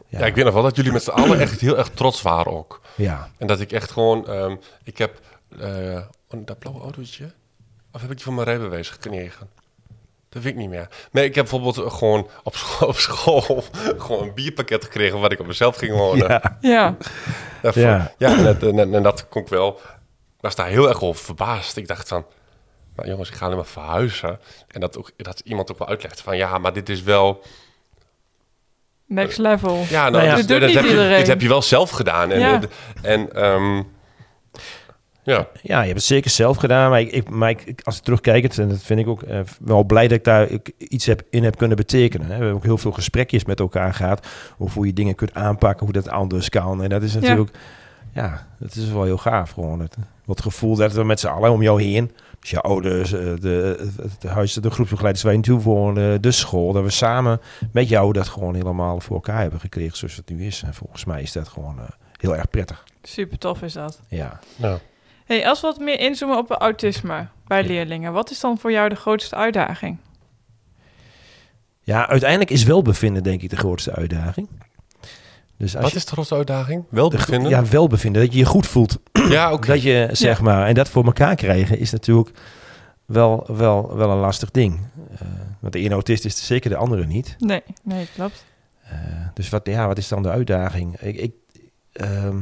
Ja. 0.08 0.26
ik 0.26 0.36
weet 0.36 0.46
nog 0.46 0.54
wel 0.54 0.64
dat 0.64 0.76
jullie 0.76 0.92
met 0.92 1.04
z'n 1.04 1.10
allen 1.10 1.40
echt 1.40 1.60
heel 1.60 1.78
erg 1.78 1.90
trots 1.90 2.22
waren 2.22 2.52
ook. 2.52 2.82
Ja, 2.96 3.30
En 3.38 3.48
dat 3.48 3.60
ik 3.60 3.72
echt 3.72 3.92
gewoon... 3.92 4.28
ehm, 4.28 4.56
ik 4.84 4.98
heb 4.98 5.20
eh, 5.60 6.02
oh, 6.30 6.46
dat 6.46 6.60
blauwe 6.60 6.82
autootje... 6.82 7.32
Of 7.92 8.02
heb 8.02 8.10
ik 8.12 8.16
die 8.16 8.26
van 8.26 8.36
mijn 8.36 8.48
rijbewijs 8.48 8.90
gekregen? 8.90 9.50
Dat 10.30 10.44
weet 10.44 10.52
ik 10.54 10.58
niet 10.60 10.70
meer. 10.70 10.88
Nee, 11.12 11.26
ik 11.26 11.36
heb 11.36 11.50
bijvoorbeeld 11.50 11.94
gewoon 11.94 12.28
op 12.44 12.56
school, 12.62 12.88
op 12.88 12.96
school 12.96 13.64
gewoon 13.98 14.24
een 14.24 14.34
bierpakket 14.34 14.84
gekregen... 14.84 15.20
waar 15.20 15.32
ik 15.32 15.40
op 15.40 15.48
mezelf 15.48 15.76
ging 15.76 15.92
wonen. 15.92 16.28
ja, 16.28 16.58
ja. 16.62 16.96
Ja, 17.64 17.72
voor- 17.72 17.82
Ja. 17.82 18.12
ja 18.18 18.38
en, 18.38 18.44
dat, 18.44 18.64
en, 18.64 18.94
en 18.94 19.04
dat 19.04 19.28
kon 19.30 19.42
ik 19.42 19.48
wel... 19.48 19.80
Ik 20.38 20.44
was 20.44 20.56
daar 20.56 20.68
heel 20.68 20.88
erg 20.90 21.02
over 21.02 21.24
verbaasd. 21.26 21.78
Ik 21.78 21.88
dacht 21.88 22.08
van... 22.08 22.26
Nou 22.96 23.10
jongens, 23.10 23.30
ik 23.30 23.36
ga 23.36 23.46
alleen 23.46 23.58
maar 23.58 23.66
verhuizen. 23.66 24.40
En 24.68 24.80
dat, 24.80 24.98
ook, 24.98 25.12
dat 25.18 25.40
iemand 25.40 25.72
ook 25.72 25.78
wel 25.80 25.88
uitlegt 25.88 26.22
van... 26.22 26.38
Ja, 26.38 26.58
maar 26.58 26.74
dit 26.74 26.90
is 26.90 27.02
wel... 27.04 27.42
Next 29.08 29.38
level. 29.38 29.84
Ja, 29.90 30.02
nou, 30.02 30.12
Nou 30.12 30.24
ja. 30.26 30.36
dus 30.36 30.46
Dat 30.46 30.60
doet 30.60 30.74
dat 30.74 30.84
niet 30.84 30.92
heb 30.98 31.10
je, 31.10 31.16
dit 31.18 31.28
heb 31.28 31.42
je 31.42 31.48
wel 31.48 31.62
zelf 31.62 31.90
gedaan. 31.90 32.32
En, 32.32 32.40
Ja. 32.40 32.60
en 33.02 33.34
ehm, 33.34 33.82
ja, 35.24 35.48
ja, 35.62 35.80
je 35.80 35.86
hebt 35.86 35.94
het 35.98 36.04
zeker 36.04 36.30
zelf 36.32 36.58
gedaan. 36.58 36.90
Maar, 36.90 37.00
ik, 37.02 37.12
ik, 37.12 37.30
maar 37.30 37.50
ik, 37.50 37.62
ik- 37.66 37.82
als 37.84 37.98
ik 37.98 38.04
terugkijk, 38.04 38.56
en 38.58 38.70
dat 38.70 38.82
vind 38.84 39.00
ik 39.00 39.08
ook 39.08 39.22
eh, 39.22 39.40
wel 39.60 39.84
blij 39.84 40.08
dat 40.08 40.18
ik 40.18 40.24
daar 40.24 40.48
iets 40.78 41.06
heb, 41.06 41.22
in 41.30 41.44
heb 41.44 41.58
kunnen 41.58 41.78
betekenen. 41.78 42.26
Hè. 42.28 42.34
We 42.34 42.40
hebben 42.40 42.54
ook 42.56 42.64
heel 42.64 42.78
veel 42.78 42.92
gesprekjes 42.92 43.46
met 43.46 43.60
elkaar 43.60 43.94
gehad. 43.94 44.28
Over 44.58 44.76
hoe 44.78 44.86
je 44.86 44.94
dingen 44.94 45.16
kunt 45.16 45.34
aanpakken, 45.34 45.86
hoe 45.86 45.94
dat 45.94 46.10
anders 46.10 46.50
kan. 46.50 46.84
En 46.84 46.90
dat 46.90 47.02
is 47.04 47.14
natuurlijk, 47.14 47.50
ja, 48.14 48.48
dat 48.60 48.76
is 48.76 48.90
wel 48.92 49.04
heel 49.04 49.18
gaaf 49.18 49.52
gewoon. 49.52 49.80
Het, 49.80 49.96
het 50.26 50.42
gevoel 50.42 50.76
dat 50.76 50.94
we 50.94 51.04
met 51.04 51.20
z'n 51.20 51.28
allen 51.28 51.52
om 51.52 51.62
jou 51.62 51.82
heen, 51.84 52.12
dus 52.48 52.56
je 52.56 52.62
ouders, 52.62 53.14
eh, 53.14 53.34
de, 53.40 53.90
het 54.02 54.24
huis, 54.24 54.54
de 54.54 54.72
groepsbegeleiders 54.72 55.24
waar 55.24 55.34
je 55.34 55.38
naartoe 55.38 55.62
wonen, 55.62 56.22
de 56.22 56.32
school, 56.32 56.74
dat 56.74 56.84
we 56.84 56.90
samen 56.90 57.42
met 57.72 57.90
jou 57.90 58.14
dat 58.14 58.28
gewoon 58.28 58.56
helemaal 58.56 59.00
voor 59.00 59.16
elkaar 59.16 59.42
hebben 59.42 59.60
gekregen 59.60 59.98
zoals 59.98 60.16
het 60.16 60.30
nu 60.30 60.46
is. 60.46 60.64
En 60.64 60.74
volgens 60.74 61.06
mij 61.06 61.22
is 61.22 61.32
dat 61.32 61.48
gewoon 61.48 61.80
eh, 61.80 61.86
heel 62.18 62.36
erg 62.36 62.50
prettig. 62.50 62.84
Super 63.04 63.38
tof 63.38 63.62
is 63.62 63.74
dat. 63.74 64.02
Ja. 64.08 64.40
ja. 64.56 64.80
Hey, 65.26 65.48
als 65.48 65.62
we 65.62 65.68
wat 65.68 65.80
meer 65.80 66.00
inzoomen 66.00 66.38
op 66.38 66.52
autisme 66.52 67.28
bij 67.48 67.64
leerlingen, 67.64 68.14
wat 68.14 68.32
is 68.32 68.40
dan 68.40 68.58
voor 68.58 68.72
jou 68.72 68.90
de 68.90 68.96
grootste 68.96 69.36
uitdaging? 69.36 69.98
Ja, 71.82 72.08
uiteindelijk 72.08 72.50
is 72.50 72.64
welbevinden 72.64 73.24
denk 73.24 73.42
ik 73.42 73.50
de 73.50 73.56
grootste 73.56 73.92
uitdaging. 73.92 74.48
Dus 75.58 75.74
als 75.74 75.82
Wat 75.84 75.92
je, 75.92 75.98
is 75.98 76.06
de 76.06 76.12
grootste 76.12 76.36
uitdaging? 76.36 76.84
Welbevinden? 76.90 77.50
Ja, 77.50 77.66
welbevinden. 77.66 78.22
Dat 78.22 78.32
je 78.34 78.38
je 78.40 78.46
goed 78.46 78.68
voelt. 78.68 79.00
ja 79.30 79.54
oké. 79.54 79.68
Dat 79.68 79.82
je, 79.82 80.10
zeg 80.12 80.42
maar, 80.42 80.68
en 80.68 80.74
dat 80.74 80.90
voor 80.90 81.06
elkaar 81.06 81.36
krijgen 81.36 81.80
is 81.80 81.92
natuurlijk 81.92 82.32
wel, 83.06 83.48
wel, 83.56 83.96
wel 83.96 84.10
een 84.12 84.18
lastig 84.18 84.52
ding. 84.52 84.80
Eh, 85.12 85.22
want 85.60 85.74
de 85.74 85.80
ene 85.80 85.94
autist 85.94 86.26
is 86.26 86.46
zeker 86.46 86.70
de 86.70 86.76
andere 86.76 87.06
niet. 87.06 87.36
Nee, 87.40 87.62
nee, 87.84 88.08
klopt. 88.16 88.46
Eh, 88.84 88.98
dus 89.34 89.50
wat, 89.50 89.68
ja, 89.68 89.88
wat 89.88 89.98
is 89.98 90.08
dan 90.08 90.24
de 90.24 90.30
uitdaging? 90.30 91.00
Ik, 91.02 91.16
ik, 91.18 91.32
ehm, 91.94 92.38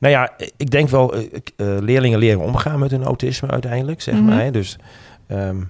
nou 0.00 0.14
ja, 0.14 0.32
ik 0.56 0.70
denk 0.70 0.88
wel, 0.88 1.14
eh, 1.14 1.22
ik, 1.32 1.52
leerlingen 1.56 2.18
leren 2.18 2.40
omgaan 2.40 2.78
met 2.78 2.90
hun 2.90 3.04
autisme 3.04 3.48
uiteindelijk, 3.50 4.00
zeg 4.00 4.14
Mhm. 4.14 4.24
maar. 4.24 4.40
hè. 4.42 4.50
Dus, 4.50 4.76
ehm, 5.26 5.62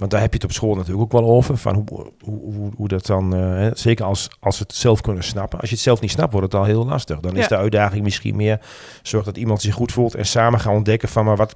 want 0.00 0.12
daar 0.12 0.20
heb 0.20 0.30
je 0.32 0.36
het 0.36 0.44
op 0.48 0.52
school 0.52 0.74
natuurlijk 0.74 1.02
ook 1.02 1.12
wel 1.20 1.30
over. 1.30 1.56
Van 1.56 1.74
hoe, 1.74 1.84
hoe, 2.24 2.54
hoe, 2.54 2.70
hoe 2.76 2.88
dat 2.88 3.06
dan, 3.06 3.34
eh, 3.36 3.66
zeker 3.74 4.04
als, 4.04 4.30
als 4.40 4.58
we 4.58 4.64
het 4.66 4.76
zelf 4.76 5.00
kunnen 5.00 5.24
snappen. 5.24 5.60
Als 5.60 5.68
je 5.68 5.74
het 5.74 5.84
zelf 5.84 6.00
niet 6.00 6.10
snapt, 6.10 6.32
wordt 6.32 6.52
het 6.52 6.60
al 6.60 6.66
heel 6.66 6.84
lastig. 6.86 7.20
Dan 7.20 7.36
is 7.36 7.48
de 7.48 7.56
uitdaging 7.56 8.02
misschien 8.02 8.36
meer, 8.36 8.60
zorg 9.02 9.24
dat 9.24 9.36
iemand 9.36 9.62
zich 9.62 9.74
goed 9.74 9.92
voelt. 9.92 10.14
En 10.14 10.26
samen 10.26 10.60
gaan 10.60 10.74
ontdekken 10.74 11.08
van, 11.08 11.24
maar 11.24 11.36
wat, 11.36 11.54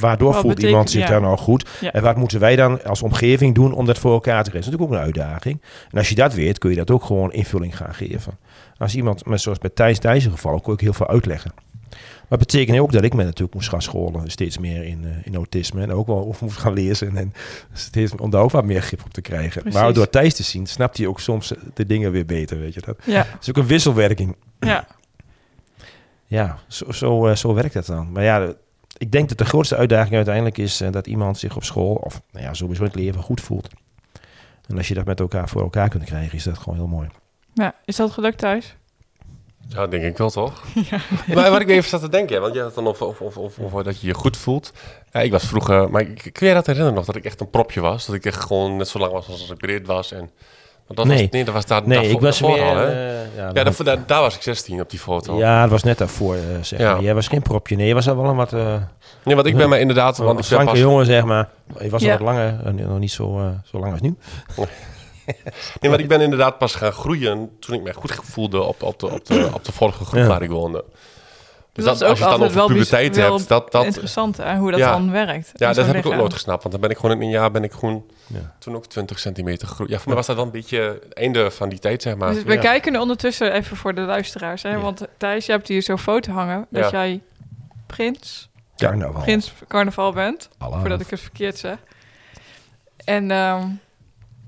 waardoor 0.00 0.32
Wat 0.32 0.40
voelt 0.40 0.54
betekent- 0.54 0.70
iemand 0.70 0.90
zich 0.90 1.02
ja. 1.02 1.08
daar 1.08 1.20
nou 1.20 1.38
goed? 1.38 1.68
Ja. 1.80 1.92
En 1.92 2.02
wat 2.02 2.16
moeten 2.16 2.40
wij 2.40 2.56
dan 2.56 2.84
als 2.84 3.02
omgeving 3.02 3.54
doen 3.54 3.72
om 3.72 3.86
dat 3.86 3.98
voor 3.98 4.12
elkaar 4.12 4.44
te 4.44 4.50
krijgen? 4.50 4.70
Dat 4.72 4.80
is 4.80 4.86
natuurlijk 4.88 5.12
ook 5.16 5.18
een 5.18 5.26
uitdaging. 5.28 5.62
En 5.90 5.98
als 5.98 6.08
je 6.08 6.14
dat 6.14 6.34
weet, 6.34 6.58
kun 6.58 6.70
je 6.70 6.76
dat 6.76 6.90
ook 6.90 7.04
gewoon 7.04 7.32
invulling 7.32 7.76
gaan 7.76 7.94
geven. 7.94 8.38
Als 8.78 8.94
iemand, 8.96 9.22
zoals 9.34 9.58
bij 9.58 9.70
Thijs 9.74 10.00
Dijssen 10.00 10.30
geval, 10.32 10.60
kon 10.60 10.74
ik 10.74 10.80
heel 10.80 10.92
veel 10.92 11.08
uitleggen. 11.08 11.52
Maar 12.28 12.38
het 12.38 12.48
betekent 12.48 12.78
ook 12.78 12.92
dat 12.92 13.02
ik 13.04 13.14
me 13.14 13.24
natuurlijk 13.24 13.54
moest 13.54 13.68
gaan 13.68 13.82
scholen, 13.82 14.30
steeds 14.30 14.58
meer 14.58 14.84
in, 14.84 15.04
eh, 15.04 15.10
in 15.26 15.34
autisme. 15.34 15.82
En 15.82 15.92
ook 15.92 16.06
wel 16.06 16.16
of 16.24 16.40
moest 16.40 16.56
gaan 16.56 16.72
lezen 16.72 17.16
en, 17.16 17.32
steeds, 17.72 18.12
om 18.16 18.30
daar 18.30 18.42
ook 18.42 18.50
wat 18.50 18.64
meer 18.64 18.82
grip 18.82 19.04
op 19.04 19.12
te 19.12 19.20
krijgen. 19.20 19.62
Precies. 19.62 19.80
Maar 19.80 19.92
door 19.92 20.10
Thijs 20.10 20.34
te 20.34 20.42
zien, 20.42 20.66
snapt 20.66 20.96
hij 20.96 21.06
ook 21.06 21.20
soms 21.20 21.52
de 21.74 21.86
dingen 21.86 22.12
weer 22.12 22.26
beter, 22.26 22.58
weet 22.58 22.74
je 22.74 22.80
dat. 22.80 22.96
Ja, 23.04 23.26
Het 23.28 23.42
is 23.42 23.48
ook 23.48 23.56
een 23.56 23.66
wisselwerking. 23.66 24.36
ja. 24.60 24.86
Ja, 26.28 26.58
zo, 26.68 26.92
zo, 26.92 27.26
eh, 27.26 27.34
zo 27.36 27.54
werkt 27.54 27.74
dat 27.74 27.86
dan. 27.86 28.12
Maar 28.12 28.22
ja, 28.22 28.52
ik 28.96 29.12
denk 29.12 29.28
dat 29.28 29.38
de 29.38 29.44
grootste 29.44 29.76
uitdaging 29.76 30.14
uiteindelijk 30.14 30.58
is 30.58 30.80
eh, 30.80 30.92
dat 30.92 31.06
iemand 31.06 31.38
zich 31.38 31.56
op 31.56 31.64
school, 31.64 31.94
of 31.94 32.22
nou 32.32 32.44
ja, 32.44 32.54
sowieso 32.54 32.82
in 32.82 32.88
het 32.88 32.96
leven, 32.98 33.22
goed 33.22 33.40
voelt. 33.40 33.68
En 34.68 34.76
als 34.76 34.88
je 34.88 34.94
dat 34.94 35.04
met 35.04 35.20
elkaar 35.20 35.48
voor 35.48 35.62
elkaar 35.62 35.88
kunt 35.88 36.04
krijgen, 36.04 36.36
is 36.36 36.44
dat 36.44 36.58
gewoon 36.58 36.78
heel 36.78 36.86
mooi. 36.86 37.08
ja. 37.54 37.74
Is 37.84 37.96
dat 37.96 38.10
gelukt 38.10 38.38
thuis? 38.38 38.76
Ja, 39.68 39.86
denk 39.86 40.02
ik 40.02 40.16
wel, 40.18 40.30
toch? 40.30 40.62
Maar 41.34 41.50
wat 41.50 41.60
ik 41.60 41.68
even 41.68 41.88
zat 41.88 42.00
te 42.00 42.08
denken, 42.08 42.40
want 42.40 42.52
je 42.54 42.58
had 42.58 42.66
het 42.74 42.76
dan 42.76 42.86
of, 42.86 43.02
of, 43.02 43.20
of, 43.20 43.36
of, 43.36 43.58
of 43.58 43.82
dat 43.82 44.00
je 44.00 44.06
je 44.06 44.14
goed 44.14 44.36
voelt. 44.36 44.72
Ja, 45.12 45.20
ik 45.20 45.30
was 45.30 45.44
vroeger, 45.44 45.90
maar 45.90 46.00
ik- 46.00 46.30
kun 46.32 46.48
je 46.48 46.54
dat 46.54 46.66
herinneren 46.66 46.94
nog, 46.96 47.04
dat 47.04 47.16
ik 47.16 47.24
echt 47.24 47.40
een 47.40 47.50
propje 47.50 47.80
was? 47.80 48.06
Dat 48.06 48.14
ik 48.14 48.24
echt 48.24 48.40
gewoon 48.40 48.76
net 48.76 48.88
zo 48.88 48.98
lang 48.98 49.12
was 49.12 49.28
als 49.28 49.50
ik 49.50 49.56
breed 49.56 49.86
was. 49.86 50.12
En, 50.12 50.30
maar 50.86 50.96
dat 50.96 51.06
Nee. 51.06 51.20
was, 51.20 51.30
nee, 51.30 51.44
dat 51.44 51.54
was 51.54 51.66
daar, 51.66 51.82
Nee, 51.86 51.96
daarvoor, 51.98 52.14
ik 52.14 52.20
was 52.20 52.40
meer... 52.40 52.62
al, 52.62 52.76
hè? 52.76 52.86
eh, 52.86 53.36
ja, 53.36 53.50
ja, 53.54 53.64
daar, 53.84 54.06
daar 54.06 54.20
was 54.20 54.34
ik 54.36 54.42
16 54.42 54.80
op 54.80 54.90
die 54.90 54.98
foto. 54.98 55.38
ja, 55.38 55.60
het 55.60 55.70
was 55.70 55.82
net 55.82 55.98
daarvoor, 55.98 56.34
eh, 56.34 56.40
zeg 56.62 56.78
Ja. 56.78 56.92
maar. 56.92 57.02
Jij 57.02 57.14
was 57.14 57.28
geen 57.28 57.42
propje. 57.42 57.76
Nee, 57.76 57.86
je 57.86 57.94
was 57.94 58.08
al 58.08 58.16
wel 58.16 58.30
een 58.30 58.36
wat... 58.36 58.52
eh 58.52 58.76
Nee, 59.24 59.34
want 59.34 59.46
ik 59.46 59.56
ben 59.56 59.68
maar 59.68 59.80
inderdaad, 59.80 60.16
want 60.16 60.20
een 60.22 60.28
ik 60.30 60.34
ben 60.36 60.44
slanke 60.44 60.70
pas, 60.70 60.80
jongen, 60.80 61.06
zeg 61.06 61.24
maar. 61.24 61.48
Je 61.80 61.90
was 61.90 62.02
Ja. 62.02 62.12
al 62.12 62.18
wat 62.18 62.26
langer, 62.26 62.74
nog 62.74 62.98
niet 62.98 63.10
zo, 63.12 63.38
eh, 63.38 63.46
zo 63.64 63.78
lang 63.78 63.92
als 63.92 64.00
nu. 64.00 64.16
Nee, 65.80 65.90
want 65.90 66.00
ik 66.00 66.08
ben 66.08 66.20
inderdaad 66.20 66.58
pas 66.58 66.74
gaan 66.74 66.92
groeien 66.92 67.50
toen 67.60 67.74
ik 67.74 67.82
me 67.82 67.94
goed 67.94 68.14
voelde 68.22 68.62
op, 68.62 68.82
op, 68.82 69.00
de, 69.00 69.10
op, 69.10 69.26
de, 69.26 69.50
op 69.54 69.64
de 69.64 69.72
vorige 69.72 70.04
groep 70.04 70.20
Ja. 70.20 70.26
waar 70.26 70.42
ik 70.42 70.50
woonde. 70.50 70.84
Dus 71.72 71.84
dat 71.84 71.98
dat, 71.98 72.02
is 72.02 72.08
als 72.08 72.18
je 72.18 72.24
het 72.24 72.32
ook 72.34 72.38
dan 72.38 72.48
altijd 72.48 72.48
over 72.48 72.56
wel 72.56 72.66
puberteit 72.66 73.16
hebt, 73.16 73.48
dat, 73.48 73.72
dat, 73.72 73.84
Interessant 73.84 74.36
hè, 74.36 74.56
hoe 74.56 74.70
dat 74.70 74.80
Ja. 74.80 74.90
dan 74.90 75.10
werkt. 75.10 75.50
ja, 75.54 75.72
dat 75.72 75.86
heb 75.86 75.94
ik 75.96 76.06
ook 76.06 76.14
nooit 76.14 76.32
gesnapt. 76.32 76.60
Want 76.62 76.72
dan 76.72 76.80
ben 76.82 76.90
ik 76.90 76.96
gewoon 76.98 77.16
in 77.16 77.22
een 77.22 77.28
jaar 77.30 77.50
ben 77.50 77.64
ik 77.64 77.72
gewoon 77.72 78.04
Ja. 78.26 78.54
toen 78.58 78.76
ook 78.76 78.86
20 78.86 79.18
centimeter 79.18 79.68
gegroeid. 79.68 79.90
Ja, 79.90 79.96
voor 79.96 80.06
mij 80.06 80.16
was 80.16 80.26
dat 80.26 80.36
wel 80.36 80.44
een 80.44 80.50
beetje 80.50 80.78
het 81.02 81.12
einde 81.12 81.50
van 81.50 81.68
die 81.68 81.78
tijd, 81.78 82.02
zeg 82.02 82.16
maar. 82.16 82.32
Dus 82.32 82.42
we 82.42 82.52
Ja. 82.52 82.60
kijken 82.60 82.92
nu 82.92 82.98
ondertussen 82.98 83.52
even 83.52 83.76
voor 83.76 83.94
de 83.94 84.00
luisteraars. 84.00 84.62
Hè? 84.62 84.68
Ja. 84.70 84.78
Want 84.78 85.02
Thijs, 85.16 85.46
je 85.46 85.52
hebt 85.52 85.68
hier 85.68 85.82
zo'n 85.82 85.98
foto 85.98 86.32
hangen 86.32 86.66
dat 86.70 86.90
Ja. 86.90 86.90
jij 86.90 87.22
prins, 87.86 88.48
Carnaval. 88.76 89.22
prins 89.22 89.52
carnaval 89.68 90.12
bent. 90.12 90.48
Allah. 90.58 90.80
Voordat 90.80 91.00
ik 91.00 91.10
het 91.10 91.20
verkeerd 91.20 91.58
zeg. 91.58 91.76
En 93.04 93.30
ehm 93.30 93.66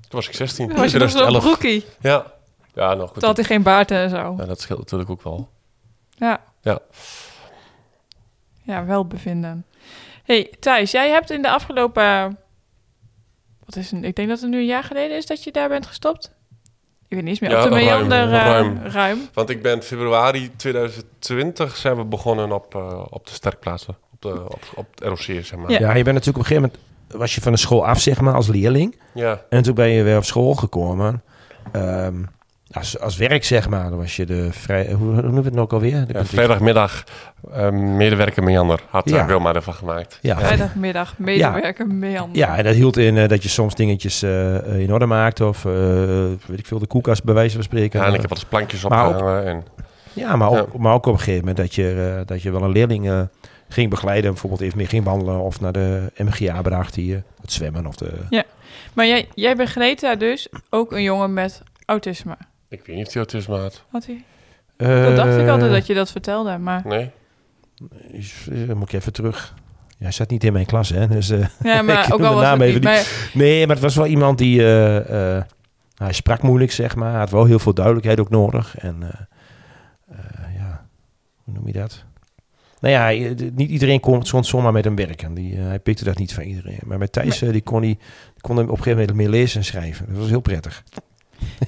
Toen 0.09 0.19
was 0.19 0.27
ik 0.27 0.35
16. 0.35 0.67
toen 0.67 0.77
was 0.77 0.91
je 0.91 0.97
nog 0.97 1.09
zo'n 1.09 1.19
2011. 1.19 1.43
broekie. 1.43 1.85
Ja. 1.99 2.33
Ja, 2.73 2.93
nog 2.93 3.09
goed. 3.09 3.19
Toen 3.19 3.27
had 3.27 3.37
hij 3.37 3.45
geen 3.45 3.63
baard 3.63 3.91
en 3.91 4.09
zo. 4.09 4.35
Ja, 4.37 4.45
dat 4.45 4.61
scheelt 4.61 4.79
natuurlijk 4.79 5.09
ook 5.09 5.23
wel. 5.23 5.49
Ja. 6.09 6.41
Ja. 6.61 6.79
Ja, 8.61 8.85
welbevinden. 8.85 9.65
hey, 10.23 10.53
Thijs, 10.59 10.91
jij 10.91 11.09
hebt 11.09 11.29
in 11.29 11.41
de 11.41 11.49
afgelopen... 11.49 12.37
Wat 13.65 13.75
is 13.75 13.91
het? 13.91 14.03
Ik 14.03 14.15
denk 14.15 14.29
dat 14.29 14.41
het 14.41 14.49
nu 14.49 14.57
een 14.57 14.65
jaar 14.65 14.83
geleden 14.83 15.17
is 15.17 15.25
dat 15.25 15.43
je 15.43 15.51
daar 15.51 15.69
bent 15.69 15.85
gestopt. 15.85 16.31
Ik 17.07 17.15
weet 17.15 17.19
niet 17.19 17.29
eens 17.29 17.39
meer. 17.39 17.49
Ja, 17.49 17.63
op 17.63 17.69
de 17.69 17.69
ruim, 17.69 17.85
meander 17.85 18.23
eh, 18.23 18.29
ruim. 18.31 18.77
ruim. 18.83 19.29
Want 19.33 19.49
ik 19.49 19.61
ben 19.61 19.83
februari 19.83 20.51
2020 20.55 21.75
zijn 21.75 21.95
we 21.95 22.03
begonnen 22.03 22.51
op, 22.51 22.75
eh, 22.75 23.05
op 23.09 23.27
de 23.27 23.33
sterkplaatsen. 23.33 23.97
Op, 24.13 24.21
de, 24.21 24.43
op, 24.43 24.61
op 24.75 24.87
het 24.95 25.03
ROC, 25.03 25.21
zeg 25.21 25.55
maar. 25.55 25.71
Ja. 25.71 25.79
Ja. 25.79 25.87
Ja, 25.87 25.95
je 25.95 26.03
bent 26.03 26.15
natuurlijk 26.15 26.37
op 26.37 26.51
een 26.51 26.57
gegeven 26.57 26.61
moment... 26.61 26.79
Was 27.17 27.35
je 27.35 27.41
van 27.41 27.51
de 27.51 27.57
school 27.57 27.85
af, 27.87 27.99
zeg 27.99 28.21
maar, 28.21 28.33
als 28.33 28.47
leerling. 28.47 28.99
ja. 29.13 29.41
En 29.49 29.63
toen 29.63 29.73
ben 29.75 29.89
je 29.89 30.03
weer 30.03 30.17
op 30.17 30.23
school 30.23 30.53
gekomen. 30.55 31.21
Ehm, 31.71 32.13
als, 32.71 32.99
als 32.99 33.17
werk, 33.17 33.43
zeg 33.43 33.69
maar. 33.69 33.89
Dan 33.89 33.97
was 33.97 34.15
je 34.15 34.25
de 34.25 34.47
vrij... 34.51 34.91
Hoe, 34.91 35.13
hoe 35.13 35.21
noem 35.21 35.35
je 35.35 35.41
het 35.41 35.51
nou 35.51 35.59
ook 35.59 35.73
alweer? 35.73 36.07
De 36.07 36.25
vrijdagmiddag 36.25 37.03
eh, 37.53 37.69
medewerker 37.69 38.43
Meander 38.43 38.79
had 38.89 39.09
Ja. 39.09 39.15
ja. 39.17 39.25
Wilma 39.25 39.53
ervan 39.53 39.73
gemaakt. 39.73 40.19
Ja. 40.21 40.37
Vrijdagmiddag, 40.39 41.17
medewerker, 41.17 41.87
meander. 41.87 42.37
Ja, 42.37 42.57
en 42.57 42.63
dat 42.63 42.73
hield 42.75 42.97
in 42.97 43.17
eh, 43.17 43.27
dat 43.27 43.43
je 43.43 43.49
soms 43.49 43.75
dingetjes 43.75 44.21
eh, 44.23 44.55
eh, 44.57 44.79
in 44.79 44.93
orde 44.93 45.05
maakte. 45.05 45.45
Of, 45.47 45.65
eh, 45.65 45.71
weet 46.45 46.59
ik 46.59 46.65
veel, 46.65 46.79
de 46.79 46.87
koelkast 46.87 47.23
bij 47.23 47.33
wijze 47.33 47.53
van 47.55 47.63
spreken. 47.63 47.99
Ja, 47.99 48.05
en 48.05 48.13
ik 48.13 48.21
heb 48.21 48.31
eens 48.31 48.45
plankjes 48.45 48.87
Maar 48.87 49.05
ook- 49.05 49.11
opgehangen. 49.13 49.45
En, 49.45 49.63
Ja, 50.13 50.35
maar 50.35 50.49
ook, 50.49 50.55
Ja. 50.73 50.79
maar 50.79 50.93
ook 50.93 51.05
op 51.05 51.13
een 51.13 51.19
gegeven 51.19 51.39
moment 51.39 51.57
dat 51.57 51.75
je, 51.75 52.15
eh, 52.19 52.25
dat 52.27 52.41
je 52.41 52.51
wel 52.51 52.63
een 52.63 52.71
leerling 52.71 53.09
eh, 53.09 53.21
ging 53.69 53.89
begeleiden. 53.89 54.31
Bijvoorbeeld 54.31 54.61
even 54.61 54.77
mee 54.77 54.85
ging 54.87 55.03
wandelen 55.03 55.39
of 55.39 55.59
naar 55.59 55.71
de 55.71 56.11
MGA 56.17 56.61
bracht 56.61 56.95
hier. 56.95 57.23
Het 57.41 57.51
zwemmen 57.51 57.85
of 57.85 57.95
de... 57.95 58.43
Maar 58.93 59.05
jij, 59.07 59.27
jij 59.33 59.55
begeleed 59.55 59.99
daar 59.99 60.17
dus 60.17 60.47
ook 60.69 60.91
een 60.91 61.03
jongen 61.03 61.33
met 61.33 61.63
autisme. 61.85 62.37
ik 62.69 62.85
weet 62.85 62.95
niet 62.95 63.05
of 63.07 63.13
hij 63.13 63.21
autisme 63.21 63.57
had. 63.57 63.83
Had 63.91 64.05
hij? 64.05 64.23
Dat 65.05 65.15
dacht 65.15 65.37
ik 65.37 65.43
Eh, 65.45 65.51
altijd 65.51 65.71
dat 65.71 65.87
je 65.87 65.93
dat 65.93 66.11
vertelde, 66.11 66.57
maar... 66.57 66.81
Nee? 66.85 67.11
eh, 68.51 68.73
moet 68.75 68.93
ik 68.93 68.99
even 68.99 69.13
terug. 69.13 69.53
Ja, 69.87 69.95
hij 70.05 70.11
zat 70.11 70.29
niet 70.29 70.43
in 70.43 70.53
mijn 70.53 70.65
klas, 70.65 70.89
hè. 70.89 71.07
Dus, 71.07 71.29
eh, 71.29 71.45
Ja, 71.63 71.79
Ik 71.79 71.85
maar 71.85 72.05
ook 72.05 72.21
al 72.21 72.29
de 72.29 72.33
was 72.35 72.43
naam 72.43 72.59
het 72.59 72.61
even 72.69 72.73
niet... 72.81 72.83
Maar, 72.89 73.29
nee, 73.33 73.65
maar 73.67 73.75
het 73.75 73.83
was 73.85 73.95
wel 73.95 74.05
iemand 74.05 74.37
die... 74.37 74.59
eh, 74.61 75.37
eh, 75.37 75.43
hij 75.95 76.13
sprak 76.13 76.41
moeilijk, 76.41 76.71
zeg 76.71 76.95
maar. 76.95 77.09
Hij 77.09 77.19
had 77.19 77.29
wel 77.29 77.45
heel 77.45 77.59
veel 77.59 77.73
duidelijkheid 77.73 78.19
ook 78.19 78.29
nodig. 78.29 78.77
En 78.77 79.03
eh, 79.03 79.09
eh, 80.17 80.55
ja, 80.57 80.85
hoe 81.43 81.53
noem 81.53 81.67
je 81.67 81.73
dat? 81.73 82.03
Nou 82.81 82.93
ja, 82.93 83.33
de- 83.35 83.51
niet 83.55 83.69
iedereen 83.69 83.99
kon, 83.99 84.23
kon 84.29 84.43
zomaar 84.43 84.71
met 84.71 84.83
hem 84.83 84.95
werken. 84.95 85.33
Die, 85.33 85.55
eh, 85.57 85.63
hij 85.63 85.79
pikte 85.79 86.03
dat 86.03 86.17
niet 86.17 86.33
van 86.33 86.43
iedereen. 86.43 86.79
Maar 86.85 86.97
met 86.97 87.11
Thijs, 87.11 87.41
eh, 87.41 87.51
die 87.51 87.61
kon, 87.61 87.81
hij, 87.81 87.97
die 88.33 88.41
kon 88.41 88.57
hem 88.57 88.65
op 88.65 88.71
een 88.71 88.83
gegeven 88.83 88.99
moment 88.99 89.17
meer 89.17 89.29
lezen 89.29 89.59
en 89.59 89.65
schrijven. 89.65 90.05
Dat 90.09 90.17
was 90.17 90.29
heel 90.29 90.39
prettig. 90.39 90.83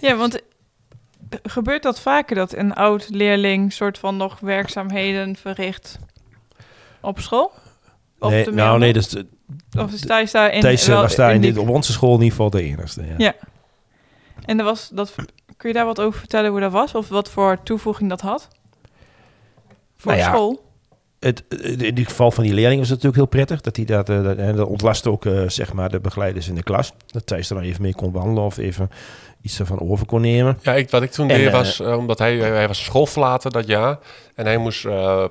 ja, 0.02 0.15
want 0.15 0.36
eh, 0.36 0.41
gebeurt 1.43 1.84
dat 1.84 2.00
vaker 2.00 2.36
dat 2.36 2.54
een 2.54 2.74
oud 2.74 3.10
leerling 3.10 3.74
soort 3.74 3.97
van 3.97 4.17
nog 4.17 4.39
werkzaamheden 4.39 5.36
verricht 5.36 6.00
op 7.02 7.19
school? 7.19 7.52
Nee, 8.19 8.50
nou, 8.50 8.80
nee, 8.80 8.93
dus, 8.93 9.15
Of 9.78 9.93
is 9.93 10.02
Thijs 10.02 10.32
daar 10.32 10.54
in... 10.54 10.62
Thijs 10.62 10.88
eh, 10.88 10.95
was 11.02 11.15
daar 11.15 11.34
in 11.34 11.41
dit, 11.41 11.58
op 11.58 11.69
onze 11.69 11.91
school 11.91 12.10
in 12.15 12.21
ieder 12.21 12.30
geval 12.32 12.50
de 12.50 12.62
enigste. 12.62 13.02
Ja. 13.06 13.13
Ja. 13.17 13.34
En 14.45 14.60
er 14.60 14.65
was 14.65 14.89
dat, 14.93 15.15
kun 15.58 15.69
je 15.69 15.76
daar 15.76 15.86
wat 15.86 16.00
over 16.02 16.19
vertellen 16.19 16.52
hoe 16.52 16.60
dat 16.60 16.71
was? 16.71 16.95
Of 16.95 17.08
wat 17.10 17.30
voor 17.30 17.63
toevoeging 17.63 18.10
dat 18.10 18.21
had? 18.21 18.47
Voor 19.97 20.12
Nou 20.12 20.24
ja, 20.24 20.30
school? 20.30 20.71
Het, 21.22 21.44
in 21.50 21.84
ieder 21.84 22.06
geval 22.06 22.32
van 22.32 22.44
die 22.44 22.54
leerling 22.54 22.80
was 22.80 22.90
het 22.90 23.04
natuurlijk 23.04 23.16
heel 23.16 23.46
prettig. 23.46 23.62
Dat 23.62 23.76
hij 23.76 23.86
dat, 23.86 24.10
eh, 24.10 24.24
dat, 24.24 24.38
en 24.38 24.56
dat 24.56 24.68
ontlast 24.68 25.08
ook 25.08 25.26
eh, 25.26 25.50
zeg 25.50 25.74
maar 25.74 25.90
de 25.90 26.00
begeleiders 26.00 26.48
in 26.48 26.56
de 26.56 26.64
klas. 26.64 26.94
Dat 27.08 27.26
Thijs 27.26 27.50
er 27.50 27.56
dan 27.56 27.64
even 27.64 27.82
mee 27.82 27.96
kon 27.96 28.12
wandelen 28.12 28.44
of 28.44 28.58
even 28.58 28.90
iets 29.42 29.60
ervan 29.60 29.80
over 29.80 30.06
kon 30.06 30.22
nemen. 30.22 30.60
Ja, 30.62 30.74
ik, 30.74 30.90
wat 30.90 31.02
ik 31.02 31.12
toen 31.12 31.30
En, 31.30 31.38
deed 31.38 31.48
eh, 31.48 31.54
was, 31.54 31.80
omdat 31.80 32.20
hij, 32.20 32.38
hij, 32.38 32.68
was 32.68 32.84
school 32.84 33.06
verlaten 33.06 33.52
dat 33.52 33.68
jaar. 33.68 34.00
En 34.36 34.46
hij 34.46 34.58
moest 34.58 34.88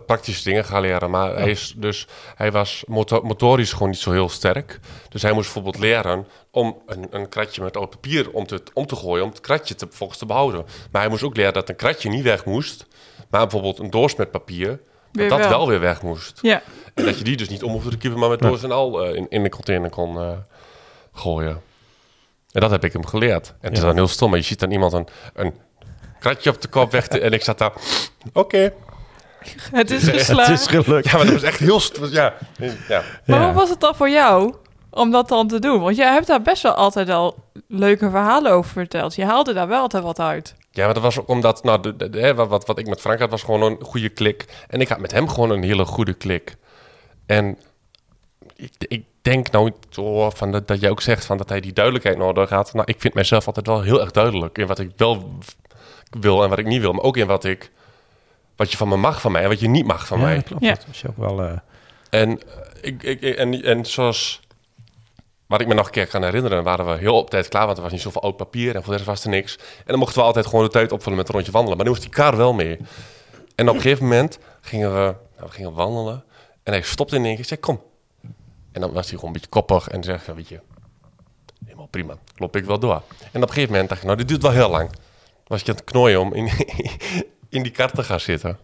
praktische 0.07 0.45
dingen 0.45 0.65
gaan 0.65 0.81
leren. 0.81 1.11
Maar 1.11 1.37
hij, 1.37 1.51
is, 1.51 1.75
dus, 1.77 2.07
hij 2.35 2.53
was 2.53 2.85
moto- 2.87 3.23
motorisch 3.23 3.73
gewoon 3.73 3.89
niet 3.89 3.99
zo 3.99 4.13
heel 4.13 4.29
sterk. 4.29 4.81
Dus 5.09 5.23
hij 5.23 5.33
moest 5.33 5.53
bijvoorbeeld 5.53 5.85
leren 5.85 6.27
om 6.51 6.83
een, 6.87 7.07
een 7.11 7.29
kratje 7.29 7.63
met 7.63 7.77
oud 7.77 7.91
papier 7.91 8.31
om 8.31 8.47
te, 8.47 8.63
om 8.73 8.87
te 8.87 8.97
gooien. 8.97 9.25
Om 9.25 9.31
het 9.31 9.41
kratje 9.41 9.75
te, 9.75 9.87
volgens 9.91 10.19
te 10.19 10.27
behouden. 10.27 10.65
Maar 10.91 11.01
hij 11.01 11.11
moest 11.11 11.23
ook 11.23 11.37
leren 11.37 11.53
dat 11.53 11.69
een 11.69 11.77
kratje 11.77 12.09
niet 12.09 12.23
weg 12.23 12.45
moest. 12.45 12.87
Maar 13.31 13.41
bijvoorbeeld 13.41 13.79
een 13.79 13.91
doos 13.91 14.17
met 14.17 14.31
papier, 14.31 14.81
Weer 15.13 15.29
dat 15.29 15.39
dat 15.39 15.49
wel. 15.49 15.59
wel. 15.59 15.69
weer 15.69 15.81
weg 15.81 16.03
moest. 16.03 16.39
Ja. 16.43 16.63
En 16.95 17.05
dat 17.05 17.19
je 17.19 17.25
die 17.25 17.37
dus 17.37 17.49
niet 17.49 17.63
om 17.63 17.73
hoefde 17.73 17.91
te 17.91 17.97
kiepen, 17.97 18.19
maar 18.21 18.29
met 18.29 18.41
doos 18.41 18.63
en 18.63 18.71
al 18.73 19.03
eh, 19.05 19.15
in, 19.17 19.27
in 19.29 19.43
de 19.43 19.49
container 19.49 19.91
kon 19.91 20.19
eh, 20.19 20.31
gooien. 21.13 21.61
En 22.53 22.61
dat 22.61 22.71
heb 22.71 22.85
ik 22.85 22.93
hem 22.93 23.07
geleerd. 23.07 23.49
En 23.49 23.69
het 23.69 23.73
is 23.73 23.81
dan 23.81 23.95
heel 23.95 24.09
stom, 24.09 24.31
maar 24.31 24.39
je 24.39 24.45
ziet 24.45 24.61
dan 24.61 24.71
iemand 24.71 24.93
een, 24.93 25.09
een 25.35 25.55
kratje 26.19 26.51
op 26.51 26.61
de 26.63 26.69
kop 26.69 26.91
weg 26.91 27.07
te- 27.09 27.21
en 27.21 27.33
ik 27.33 27.43
zat 27.45 27.59
daar, 27.59 27.73
oké. 28.33 28.73
Het 29.73 29.91
is 29.91 30.03
Het 30.07 30.17
geslaagd. 30.17 30.51
is 30.51 30.67
gelukt. 30.67 31.11
Ja, 31.11 31.17
maar 31.17 31.25
dat 31.27 31.35
was 31.35 31.43
echt 31.43 31.59
heel, 31.59 31.81
ja, 32.11 32.35
ja. 32.89 33.03
Maar 33.27 33.45
hoe 33.45 33.53
was 33.53 33.69
het 33.69 33.81
dan 33.81 33.95
voor 33.95 34.11
jou 34.11 34.55
om 34.91 35.11
dat 35.11 35.29
dan 35.29 35.49
te 35.49 35.59
doen? 35.59 35.81
Want 35.81 35.97
jij 35.97 36.13
hebt 36.13 36.27
daar 36.27 36.43
best 36.43 36.63
wel 36.63 36.73
altijd 36.75 37.11
al 37.11 37.45
leuke 37.69 38.11
verhalen 38.11 38.53
over 38.53 38.71
verteld. 38.71 39.15
Je 39.15 39.25
haalde 39.25 39.53
daar 39.53 39.69
wel 39.69 39.81
altijd 39.81 40.03
wat 40.03 40.21
uit. 40.21 40.55
Ja, 40.71 40.85
maar 40.85 40.95
dat 40.95 41.03
was 41.03 41.19
ook 41.21 41.29
omdat, 41.29 41.63
nou, 41.65 41.81
de, 41.83 41.97
de- 41.97 42.11
de- 42.11 42.21
hè, 42.21 42.35
wat, 42.35 42.49
wat, 42.49 42.67
wat 42.67 42.79
ik 42.79 42.89
met 42.89 43.01
Frank 43.01 43.19
had, 43.19 43.31
was 43.31 43.43
gewoon 43.43 43.63
een 43.63 43.79
goede 43.85 44.09
klik. 44.09 44.65
En 44.69 44.81
ik 44.81 44.89
had 44.89 44.99
met 44.99 45.13
hem 45.13 45.29
gewoon 45.29 45.51
een 45.51 45.63
hele 45.63 45.85
goede 45.85 46.13
klik. 46.15 46.57
En 47.27 47.59
ik, 48.57 48.73
ik 48.79 49.05
denk 49.23 49.51
nou 49.51 49.73
zo 49.91 50.31
van 50.31 50.53
dat, 50.53 50.69
dat 50.69 50.81
jij 50.81 50.91
ook 50.91 51.01
zegt 51.01 51.25
van 51.25 51.37
dat 51.37 51.49
hij 51.49 51.61
die 51.61 51.73
duidelijkheid 51.73 52.19
nodig 52.19 52.51
had. 52.51 52.73
Nou, 52.73 52.87
ik 52.91 53.01
vind 53.01 53.15
mezelf 53.15 53.47
altijd 53.47 53.67
wel 53.67 53.83
heel 53.83 54.01
erg 54.01 54.11
duidelijk 54.11 54.59
in 54.59 54.67
wat 54.67 54.79
ik 54.79 54.91
wel 54.97 55.31
wil 56.21 56.43
en 56.43 56.49
wat 56.49 56.59
ik 56.59 56.67
niet 56.67 56.81
wil. 56.81 56.93
Maar 56.93 57.05
ook 57.05 57.17
in 57.17 57.27
wat 57.27 57.45
ik, 57.45 57.71
wat 58.57 58.71
je 58.71 58.77
van 58.77 58.89
me 58.89 58.97
mag 58.97 59.21
van 59.21 59.33
mij 59.33 59.43
en 59.43 59.49
wat 59.49 59.61
je 59.61 59.69
niet 59.69 59.87
mag 59.87 60.07
van 60.07 60.19
ja, 60.19 60.25
mij. 60.25 60.43
klopt. 60.43 60.65
Ja. 60.65 60.75
Dat 60.75 60.87
is 60.93 61.07
ook 61.07 61.17
wel... 61.17 61.43
eh, 61.43 61.59
En, 62.11 62.41
ik, 62.81 63.03
ik- 63.03 63.23
en, 63.23 63.63
en 63.63 63.85
zoals 63.85 64.41
wat 65.51 65.61
ik 65.61 65.67
me 65.67 65.75
nog 65.75 65.87
een 65.87 65.93
keer 65.93 66.07
kan 66.07 66.23
herinneren, 66.23 66.63
waren 66.63 66.87
we 66.87 66.97
heel 66.97 67.17
op 67.17 67.31
tijd 67.31 67.49
klaar, 67.49 67.65
want 67.65 67.77
er 67.77 67.83
was 67.83 67.93
niet 67.93 68.01
zoveel 68.01 68.23
oud 68.23 68.37
papier 68.37 68.75
en 68.75 68.83
voor 68.83 68.91
de 68.91 68.97
rest 68.97 69.07
was 69.07 69.25
er 69.25 69.31
niks. 69.31 69.57
En 69.57 69.85
dan 69.87 69.99
mochten 69.99 70.19
we 70.19 70.25
altijd 70.25 70.47
gewoon 70.47 70.65
de 70.65 70.71
tijd 70.71 70.93
opvullen 70.93 71.19
met 71.19 71.29
een 71.29 71.35
rondje 71.35 71.53
wandelen. 71.53 71.77
Maar 71.77 71.87
nu 71.87 71.93
moest 71.93 72.05
die 72.05 72.15
kar 72.15 72.37
wel 72.37 72.53
mee. 72.53 72.79
En 73.55 73.69
op 73.69 73.75
een 73.75 73.81
gegeven 73.81 74.05
moment 74.05 74.39
gingen 74.61 74.95
we, 74.95 75.15
nou, 75.37 75.47
we 75.47 75.51
gingen 75.51 75.73
wandelen 75.73 76.25
en 76.63 76.73
hij 76.73 76.83
stopte 76.83 77.17
in 77.17 77.25
één 77.25 77.31
keer 77.31 77.43
en 77.43 77.49
zei, 77.49 77.61
kom. 77.61 77.81
En 78.73 78.81
dan 78.81 78.93
was 78.93 79.07
hij 79.07 79.15
gewoon 79.15 79.27
een 79.27 79.33
beetje 79.33 79.49
koppig 79.49 79.89
en 79.89 80.05
zei, 80.05 80.19
ja, 80.27 80.35
weet 80.35 80.49
je, 80.49 80.61
helemaal 81.65 81.87
prima, 81.87 82.15
loop 82.37 82.57
ik 82.57 82.65
wel 82.65 82.79
door. 82.79 83.03
En 83.33 83.43
op 83.43 83.49
een 83.49 83.49
gegeven 83.49 83.71
moment 83.71 83.89
dacht 83.89 84.01
ik, 84.01 84.07
nou, 84.07 84.19
dit 84.19 84.29
duurt 84.29 84.43
wel 84.43 84.53
heel 84.53 84.71
lang. 84.71 84.91
Dan 84.91 84.99
was 85.47 85.61
ik 85.61 85.69
aan 85.69 85.75
het 85.75 85.85
knooien 85.85 86.21
om 86.21 86.35
in, 86.35 86.51
in 87.49 87.63
die 87.63 87.73
kar 87.73 87.91
te 87.91 88.03
gaan 88.03 88.21
zitten. 88.21 88.59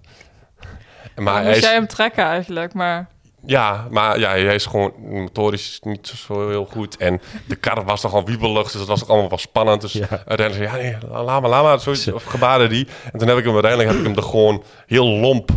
En 1.15 1.23
Maar 1.23 1.43
hij 1.43 1.57
is, 1.57 1.63
jij 1.63 1.73
hem 1.73 1.87
trekken 1.87 2.25
eigenlijk, 2.25 2.75
maar... 2.75 3.09
ja, 3.45 3.87
maar 3.91 4.19
ja, 4.19 4.31
hij 4.31 4.55
is 4.55 4.67
gewoon 4.67 4.93
motorisch 4.99 5.79
niet 5.83 6.07
zo 6.07 6.49
heel 6.49 6.65
goed. 6.65 6.97
En 6.97 7.21
de 7.47 7.57
kar 7.57 7.85
was 7.85 8.01
toch 8.01 8.15
al 8.15 8.25
wiebelig, 8.25 8.63
dus 8.63 8.73
dat 8.73 8.87
was 8.87 8.99
toch 8.99 9.09
allemaal 9.09 9.29
wel 9.29 9.39
spannend. 9.39 9.81
Dus 9.81 9.93
Ja. 9.93 10.09
uiteindelijk 10.11 10.71
zei 10.71 10.87
ja, 10.87 10.99
nee, 10.99 11.11
laat 11.25 11.41
maar, 11.41 11.51
laat 11.51 11.63
maar. 11.63 11.81
Zoiets, 11.81 12.13
of 12.13 12.25
gebaarde 12.25 12.67
die. 12.67 12.87
En 13.13 13.19
toen 13.19 13.29
heb 13.29 13.39
ik 13.39 13.45
hem 13.45 13.53
uiteindelijk 13.53 13.91
heb 13.93 14.01
ik 14.01 14.07
hem 14.07 14.17
er 14.17 14.23
gewoon 14.31 14.63
heel 14.87 15.07
lomp 15.07 15.51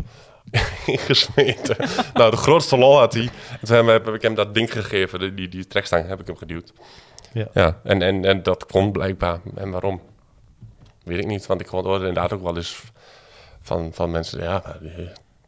ingesmeten. 0.86 1.76
nou, 2.14 2.32
de 2.32 2.38
grootste 2.38 2.78
lol 2.78 2.98
had 2.98 3.14
hij. 3.14 3.30
En 3.62 3.68
toen 3.68 3.88
heb 3.88 4.08
ik 4.08 4.22
hem 4.22 4.36
dat 4.36 4.54
ding 4.54 4.72
gegeven, 4.72 5.20
die, 5.20 5.34
die, 5.34 5.48
die 5.50 5.68
trekstang 5.68 6.08
heb 6.08 6.20
ik 6.20 6.28
hem 6.28 6.38
geduwd. 6.38 6.74
Ja. 7.34 7.48
ja 7.54 7.80
en, 7.84 8.02
en, 8.02 8.26
en 8.26 8.44
dat 8.44 8.66
kon 8.66 8.92
blijkbaar. 8.92 9.40
En 9.56 9.72
waarom? 9.72 10.02
Weet 11.04 11.20
ik 11.20 11.26
niet, 11.28 11.46
want 11.46 11.62
ik 11.62 11.68
hoorde 11.68 11.94
inderdaad 11.94 12.34
ook 12.34 12.44
wel 12.44 12.56
eens 12.58 12.82
van, 13.62 13.90
van 13.94 14.12
mensen, 14.12 14.42
ja, 14.44 14.64
eh, 14.64 15.06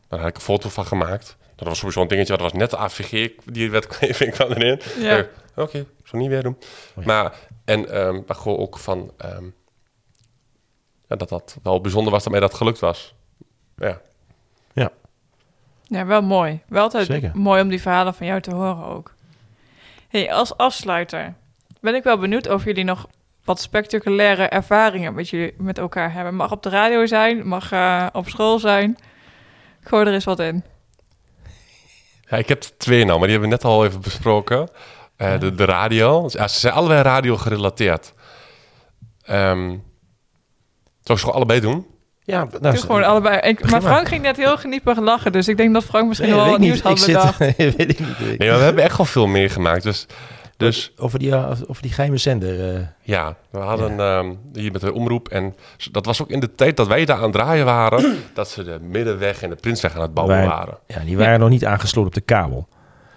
daar 0.08 0.20
had 0.20 0.30
ik 0.30 0.36
een 0.36 0.42
foto 0.42 0.70
van 0.70 0.86
gemaakt. 0.86 1.38
Dat 1.62 1.70
was 1.70 1.80
sowieso 1.80 2.02
een 2.02 2.08
dingetje, 2.08 2.34
dat 2.38 2.42
was 2.42 2.54
net 2.54 2.70
de 2.70 2.78
AVG, 2.78 3.30
die 3.46 3.72
wetgeving 3.72 4.34
kwam 4.36 4.52
erin. 4.52 4.82
Ja. 5.00 5.26
Oké, 5.56 5.86
zo 6.04 6.18
niet 6.18 6.30
weer 6.30 6.44
doen. 6.44 6.58
Oh 6.96 7.04
ja. 7.04 7.06
Maar, 7.06 7.34
en, 7.66 7.90
ehm, 7.92 8.22
maar 8.28 8.36
gewoon 8.36 8.58
ook 8.58 8.78
van, 8.78 9.12
ehm, 9.18 9.46
ja, 11.08 11.16
dat 11.16 11.30
dat 11.30 11.58
wel 11.64 11.82
bijzonder 11.82 12.12
was 12.12 12.24
dat 12.24 12.32
mij 12.32 12.42
dat 12.42 12.54
gelukt 12.54 12.80
was. 12.80 13.16
Ja, 13.76 14.02
Ja, 15.84 16.06
wel 16.06 16.22
mooi. 16.22 16.62
Wel 16.68 16.84
altijd 16.84 17.06
Zeker. 17.06 17.32
mooi 17.34 17.62
om 17.62 17.70
die 17.70 17.82
verhalen 17.82 18.14
van 18.14 18.26
jou 18.26 18.42
te 18.42 18.54
horen 18.54 18.86
ook. 18.86 19.14
hey, 20.08 20.34
als 20.34 20.58
afsluiter 20.58 21.34
ben 21.82 21.96
ik 21.96 22.04
wel 22.04 22.18
benieuwd 22.18 22.50
of 22.50 22.64
jullie 22.64 22.84
nog 22.84 23.08
wat 23.44 23.60
spectaculaire 23.62 24.44
ervaringen 24.44 25.14
met, 25.14 25.30
jullie, 25.30 25.54
met 25.58 25.78
elkaar 25.78 26.14
hebben. 26.14 26.36
Mag 26.36 26.52
op 26.52 26.64
de 26.64 26.70
radio 26.70 27.06
zijn, 27.06 27.48
mag 27.48 27.72
eh, 27.72 28.08
op 28.14 28.30
school 28.30 28.60
zijn. 28.60 28.98
Gooi 29.82 30.06
er 30.06 30.14
eens 30.14 30.24
wat 30.26 30.40
in. 30.40 30.64
Ja, 32.32 32.38
ik 32.38 32.48
heb 32.50 32.64
er 32.64 32.78
twee 32.78 33.06
nou, 33.06 33.20
maar 33.20 33.28
die 33.28 33.38
hebben 33.38 33.50
we 33.50 33.64
net 33.64 33.74
al 33.74 33.86
even 33.86 34.02
besproken. 34.02 34.70
Eh, 35.18 35.40
de, 35.40 35.56
de 35.56 35.66
radio. 35.66 36.30
Ja, 36.32 36.48
ze 36.48 36.60
zijn 36.60 36.74
allebei 36.74 37.02
radio 37.02 37.38
gerelateerd. 37.38 38.14
Ehm 39.22 39.70
zal 41.04 41.16
ik 41.16 41.22
ze 41.22 41.26
gewoon 41.28 41.36
allebei 41.36 41.60
doen? 41.60 41.86
Ja, 42.24 42.46
Doe 42.46 42.60
nou, 42.60 42.78
gewoon 42.78 43.04
allebei. 43.04 43.40
Ik, 43.40 43.70
maar. 43.70 43.82
Frank 43.82 44.08
ging 44.08 44.22
net 44.22 44.38
heel 44.38 44.58
geniepig 44.58 45.00
lachen, 45.00 45.32
dus 45.32 45.48
ik 45.48 45.58
denk 45.58 45.74
dat 45.74 45.84
Frank 45.84 46.08
misschien 46.08 46.30
Nee, 46.30 46.38
wel 46.38 46.50
wat 46.50 46.60
nieuws 46.60 46.82
had 46.82 47.00
Ik 47.00 47.06
bedacht. 47.06 47.38
zit, 47.44 47.56
weet 47.58 47.80
ik 47.80 48.00
niet. 48.00 48.20
Nee, 48.20 48.50
maar 48.50 48.58
we 48.58 48.64
hebben 48.64 48.84
echt 48.84 48.98
wel 48.98 49.06
veel 49.06 49.28
meegemaakt. 49.28 49.84
Dus, 49.84 50.06
dus 50.66 50.92
Over 50.98 51.20
die, 51.20 51.36
over 51.68 51.82
die 51.82 51.92
geheime 51.92 52.18
zender. 52.18 52.76
eh, 52.76 52.82
ja, 53.02 53.36
we 53.50 53.58
hadden 53.60 54.00
ehm, 54.00 54.32
hier 54.54 54.72
met 54.72 54.82
de 54.82 54.94
omroep. 54.94 55.28
En 55.30 55.56
dat 55.92 56.06
was 56.06 56.22
ook 56.22 56.30
in 56.30 56.40
de 56.40 56.56
tijd 56.56 56.78
dat 56.78 56.88
wij 56.88 57.06
daar 57.06 57.18
aan 57.18 57.24
het 57.24 57.32
draaien 57.32 57.66
waren. 57.66 58.16
dat 58.34 58.50
ze 58.50 58.64
de 58.64 58.78
Middenweg 58.82 59.42
en 59.42 59.50
de 59.50 59.56
Prinsweg 59.56 59.96
aan 59.96 60.02
het 60.02 60.14
bouwen 60.14 60.38
Wij- 60.38 60.48
waren. 60.48 60.78
ja, 60.88 61.00
die 61.06 61.18
waren 61.18 61.40
nog 61.40 61.50
niet 61.50 61.66
aangesloten 61.66 62.08
op 62.10 62.14
de 62.16 62.22
kabel. 62.22 62.68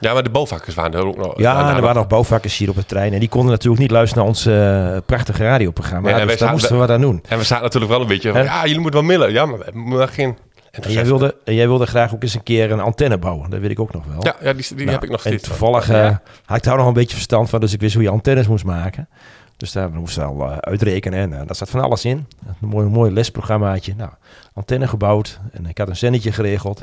Ja, 0.01 0.13
maar 0.13 0.23
de 0.23 0.31
bouwvakkers 0.31 0.75
waren 0.75 0.93
er 0.93 1.07
ook 1.07 1.17
nog. 1.17 1.39
Ja, 1.39 1.59
er 1.67 1.73
nog- 1.73 1.81
waren 1.81 1.97
nog 1.97 2.07
bouwvakkers 2.07 2.57
hier 2.57 2.69
op 2.69 2.77
het 2.77 2.89
trein. 2.89 3.13
En 3.13 3.21
die 3.21 3.29
konden 3.29 3.51
natuurlijk 3.51 3.83
niet 3.83 3.91
luisteren 3.91 4.25
naar 4.25 4.33
ons 4.33 4.47
eh, 4.47 4.97
prachtige 5.07 5.43
radioprogramma. 5.45 6.11
Nee, 6.11 6.21
en 6.21 6.27
dus 6.27 6.39
daar 6.39 6.51
moesten 6.51 6.73
we 6.73 6.79
wat 6.79 6.91
aan 6.91 7.01
doen. 7.01 7.23
En 7.29 7.39
we 7.39 7.45
zaten 7.45 7.65
natuurlijk 7.65 7.93
wel 7.93 8.01
een 8.01 8.07
beetje 8.09 8.33
van, 8.33 8.43
ja, 8.43 8.63
jullie 8.65 8.81
moeten 8.81 9.01
wel 9.07 9.09
millen. 9.09 9.33
Ja, 9.33 9.47
maar 9.47 9.59
we 9.59 9.65
hebben 9.65 10.09
geen... 10.09 10.37
En 10.75 10.83
En 10.83 10.93
jij 10.93 11.05
wilde, 11.05 11.37
en 11.45 11.55
jij 11.55 11.67
wilde 11.69 11.87
graag 11.87 12.15
ook 12.15 12.23
eens 12.23 12.35
een 12.35 12.43
keer 12.43 12.73
een 12.73 12.81
antenne 12.81 13.19
bouwen. 13.19 13.51
Dat 13.51 13.61
weet 13.61 13.71
ik 13.71 13.81
ook 13.81 13.93
nog 13.93 14.05
wel. 14.07 14.25
Ja, 14.25 14.37
ja 14.41 14.53
die, 14.53 14.65
die 14.69 14.77
Nou, 14.77 14.91
heb 14.91 15.03
ik 15.05 15.11
nog 15.11 15.25
En 15.25 15.31
steeds. 15.33 15.49
toevallig 15.49 15.89
Ja. 15.89 16.09
eh, 16.09 16.17
had 16.45 16.57
ik 16.57 16.63
daar 16.63 16.77
nog 16.77 16.87
een 16.87 16.93
beetje 16.93 17.15
verstand 17.15 17.51
van. 17.51 17.61
Dus 17.61 17.73
ik 17.73 17.81
wist 17.81 17.95
hoe 17.95 18.03
je 18.03 18.09
antennes 18.09 18.47
moest 18.47 18.65
maken. 18.65 19.09
Dus 19.57 19.73
daar 19.73 19.91
moesten 19.91 20.23
we 20.23 20.29
al 20.43 20.51
eh, 20.51 20.57
uitrekenen. 20.59 21.19
En 21.19 21.33
eh, 21.41 21.47
daar 21.47 21.57
zat 21.57 21.71
van 21.71 21.81
alles 21.81 22.05
in. 22.05 22.27
Een 22.63 22.69
mooi, 22.69 22.89
mooi 22.89 23.13
lesprogrammaatje. 23.13 23.95
Nou, 23.97 24.11
antenne 24.55 24.89
gebouwd. 24.89 25.41
En 25.53 25.67
ik 25.67 25.79
had 25.79 25.89
een 25.89 25.97
zendetje 25.97 26.33
geregeld. 26.33 26.83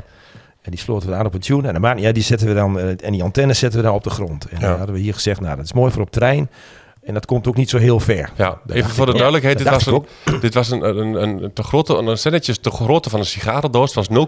En 0.62 0.70
die 0.70 0.80
sloten 0.80 1.08
we 1.08 1.14
aan 1.14 1.26
op 1.26 1.34
een 1.34 1.40
tune. 1.40 1.68
En, 1.68 1.80
uit, 1.98 2.12
die 2.12 2.22
zetten 2.22 2.48
we 2.48 2.54
dan, 2.54 2.78
en 2.78 3.12
die 3.12 3.22
antennes 3.22 3.58
zetten 3.58 3.80
we 3.80 3.86
dan 3.86 3.94
op 3.94 4.04
de 4.04 4.10
grond. 4.10 4.44
En 4.48 4.60
Ja. 4.60 4.66
dan 4.68 4.76
hadden 4.76 4.94
we 4.94 5.00
hier 5.00 5.14
gezegd, 5.14 5.40
nou 5.40 5.56
dat 5.56 5.64
is 5.64 5.72
mooi 5.72 5.92
voor 5.92 6.02
op 6.02 6.10
trein. 6.10 6.50
En 7.02 7.14
dat 7.14 7.26
komt 7.26 7.46
ook 7.48 7.56
niet 7.56 7.70
zo 7.70 7.78
heel 7.78 8.00
ver. 8.00 8.30
Ja, 8.36 8.60
even 8.66 8.90
voor 8.90 9.06
de 9.06 9.12
duidelijkheid. 9.12 9.58
dat 9.64 9.66
Dit 9.78 9.84
was, 9.84 10.04
een, 10.24 10.40
dit 10.40 10.54
was 10.54 10.70
een, 10.70 10.84
een, 10.98 11.22
een, 11.22 11.42
een 11.44 11.52
te 11.52 11.62
grote, 11.62 11.94
een 11.96 12.18
zendetje 12.18 12.60
te 12.60 12.70
grootte 12.70 13.10
van 13.10 13.18
een 13.18 13.26
sigarendoos. 13.26 13.94
Het 13.94 14.08
was 14.08 14.26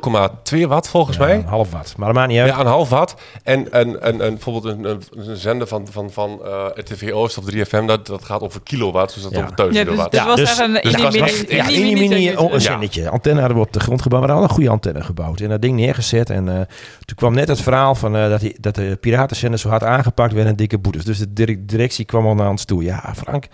0,2 0.55 0.67
watt 0.69 0.89
volgens 0.89 1.17
Ja, 1.17 1.25
mij. 1.25 1.35
een 1.37 1.45
half 1.45 1.71
watt. 1.71 1.95
Maar 1.97 2.07
dat 2.07 2.17
maakt 2.17 2.29
niet 2.29 2.39
uit. 2.41 2.49
Ja, 2.51 2.61
een 2.61 2.67
half 2.67 2.89
watt. 2.89 3.15
En, 3.43 3.73
en, 3.73 4.03
en, 4.03 4.21
en 4.21 4.31
bijvoorbeeld 4.33 4.65
een, 4.65 4.85
een, 4.85 5.03
een 5.29 5.37
zender 5.37 5.67
van, 5.67 5.87
van, 5.91 6.11
van 6.11 6.41
eh 6.45 6.65
RTV 6.75 7.11
Oost 7.13 7.39
of 7.39 7.45
3FM, 7.55 7.85
dat, 7.87 8.07
dat 8.07 8.25
gaat 8.25 8.41
over 8.41 8.61
kilowatt. 8.63 9.15
Dus 9.15 9.23
dat 9.23 9.33
Ja. 9.33 9.43
over 9.43 9.57
1000 9.57 9.79
Ja, 9.79 9.85
dus 9.85 9.93
kilowatt. 9.93 10.13
dit 10.13 10.21
Ja, 10.21 10.27
was 10.27 10.37
dus- 10.37 10.49
echt 10.51 10.59
een 10.59 10.73
dus 10.73 10.83
mini, 10.93 11.03
was 11.03 11.13
mini, 11.15 11.27
echt- 11.27 11.51
Ja, 11.51 11.65
mini, 11.65 11.93
mini, 11.95 12.09
mini, 12.09 12.31
een 12.53 12.61
zendetje. 12.61 13.09
Antenne 13.09 13.39
hadden 13.41 13.59
we 13.59 13.65
op 13.65 13.73
de 13.73 13.81
grond 13.81 14.03
gebouwd. 14.03 14.23
Maar 14.23 14.31
we 14.31 14.37
hadden 14.39 14.51
een 14.51 14.65
goede 14.65 14.71
antenne 14.87 15.03
gebouwd. 15.07 15.41
En 15.41 15.49
dat 15.49 15.63
ding 15.63 15.77
neergezet. 15.77 16.31
En 16.31 16.49
eh, 16.49 16.61
toen 17.05 17.17
kwam 17.17 17.35
net 17.35 17.49
het 17.49 17.61
verhaal 17.61 17.95
van, 17.95 18.17
eh, 18.17 18.29
dat, 18.29 18.41
die, 18.41 18.57
dat 18.61 18.75
de 18.75 18.99
piratenzender 19.01 19.59
zo 19.59 19.69
hard 19.69 19.83
aangepakt 19.83 20.33
werd 20.33 20.47
en 20.49 20.57
dikke 20.57 20.79
boetes. 20.79 21.05
Dus 21.05 21.19
de 21.19 21.33
direc- 21.33 21.69
directie 21.69 22.05
kwam 22.05 22.27
al 22.27 22.35
naar 22.35 22.51
ons 22.51 22.65
toe. 22.65 22.83
Ja, 22.85 23.13
Frank, 23.17 23.47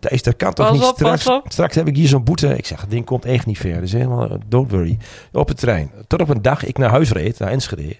Thijs, 0.00 0.22
dat 0.22 0.36
kan 0.36 0.52
toch 0.52 0.66
Pas 0.68 0.76
niet 0.78 0.84
op, 0.88 0.96
pas 0.96 1.20
straks. 1.20 1.44
op. 1.44 1.52
Straks 1.52 1.74
heb 1.74 1.88
ik 1.88 1.96
hier 1.96 2.08
zo'n 2.08 2.24
boete. 2.24 2.56
Ik 2.56 2.66
zeg, 2.66 2.80
het 2.80 2.90
ding 2.90 3.04
komt 3.04 3.24
echt 3.24 3.46
niet 3.46 3.58
ver. 3.58 3.80
Dus 3.80 3.92
helemaal, 3.92 4.30
eh, 4.30 4.36
don't 4.46 4.70
worry. 4.70 4.98
Op 5.32 5.48
het 5.48 5.56
trein. 5.58 5.90
Tot 6.06 6.20
op 6.20 6.28
een 6.28 6.42
dag 6.42 6.64
ik 6.64 6.78
naar 6.78 6.90
huis 6.90 7.10
reed, 7.10 7.38
naar 7.38 7.50
Enschede. 7.50 7.96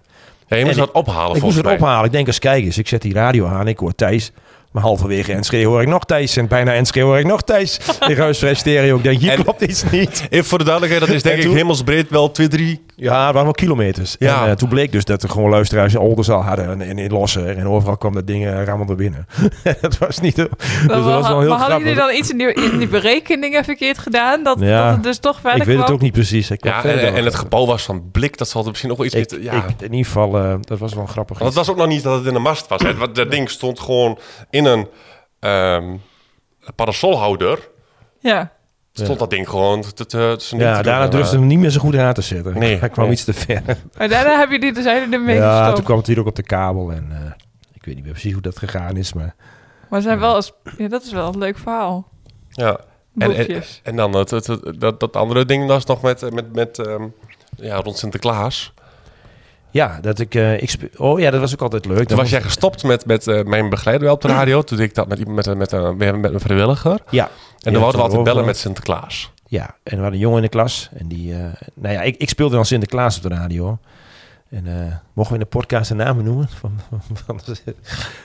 Ja, 0.46 0.56
je 0.56 0.64
moest 0.64 0.76
En 0.78 0.84
dat 0.84 0.92
ophalen 0.94 1.20
ik 1.20 1.28
moest 1.28 1.38
volgens 1.40 1.56
het 1.56 1.64
mij. 1.64 1.74
ophalen. 1.74 2.04
Ik 2.04 2.12
denk 2.12 2.26
als 2.26 2.38
kijkers. 2.38 2.78
Ik 2.78 2.88
zet 2.88 3.02
die 3.02 3.12
radio 3.12 3.46
aan. 3.46 3.68
Ik 3.68 3.78
hoor 3.78 3.94
Thijs. 3.94 4.32
Maar 4.74 4.82
halverwege 4.82 5.32
Enschede 5.32 5.66
hoor 5.66 5.82
ik 5.82 5.88
nog 5.88 6.04
Thijs. 6.04 6.36
En 6.36 6.48
bijna 6.48 6.72
Enschede 6.74 7.06
hoor 7.06 7.18
ik 7.18 7.26
nog 7.26 7.42
Thijs. 7.42 7.78
In 8.08 8.14
Ruisvrij 8.14 8.54
Stereo. 8.54 8.96
Ik 8.96 9.02
denk, 9.02 9.20
hier 9.20 9.32
En- 9.32 9.42
klopt 9.42 9.62
iets 9.62 9.84
niet. 9.90 10.26
Even 10.30 10.44
voor 10.44 10.58
de 10.58 10.64
duidelijkheid, 10.64 11.06
dat 11.06 11.16
is 11.16 11.22
denk 11.22 11.34
En 11.34 11.40
ik 11.40 11.46
toen- 11.46 11.56
hemelsbreed 11.56 12.10
wel 12.10 12.30
2, 12.30 12.48
3... 12.48 12.82
Ja, 12.96 13.12
het 13.14 13.24
waren 13.24 13.42
wel 13.42 13.52
kilometers. 13.52 14.16
Ja. 14.18 14.42
En 14.44 14.50
eh, 14.50 14.56
toen 14.56 14.68
bleek 14.68 14.92
dus 14.92 15.04
dat 15.04 15.22
er 15.22 15.28
gewoon 15.28 15.50
luisteraars 15.50 15.92
in 15.94 15.98
Oldenzaal 16.00 16.42
hadden. 16.42 16.70
En, 16.70 16.80
en 16.80 16.98
in 16.98 17.10
Losser. 17.12 17.56
En 17.58 17.66
overal 17.68 17.96
kwam 17.96 18.12
dat 18.12 18.26
ding 18.26 18.44
uh, 18.46 18.64
rammelde 18.64 18.94
binnen. 18.94 19.26
dat 19.80 19.98
was 19.98 20.18
niet... 20.20 20.36
Dus 20.36 20.46
dat 20.86 20.88
Maar, 20.88 21.00
was 21.02 21.28
wel 21.28 21.40
heel 21.40 21.48
maar 21.48 21.58
hadden 21.58 21.78
jullie 21.78 21.94
dan 21.94 22.10
iets 22.14 22.30
in 22.30 22.38
die, 22.38 22.52
in 22.54 22.78
die 22.78 22.88
berekeningen 22.88 23.64
verkeerd 23.64 23.98
gedaan? 23.98 24.42
Dat, 24.42 24.60
Ja. 24.60 24.84
dat 24.86 24.94
het 24.94 25.02
dus 25.02 25.18
toch 25.18 25.38
verder 25.40 25.60
ik 25.60 25.66
weet 25.66 25.78
het 25.78 25.90
ook 25.90 26.00
niet 26.00 26.12
precies. 26.12 26.50
Ik 26.50 26.64
Ja, 26.64 26.84
en, 26.84 27.24
het 27.24 27.34
gebouw 27.34 27.66
was 27.66 27.82
van 27.82 28.10
blik, 28.12 28.38
dat 28.38 28.48
zal 28.48 28.62
er 28.62 28.68
misschien 28.68 28.88
nog 28.88 28.98
wel 28.98 29.06
iets 29.06 29.14
Ik, 29.14 29.30
meer... 29.30 29.42
Ja, 29.42 29.52
ik- 29.52 29.80
in 29.80 29.90
ieder 29.92 30.06
geval, 30.06 30.36
eh, 30.38 30.54
dat 30.60 30.78
was 30.78 30.94
wel 30.94 31.06
grappig. 31.06 31.38
Want 31.38 31.54
het 31.54 31.58
was 31.66 31.70
ook 31.74 31.80
nog 31.80 31.86
niet 31.88 32.02
dat 32.02 32.18
het 32.18 32.26
in 32.26 32.32
de 32.32 32.38
mast 32.38 32.68
was. 32.68 32.82
hè. 32.82 33.12
Dat 33.12 33.30
ding 33.30 33.50
stond 33.50 33.80
gewoon 33.80 34.18
in 34.50 34.63
een 34.66 34.88
ehm, 35.40 35.96
parasolhouder. 36.74 37.68
Ja. 38.20 38.52
Stond 38.92 39.08
Ja. 39.12 39.16
dat 39.16 39.30
ding 39.30 39.48
gewoon 39.48 39.80
te, 39.80 39.92
te, 39.94 40.04
te, 40.06 40.56
ja, 40.56 40.82
daarna 40.82 41.08
durfde 41.08 41.36
hem 41.36 41.46
niet 41.46 41.58
meer 41.58 41.70
zo 41.70 41.80
goed 41.80 41.96
aan 41.96 42.12
te 42.14 42.22
zetten. 42.22 42.58
Nee, 42.58 42.76
Hij 42.80 42.88
kwam 42.88 43.04
nee. 43.04 43.12
iets 43.14 43.24
te 43.24 43.32
ver. 43.32 43.62
Maar 43.98 44.08
daarna 44.08 44.38
heb 44.38 44.50
je 44.50 44.60
die 44.60 44.72
dus 44.72 44.84
helemaal 44.84 45.20
mee 45.20 45.36
ja, 45.36 45.56
gestopt. 45.56 45.76
toen 45.76 45.84
kwam 45.84 45.96
het 45.98 46.06
hier 46.06 46.18
ook 46.18 46.26
op 46.26 46.36
de 46.36 46.42
kabel. 46.42 46.90
En 46.92 47.06
eh, 47.10 47.32
ik 47.72 47.84
weet 47.84 47.94
niet 47.94 48.04
meer 48.04 48.12
precies 48.12 48.32
hoe 48.32 48.42
dat 48.42 48.58
gegaan 48.58 48.96
is. 48.96 49.12
Maar 49.12 49.34
Maar 49.88 50.02
zijn 50.02 50.18
wel 50.18 50.36
eens, 50.36 50.52
ja, 50.78 50.88
dat 50.88 51.02
is 51.02 51.12
wel 51.12 51.28
een 51.32 51.38
leuk 51.38 51.58
verhaal. 51.58 52.08
Ja. 52.48 52.78
En, 53.18 53.32
en, 53.36 53.62
en 53.82 53.96
dan 53.96 54.16
het, 54.16 54.30
het, 54.30 54.46
het- 54.46 54.80
dat, 54.80 55.00
dat 55.00 55.16
andere 55.16 55.44
ding 55.44 55.66
was 55.66 55.84
nog 55.84 56.02
met, 56.02 56.32
met, 56.32 56.52
met 56.52 56.78
ehm, 56.78 57.02
ja, 57.56 57.76
rond 57.76 57.98
Sinterklaas. 57.98 58.72
Ja, 59.74 59.98
dat 60.00 60.18
ik... 60.18 60.34
eh, 60.34 60.62
ik 60.62 60.74
oh 60.96 61.20
ja, 61.20 61.30
dat 61.30 61.40
was 61.40 61.52
ook 61.52 61.62
altijd 61.62 61.84
leuk. 61.86 62.08
Toen 62.08 62.16
was 62.16 62.30
jij 62.30 62.42
gestopt 62.42 62.82
met, 62.82 63.06
met 63.06 63.26
eh, 63.26 63.42
mijn 63.42 63.68
begeleider 63.68 64.10
op 64.10 64.20
de 64.20 64.28
radio. 64.28 64.62
Toen 64.62 64.76
deed 64.78 64.88
ik 64.88 64.94
dat 64.94 65.08
met, 65.08 65.28
met, 65.28 65.46
een- 65.46 65.56
met, 65.58 65.72
een- 65.72 65.96
met, 65.96 66.20
met 66.20 66.32
een 66.34 66.40
vrijwilliger. 66.40 66.98
Ja. 67.10 67.24
En 67.24 67.30
Ja, 67.58 67.70
dan 67.70 67.72
wouden 67.80 68.00
we 68.00 68.06
altijd 68.06 68.24
bellen 68.24 68.44
met 68.44 68.56
Sinterklaas. 68.56 69.30
Ja, 69.46 69.64
en 69.64 69.74
we 69.82 69.94
hadden 69.96 70.12
een 70.12 70.18
jongen 70.18 70.36
in 70.36 70.42
de 70.42 70.48
klas. 70.48 70.88
En 70.96 71.08
die, 71.08 71.32
eh, 71.32 71.38
nou 71.74 71.94
ja, 71.94 72.02
ik, 72.02 72.16
ik 72.16 72.28
speelde 72.28 72.54
dan 72.54 72.64
Sinterklaas 72.64 73.16
op 73.16 73.22
de 73.22 73.28
radio. 73.28 73.78
En 74.54 74.66
eh, 74.66 74.92
mogen 75.12 75.32
we 75.32 75.38
in 75.38 75.44
de 75.50 75.56
podcast 75.58 75.88
de 75.88 75.94
namen 75.94 76.24
noemen? 76.24 76.48
Van, 76.60 76.80
van, 76.88 77.00
van- 77.24 77.40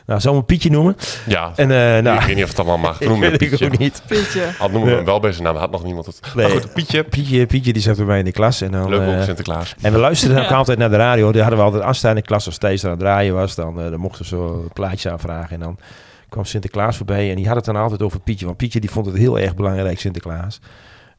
nou, 0.06 0.20
zullen 0.22 0.38
we 0.38 0.44
Pietje 0.44 0.70
noemen? 0.70 0.96
Ja, 1.28 1.52
En 1.56 1.72
eh 1.72 2.04
nou, 2.04 2.20
ik 2.20 2.26
weet 2.26 2.36
niet 2.36 2.44
of 2.44 2.50
het 2.50 2.60
allemaal 2.60 2.78
mag. 2.78 3.00
ik 3.02 3.08
Noem 3.08 3.20
weet 3.20 3.32
hem 3.32 3.40
ik 3.42 3.50
Pietje. 3.50 3.66
ook 3.66 3.78
niet. 3.78 4.02
Pietje. 4.08 4.42
Had 4.58 4.72
noemen 4.72 4.90
we 4.90 4.96
hem 4.96 5.06
wel 5.06 5.20
bij 5.20 5.32
zijn 5.32 5.44
naam. 5.44 5.56
Had 5.56 5.72
nog 5.72 5.84
niemand 5.84 6.06
het. 6.06 6.20
Nee. 6.36 6.48
Maar 6.48 6.62
goed, 6.62 6.74
Pietje. 6.74 7.04
Pietje, 7.04 7.46
Pietje 7.46 7.74
die 7.74 7.82
zat 7.82 7.96
bij 7.98 8.06
mij 8.06 8.20
in 8.20 8.26
de 8.26 8.32
klas. 8.32 8.62
En 8.62 8.72
dan, 8.72 8.90
Leuk 8.90 9.02
eh, 9.10 9.18
ook 9.18 9.24
Sinterklaas. 9.24 9.76
En 9.82 9.92
we 9.94 10.00
luisterden 10.00 10.44
ook 10.44 10.52
altijd 10.52 10.78
naar 10.78 10.90
de 10.90 10.96
radio. 10.96 11.32
Daar 11.32 11.42
hadden 11.42 11.60
we 11.60 11.66
altijd 11.66 11.84
aanstaan 11.84 12.10
in 12.10 12.16
de 12.16 12.22
klas. 12.22 12.46
Als 12.46 12.58
Thijs 12.58 12.80
er 12.82 12.86
aan 12.86 12.92
het 12.96 13.00
draaien 13.04 13.34
was, 13.34 13.56
dan, 13.56 13.82
eh, 13.82 13.90
dan 13.90 14.00
mochten 14.00 14.26
zo 14.26 14.62
een 14.64 14.74
plaatje 14.74 15.12
aanvragen. 15.12 15.50
En 15.54 15.60
dan 15.60 15.78
kwam 16.30 16.46
Sinterklaas 16.46 16.98
voorbij. 16.98 17.30
En 17.30 17.36
die 17.36 17.48
had 17.48 17.56
het 17.56 17.66
dan 17.66 17.76
altijd 17.76 18.02
over 18.02 18.20
Pietje. 18.20 18.46
Want 18.46 18.58
Pietje 18.58 18.80
die 18.80 18.92
vond 18.92 19.06
het 19.06 19.16
heel 19.18 19.40
erg 19.40 19.56
belangrijk, 19.56 20.00
Sinterklaas. 20.00 20.60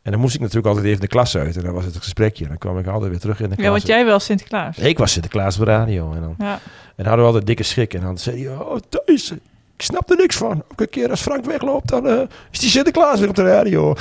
En 0.03 0.11
dan 0.13 0.21
moest 0.21 0.35
ik 0.35 0.41
natuurlijk 0.41 0.67
altijd 0.67 0.87
even 0.87 1.01
de 1.01 1.07
klas 1.07 1.37
uit. 1.37 1.57
En 1.57 1.63
dan 1.63 1.73
was 1.73 1.85
het 1.85 1.95
een 1.95 2.01
gesprekje. 2.01 2.43
En 2.45 2.49
dan 2.49 2.59
kwam 2.59 2.79
ik 2.79 2.87
altijd 2.87 3.11
weer 3.11 3.21
terug 3.21 3.41
in 3.41 3.49
de 3.49 3.55
klas. 3.55 3.67
Ja, 3.67 3.71
want 3.73 3.87
jij 3.87 4.05
wel 4.05 4.21
Sinterklaas. 4.21 4.79
Ik 4.79 4.99
was 4.99 5.13
Sinterklaas 5.13 5.59
op 5.59 5.65
de 5.65 5.71
radio. 5.71 6.13
En 6.15 6.21
dan, 6.21 6.35
Ja. 6.39 6.53
en 6.53 6.61
dan 6.97 7.07
hadden 7.07 7.21
we 7.21 7.27
altijd 7.27 7.47
dikke 7.47 7.63
schrik. 7.63 7.95
En 7.95 8.01
dan 8.01 8.19
zei 8.19 8.45
hij, 8.47 8.57
oh 8.57 8.77
Thijs, 8.89 9.31
ik 9.77 9.83
snap 9.87 10.11
er 10.11 10.17
niks 10.17 10.37
van. 10.37 10.63
Ook 10.73 10.81
een 10.81 10.89
keer 10.89 11.11
als 11.11 11.21
Frank 11.21 11.45
wegloopt, 11.45 11.89
dan 11.89 12.07
eh, 12.09 12.21
is 12.51 12.59
die 12.59 12.69
Sinterklaas 12.71 13.21
weer 13.21 13.29
op 13.29 13.35
de 13.35 13.43
radio. 13.45 13.95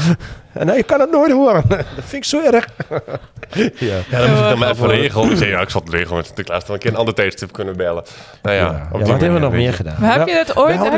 En 0.53 0.67
hij 0.67 0.83
kan 0.83 0.99
het 0.99 1.11
nooit 1.11 1.31
horen. 1.31 1.63
Dat 1.69 1.85
vind 1.95 2.13
ik 2.13 2.23
zo 2.23 2.41
erg. 2.41 2.67
ja. 3.79 3.97
Ja, 4.09 4.19
dan 4.19 4.29
moet 4.29 4.39
ik 4.39 4.43
dan 4.49 4.59
maar 4.59 4.69
even 4.71 4.87
regelen. 4.87 5.31
Ik 5.31 5.37
zei, 5.37 5.49
ja, 5.49 5.61
ik 5.61 5.69
zal 5.69 5.81
het 5.81 5.89
regelen 5.93 6.15
met 6.15 6.25
Sinterklaas. 6.25 6.65
Dan 6.65 6.73
een 6.75 6.81
keer 6.81 6.91
een 6.91 6.97
ander 6.97 7.13
tijdstip 7.13 7.51
kunnen 7.51 7.77
bellen. 7.77 8.03
Nou 8.41 8.55
ja, 8.55 8.61
Ja. 8.61 8.71
Ja, 8.91 8.97
wat 8.99 9.07
hebben 9.07 9.33
we 9.33 9.39
nog 9.39 9.51
meer 9.51 9.73
gedaan? 9.73 9.95
Maar 9.99 10.17
heb 10.19 10.27
je 10.27 10.43
we 10.47 10.55
ooit, 10.61 10.77
heb 10.83 10.93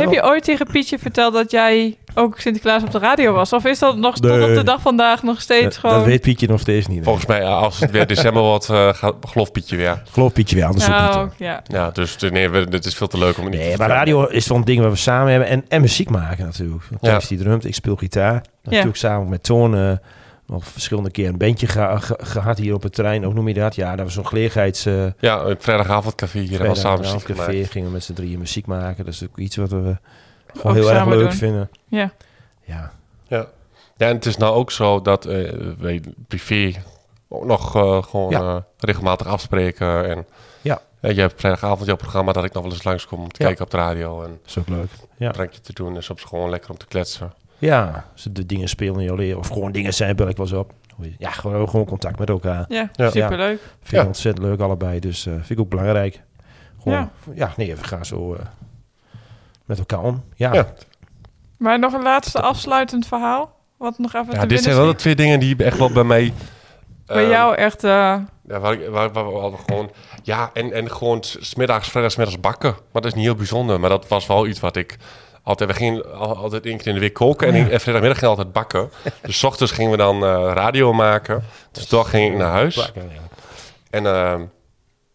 het- 0.00 0.10
je 0.10 0.22
ooit 0.24 0.44
tegen 0.44 0.66
Pietje 0.66 0.98
verteld 0.98 1.32
dat 1.34 1.50
jij 1.50 1.96
ook 2.18 2.40
Sinterklaas 2.40 2.82
op 2.82 2.90
de 2.90 2.98
radio 2.98 3.32
was? 3.32 3.52
Of 3.52 3.64
is 3.64 3.78
dat 3.78 3.96
nog 3.96 4.14
tot 4.14 4.30
Nee. 4.30 4.48
op 4.48 4.54
de 4.54 4.62
dag 4.62 4.80
vandaag 4.80 5.22
nog 5.22 5.40
steeds 5.40 5.64
dat, 5.64 5.76
gewoon... 5.76 5.96
dat 5.96 6.04
weet 6.04 6.20
Pietje 6.20 6.48
nog 6.48 6.60
steeds 6.60 6.86
niet. 6.86 7.04
Volgens 7.04 7.26
mij, 7.26 7.44
als 7.44 7.80
het 7.80 7.90
weer 7.90 8.06
december 8.06 8.42
wordt, 8.42 8.68
eh 8.68 8.88
gaat 8.92 9.14
geloof 9.20 9.52
Pietje 9.52 9.76
weer. 9.76 10.02
Geloof 10.10 10.32
Pietje 10.32 10.56
wel, 10.56 10.66
anders 10.66 10.84
ook 10.88 10.90
niet. 10.92 11.00
nou, 11.00 11.16
hoor. 11.18 11.32
ja. 11.36 11.62
Ja, 11.66 11.90
dus 11.90 12.16
eh, 12.16 12.30
nee, 12.30 12.48
we- 12.48 12.68
dit 12.68 12.84
is 12.84 12.94
veel 12.94 13.06
te 13.08 13.18
leuk 13.18 13.36
om 13.38 13.42
het 13.44 13.52
niet 13.52 13.62
Nee, 13.62 13.72
te 13.72 13.78
maar 13.78 13.88
radio 13.88 14.24
is 14.26 14.48
een 14.48 14.64
ding 14.64 14.80
waar 14.80 14.90
we 14.90 14.96
samen 14.96 15.30
hebben. 15.30 15.48
En, 15.48 15.64
en 15.68 15.80
muziek 15.80 16.10
maken 16.10 16.44
natuurlijk. 16.44 16.82
Ja. 16.90 16.96
Thijs 17.00 17.26
die 17.26 17.38
drumt, 17.38 17.64
ik 17.64 17.74
speel 17.74 17.96
gitaar. 17.96 18.42
Natuurlijk 18.62 18.96
samen 18.96 19.28
met 19.28 19.42
Toon 19.42 19.76
eh, 19.76 19.92
nog 20.46 20.64
verschillende 20.66 21.10
keer 21.10 21.28
een 21.28 21.38
bandje 21.38 21.66
geha- 21.66 21.98
ge- 21.98 22.18
gehad 22.22 22.58
hier 22.58 22.74
op 22.74 22.82
het 22.82 22.94
terrein. 22.94 23.24
Hoe 23.24 23.34
noem 23.34 23.48
je 23.48 23.54
dat? 23.54 23.74
Ja, 23.74 23.96
dat 23.96 24.04
was 24.04 24.14
zo'n 24.14 24.26
gelegenheids... 24.26 24.84
Ja, 25.18 25.46
het 25.46 25.62
vrijdagavondcafé 25.62 26.38
hier 26.38 26.50
hebben 26.50 26.68
we 26.68 26.74
samen 26.74 26.98
muziek 26.98 27.20
vrijdagavond 27.20 27.46
gemaakt. 27.46 27.50
café 27.62 27.72
gingen 27.72 27.88
we 27.88 27.94
met 27.94 28.04
z'n 28.04 28.12
drieën 28.12 28.38
muziek 28.38 28.66
maken. 28.66 29.04
Dat 29.04 29.14
is 29.14 29.24
ook 29.24 29.38
iets 29.38 29.56
wat 29.56 29.70
we 29.70 29.76
Ook 29.78 29.96
gewoon 30.60 30.76
heel 30.76 30.90
erg 30.90 31.06
leuk 31.06 31.20
doen. 31.20 31.32
vinden. 31.32 31.70
Ja. 31.88 32.10
Ja, 32.64 32.92
Ja. 33.28 33.46
ja, 33.96 34.06
en 34.08 34.14
het 34.14 34.26
is 34.26 34.36
nou 34.36 34.54
ook 34.54 34.70
zo 34.70 35.02
dat 35.02 35.24
eh, 35.26 35.52
wij 35.78 36.02
privé 36.28 36.72
ook 37.28 37.44
nog 37.44 37.76
eh, 37.76 38.02
gewoon 38.02 38.30
Ja. 38.30 38.40
eh, 38.40 38.56
regelmatig 38.78 39.26
afspreken. 39.26 40.08
En 40.08 40.26
Ja. 40.60 40.80
eh, 41.00 41.14
je 41.14 41.20
hebt 41.20 41.40
vrijdagavond 41.40 41.86
jouw 41.86 41.96
programma 41.96 42.32
dat 42.32 42.44
ik 42.44 42.52
nog 42.52 42.62
wel 42.62 42.72
eens 42.72 42.84
langskom 42.84 43.20
om 43.20 43.28
te 43.32 43.42
Ja. 43.42 43.46
kijken 43.46 43.64
op 43.64 43.70
de 43.70 43.76
radio 43.76 44.22
en 44.22 44.30
dat 44.30 44.38
is 44.46 44.58
ook 44.58 44.68
leuk. 44.68 44.90
Ja, 45.16 45.26
een 45.26 45.32
drankje 45.32 45.60
te 45.60 45.72
doen. 45.72 45.96
En 45.96 46.02
soms 46.02 46.24
gewoon 46.24 46.50
lekker 46.50 46.70
om 46.70 46.76
te 46.76 46.86
kletsen. 46.86 47.32
ja 47.58 48.04
als 48.12 48.28
de 48.32 48.46
dingen 48.46 48.68
spelen 48.68 48.98
in 48.98 49.04
jouw 49.04 49.14
leren. 49.16 49.38
Of 49.38 49.48
gewoon 49.48 49.72
dingen 49.72 49.94
zijn, 49.94 50.16
bel 50.16 50.28
ik 50.28 50.36
wel 50.36 50.46
eens 50.46 50.54
op. 50.54 50.72
Ja, 51.18 51.30
gewoon, 51.30 51.68
gewoon 51.68 51.86
contact 51.86 52.18
met 52.18 52.28
elkaar. 52.28 52.64
Ja, 52.68 52.88
Ja. 52.92 53.10
superleuk. 53.10 53.58
Vind 53.80 53.90
Ja. 53.90 54.00
ik 54.00 54.06
ontzettend 54.06 54.46
leuk 54.46 54.60
allebei. 54.60 55.00
Dus 55.00 55.26
eh 55.26 55.32
vind 55.32 55.50
ik 55.50 55.60
ook 55.60 55.68
belangrijk. 55.68 56.20
Gewoon, 56.82 56.98
ja. 56.98 57.10
Ja. 57.34 57.52
nee, 57.56 57.76
we 57.76 57.84
gaan 57.84 58.04
zo 58.04 58.34
eh, 58.34 58.40
met 59.68 59.78
elkaar 59.78 60.00
om. 60.02 60.24
Ja, 60.34 60.52
Ja. 60.52 60.66
Maar 61.58 61.78
nog 61.78 61.92
een 61.92 62.02
laatste 62.02 62.40
afsluitend 62.40 63.06
verhaal? 63.06 63.56
Wat 63.76 63.98
nog 63.98 64.14
even 64.14 64.32
Ja, 64.34 64.40
te 64.40 64.46
dit 64.46 64.62
zijn 64.62 64.76
wel 64.76 64.86
de 64.86 64.94
twee 64.94 65.14
dingen 65.14 65.40
die 65.40 65.64
echt 65.64 65.78
wel 65.78 65.92
bij 65.92 66.04
mij... 66.04 66.32
Bij 67.06 67.24
eh, 67.24 67.30
jou 67.30 67.54
echt... 67.54 67.84
eh, 67.84 67.90
Ja, 68.48 68.60
waar, 68.60 68.72
ik- 68.72 68.88
waar, 68.88 69.12
waar 69.12 69.32
we 69.32 69.38
hadden 69.38 69.60
gewoon... 69.66 69.90
Ja, 70.22 70.50
en, 70.52 70.72
en 70.72 70.90
gewoon 70.90 71.22
s- 71.24 71.36
smiddags, 71.40 71.88
vrijdagsmiddags 71.88 72.40
bakken. 72.40 72.70
Maar 72.70 73.02
dat 73.02 73.04
is 73.04 73.14
niet 73.14 73.24
heel 73.24 73.34
bijzonder. 73.34 73.80
Maar 73.80 73.90
dat 73.90 74.08
was 74.08 74.26
wel 74.26 74.46
iets 74.46 74.60
wat 74.60 74.76
ik... 74.76 74.96
Altijd, 75.42 75.70
we 75.70 75.76
gingen 75.76 76.18
al- 76.18 76.36
altijd 76.36 76.66
één 76.66 76.76
keer 76.76 76.86
in 76.86 76.94
de 76.94 77.00
week 77.00 77.12
koken. 77.14 77.48
En, 77.48 77.54
in- 77.54 77.70
en 77.70 77.80
vrijdagmiddag 77.80 78.18
gingen 78.18 78.34
we 78.36 78.42
altijd 78.42 78.52
bakken. 78.52 78.90
Dus 79.22 79.44
ochtends 79.44 79.72
gingen 79.72 79.90
we 79.90 79.96
dan 79.96 80.24
eh, 80.24 80.50
radio 80.54 80.92
maken. 80.92 81.44
Dus 81.72 81.86
toch 81.86 82.10
ging 82.10 82.32
ik 82.32 82.38
naar 82.38 82.50
huis. 82.50 82.92
En 83.90 84.06
ehm, 84.06 84.42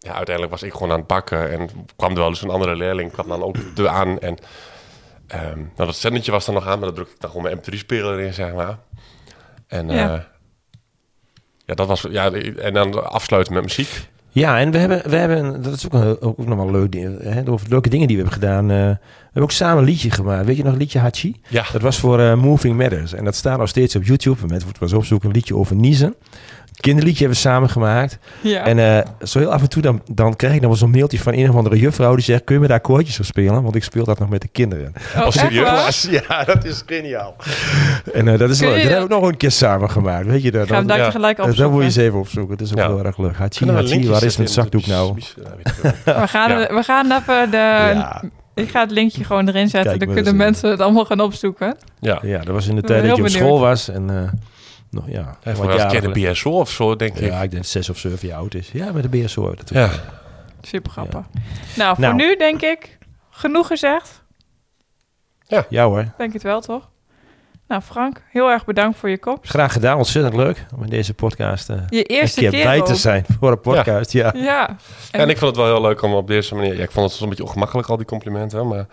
ja, 0.04 0.14
uiteindelijk 0.14 0.50
was 0.50 0.62
ik 0.62 0.72
gewoon 0.72 0.90
aan 0.90 0.98
het 0.98 1.06
bakken. 1.06 1.50
En 1.50 1.68
kwam 1.96 2.10
er 2.10 2.18
wel 2.18 2.28
eens 2.28 2.42
een 2.42 2.50
andere 2.50 2.76
leerling. 2.76 3.12
kwam 3.12 3.28
dan 3.28 3.42
ook 3.42 3.56
er 3.76 3.88
aan. 3.88 4.18
En 4.18 4.36
ehm 5.26 5.58
nou, 5.58 5.68
dat 5.76 5.96
zendetje 5.96 6.30
was 6.32 6.46
er 6.46 6.52
nog 6.52 6.66
aan. 6.66 6.78
Maar 6.78 6.86
dat 6.86 6.94
drukte 6.94 7.14
ik 7.14 7.20
dan 7.20 7.30
gewoon 7.30 7.44
mijn 7.44 7.58
MP3-speler 7.58 8.20
in, 8.20 8.34
zeg 8.34 8.52
maar. 8.52 8.78
En 9.66 9.88
Ja. 9.88 9.94
ja. 9.94 10.26
ja, 11.66 11.74
dat 11.74 11.86
was... 11.86 12.06
Ja, 12.10 12.32
en 12.32 12.74
dan 12.74 13.10
afsluiten 13.10 13.54
met 13.54 13.62
muziek. 13.62 14.08
Ja, 14.30 14.58
en 14.58 14.70
we 14.70 14.78
hebben, 14.78 15.10
we 15.10 15.16
hebben 15.16 15.62
dat 15.62 15.74
is 15.74 15.84
ook, 15.86 15.92
een, 15.92 16.20
ook 16.20 16.46
nog 16.46 16.56
wel 16.56 16.70
leuk. 16.70 16.94
Hè, 17.22 17.50
over 17.50 17.68
leuke 17.68 17.88
dingen 17.88 18.06
die 18.06 18.16
we 18.16 18.22
hebben 18.22 18.40
gedaan. 18.42 18.70
eh, 18.70 18.96
hebben 19.34 19.42
ook 19.42 19.50
samen 19.50 19.78
een 19.78 19.84
liedje 19.88 20.10
gemaakt. 20.10 20.46
Weet 20.46 20.56
je 20.56 20.62
nog 20.62 20.72
het 20.72 20.80
liedje 20.80 20.98
Hachi? 20.98 21.40
Ja. 21.48 21.64
Dat 21.72 21.82
was 21.82 21.98
voor 21.98 22.20
eh, 22.20 22.34
Moving 22.34 22.76
Matters. 22.76 23.12
En 23.14 23.24
dat 23.24 23.34
staat 23.34 23.58
nog 23.58 23.68
steeds 23.68 23.96
op 23.96 24.04
YouTube. 24.04 24.46
Met 24.46 24.62
wordt 24.62 24.78
was 24.78 24.92
opzoeken 24.92 25.28
een 25.28 25.34
liedje 25.34 25.56
over 25.56 25.76
niezen. 25.76 26.14
Kinderliedje 26.80 27.18
hebben 27.24 27.36
we 27.42 27.48
samen 27.48 27.70
gemaakt. 27.70 28.18
ja. 28.40 28.64
En 28.64 28.78
eh, 28.78 29.06
zo 29.26 29.38
heel 29.38 29.52
af 29.52 29.60
en 29.62 29.68
toe 29.68 29.82
dan, 29.82 30.02
dan 30.12 30.36
krijg 30.36 30.54
ik 30.54 30.60
nog 30.60 30.68
wel 30.70 30.78
zo'n 30.78 30.90
mailtje 30.90 31.18
van 31.18 31.32
een 31.34 31.48
of 31.50 31.56
andere 31.56 31.78
juffrouw 31.78 32.14
die 32.14 32.24
zegt: 32.24 32.44
Kun 32.44 32.54
je 32.54 32.60
me 32.60 32.66
daar 32.66 32.80
koortjes 32.80 33.18
op 33.18 33.24
spelen? 33.24 33.62
Want 33.62 33.74
ik 33.74 33.84
speel 33.84 34.04
dat 34.04 34.18
nog 34.18 34.28
met 34.28 34.40
de 34.40 34.48
kinderen. 34.48 34.92
oh, 35.16 35.26
echt 35.26 35.32
serieus? 35.32 36.08
Ja, 36.28 36.44
dat 36.44 36.64
is 36.64 36.82
geniaal. 36.86 37.36
En 38.12 38.28
eh, 38.28 38.38
dat 38.38 38.50
is 38.50 38.60
leuk. 38.60 38.68
Dat 38.70 38.78
dat- 38.82 38.90
hebben 38.90 39.08
we 39.08 39.14
ook 39.14 39.20
nog 39.20 39.30
een 39.30 39.36
keer 39.36 39.50
samen 39.50 39.90
gemaakt. 39.90 40.26
Weet 40.26 40.42
je 40.42 40.50
dat? 40.50 40.66
Ga 40.68 40.74
hem 40.74 40.86
daar 40.86 40.98
Ja. 40.98 41.04
tegelijk 41.04 41.36
dat, 41.36 41.56
dat 41.56 41.70
moet 41.70 41.78
je 41.80 41.84
eens 41.84 41.96
even 41.96 42.18
opzoeken. 42.18 42.56
Dat 42.56 42.66
is 42.66 42.72
ook 42.72 42.78
Ja. 42.78 42.86
heel 42.86 43.04
erg 43.04 43.18
leuk. 43.18 43.36
Hachi, 43.36 43.70
Hachi, 43.70 44.08
waar 44.08 44.22
is 44.22 44.36
mijn 44.36 44.48
zakdoek 44.48 44.86
nou? 44.86 45.14
We 46.04 46.28
gaan, 46.28 46.50
Ja. 46.50 46.74
we 46.74 46.82
gaan 46.82 47.12
even 47.12 47.50
de... 47.50 48.30
Ja, 48.54 48.62
Ik 48.62 48.68
ga 48.68 48.80
het 48.80 48.90
linkje 48.90 49.24
gewoon 49.24 49.48
erin 49.48 49.68
zetten. 49.68 49.90
Kijk 49.90 50.04
dan 50.04 50.14
kunnen 50.14 50.36
mensen 50.36 50.70
het 50.70 50.80
allemaal 50.80 51.04
gaan 51.04 51.20
opzoeken. 51.20 51.76
ja. 52.00 52.18
ja, 52.22 52.38
dat 52.38 52.54
was 52.54 52.66
in 52.66 52.74
de 52.76 52.82
tijd 52.82 52.98
dat 53.06 53.16
je 53.16 53.22
op 53.22 53.28
benieuwd. 53.28 53.42
school 53.42 53.60
was. 53.60 53.88
En 53.88 54.10
eh, 54.10 54.32
nog, 54.90 55.04
ja, 55.08 55.36
Hij 55.42 55.54
was 55.54 55.82
een 55.82 55.88
keer 55.88 56.12
de 56.12 56.30
BSO 56.30 56.50
of 56.50 56.70
zo, 56.70 56.96
denk 56.96 57.16
ik. 57.18 57.28
Ja, 57.30 57.42
ik 57.42 57.50
denk 57.50 57.64
zes 57.64 57.90
of 57.90 57.98
zeven 57.98 58.28
jaar 58.28 58.38
oud 58.38 58.54
is. 58.54 58.70
Ja, 58.72 58.92
met 58.92 59.02
de 59.02 59.08
BSO. 59.08 59.54
Dat 59.54 59.70
Ja. 59.70 59.90
Super 60.62 60.90
grappig. 60.90 61.20
Nou, 61.76 61.94
voor 61.94 62.04
Nou. 62.04 62.14
nu 62.14 62.36
denk 62.36 62.62
ik 62.62 62.98
genoeg 63.30 63.66
gezegd. 63.66 64.22
Ja 65.68 65.84
hoor. 65.84 66.04
Denk 66.18 66.32
het 66.32 66.42
wel, 66.42 66.60
toch? 66.60 66.88
Nou, 67.74 67.86
Frank, 67.86 68.22
heel 68.30 68.50
erg 68.50 68.64
bedankt 68.64 68.98
voor 68.98 69.08
je 69.10 69.18
komst. 69.18 69.50
Graag 69.50 69.72
gedaan. 69.72 69.96
Ontzettend 69.96 70.34
leuk 70.36 70.66
om 70.76 70.82
in 70.82 70.90
deze 70.90 71.14
podcast 71.14 71.70
eh, 71.70 71.76
Je 71.88 72.02
eerste 72.02 72.40
keer, 72.40 72.50
keer, 72.50 72.64
bij 72.64 72.82
te 72.82 72.94
zijn 72.94 73.24
voor 73.40 73.50
een 73.50 73.60
podcast. 73.60 74.12
Ja. 74.12 74.32
Ja. 74.36 74.76
En 75.10 75.28
ik 75.28 75.38
vond 75.38 75.56
het 75.56 75.64
wel 75.66 75.74
heel 75.74 75.82
leuk 75.88 76.02
om 76.02 76.14
op 76.14 76.26
deze 76.26 76.54
manier... 76.54 76.76
Ja, 76.76 76.82
ik 76.82 76.90
vond 76.90 77.04
het 77.04 77.10
soms 77.10 77.20
een 77.20 77.28
beetje 77.28 77.44
ongemakkelijk, 77.44 77.88
al 77.88 77.96
die 77.96 78.06
complimenten. 78.06 78.68
Maar 78.68 78.86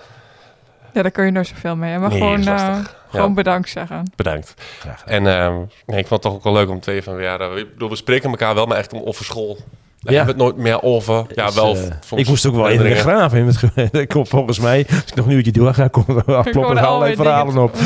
Ja, 0.93 1.01
daar 1.01 1.11
kun 1.11 1.25
je 1.25 1.31
nooit 1.31 1.47
zoveel 1.47 1.75
mee. 1.75 1.97
Maar 1.97 2.09
Nee, 2.09 2.17
gewoon, 2.19 2.39
eh, 2.39 2.45
lastig. 2.45 2.95
gewoon 3.09 3.27
Ja. 3.29 3.33
bedankt 3.33 3.69
zeggen. 3.69 4.11
bedankt. 4.15 4.53
Graag. 4.79 5.03
En 5.05 5.27
ehm, 5.27 5.55
nee, 5.85 5.99
ik 5.99 6.07
vond 6.07 6.09
het 6.09 6.21
toch 6.21 6.33
ook 6.33 6.43
wel 6.43 6.53
leuk 6.53 6.69
om 6.69 6.79
twee 6.79 7.03
van... 7.03 7.21
Ja, 7.21 7.37
bedoel, 7.37 7.89
we 7.89 7.95
spreken 7.95 8.29
elkaar 8.29 8.55
wel, 8.55 8.65
maar 8.65 8.77
echt 8.77 8.93
om 8.93 9.01
over 9.03 9.25
school. 9.25 9.57
Daar 10.01 10.13
Ja. 10.13 10.17
hebben 10.25 10.37
we 10.37 10.43
het 10.43 10.53
nooit 10.55 10.67
meer 10.67 10.81
over. 10.83 11.25
Ja, 11.35 11.45
Dus, 11.45 11.55
wel 11.55 11.75
eh, 11.75 12.19
ik 12.19 12.27
moest 12.27 12.45
ook 12.45 12.55
wel 12.55 12.67
in 12.69 12.77
de 12.83 12.95
graven. 12.95 13.37
In 13.37 13.45
het 13.47 13.93
ik 13.93 14.09
kom 14.15 14.27
volgens 14.27 14.59
mij, 14.59 14.85
als 14.89 14.97
ik 15.05 15.15
nog 15.15 15.25
een 15.25 15.31
uurtje 15.31 15.51
door 15.51 15.73
ga, 15.73 15.87
komen 15.87 16.23
er 16.25 16.35
afkloppen 16.35 16.77
er 16.77 16.85
allerlei 16.85 17.15
verhalen 17.15 17.57
op. 17.57 17.75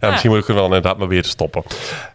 Ja, 0.00 0.08
misschien 0.10 0.30
moet 0.30 0.40
ik 0.40 0.48
er 0.48 0.54
wel 0.54 0.64
inderdaad 0.64 0.98
maar 0.98 1.08
weer 1.08 1.22
te 1.22 1.28
stoppen. 1.28 1.62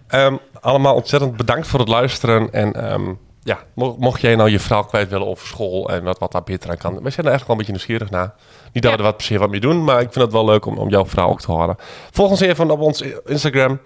Ehm, 0.07 0.35
allemaal 0.61 0.95
ontzettend 0.95 1.37
bedankt 1.37 1.67
voor 1.67 1.79
het 1.79 1.87
luisteren. 1.87 2.53
En 2.53 2.73
ehm, 2.73 3.13
ja, 3.43 3.57
mo- 3.75 3.95
mocht 3.99 4.21
jij 4.21 4.35
nou 4.35 4.49
je 4.49 4.59
verhaal 4.59 4.83
kwijt 4.85 5.09
willen 5.09 5.27
over 5.27 5.47
school 5.47 5.89
en 5.89 6.03
wat, 6.03 6.19
wat 6.19 6.31
daar 6.31 6.43
beter 6.43 6.69
aan 6.69 6.77
kan. 6.77 6.93
We 6.93 7.09
zijn 7.09 7.25
er 7.25 7.31
eigenlijk 7.31 7.47
wel 7.47 7.51
een 7.51 7.57
beetje 7.57 7.71
nieuwsgierig 7.71 8.09
naar. 8.09 8.33
Niet 8.73 8.83
dat 8.83 8.91
Ja. 8.91 8.91
we 8.91 8.97
er 8.97 9.03
wat 9.03 9.17
per 9.17 9.25
se 9.25 9.37
wat 9.37 9.49
mee 9.49 9.59
doen, 9.59 9.83
maar 9.83 10.01
ik 10.01 10.11
vind 10.11 10.25
het 10.25 10.33
wel 10.33 10.45
leuk 10.45 10.65
om, 10.65 10.77
om 10.77 10.89
jouw 10.89 11.05
verhaal 11.05 11.29
ook 11.29 11.41
te 11.41 11.51
horen. 11.51 11.75
Volg 12.11 12.29
ons 12.29 12.39
even 12.39 12.71
op 12.71 12.79
ons 12.79 13.03
Instagram. 13.25 13.79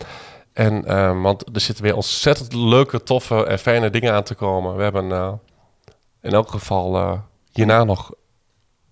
En, 0.54 0.86
ehm, 0.86 1.22
want 1.22 1.44
er 1.54 1.62
zitten 1.62 1.84
weer 1.84 1.96
ontzettend 1.96 2.54
leuke, 2.54 3.04
toffe 3.04 3.46
en 3.46 3.60
fijne 3.60 3.90
dingen 3.90 4.14
aan 4.14 4.24
te 4.24 4.36
komen. 4.36 4.76
We 4.76 4.84
hebben 4.84 5.12
eh, 5.12 5.34
in 6.22 6.32
elk 6.32 6.50
geval 6.50 6.96
eh, 6.96 7.14
hierna 7.52 7.84
nog... 7.84 8.12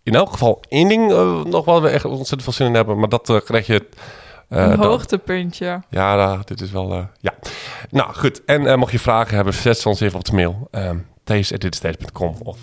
In 0.03 0.15
elk 0.15 0.31
geval 0.31 0.61
één 0.69 0.87
ding 0.87 1.11
eh, 1.11 1.43
nog 1.43 1.65
waar 1.65 1.81
we 1.81 1.89
echt 1.89 2.05
ontzettend 2.05 2.43
veel 2.43 2.53
zin 2.53 2.67
in 2.67 2.73
hebben. 2.73 2.99
Maar 2.99 3.09
dat 3.09 3.41
krijg 3.43 3.67
je... 3.67 3.87
een 4.49 4.77
dan. 4.77 4.87
hoogtepuntje. 4.87 5.81
Ja, 5.89 6.37
dit 6.45 6.61
is 6.61 6.71
wel... 6.71 7.07
ja. 7.19 7.33
Nou, 7.89 8.13
goed. 8.13 8.45
En 8.45 8.79
mocht 8.79 8.91
je 8.91 8.99
vragen 8.99 9.35
hebben, 9.35 9.53
zet 9.53 9.79
ze 9.79 9.89
ons 9.89 9.99
even 9.99 10.19
op 10.19 10.25
de 10.25 10.33
mail. 10.33 10.69
Thijs.ditistijds.com 11.29 12.35
of... 12.43 12.57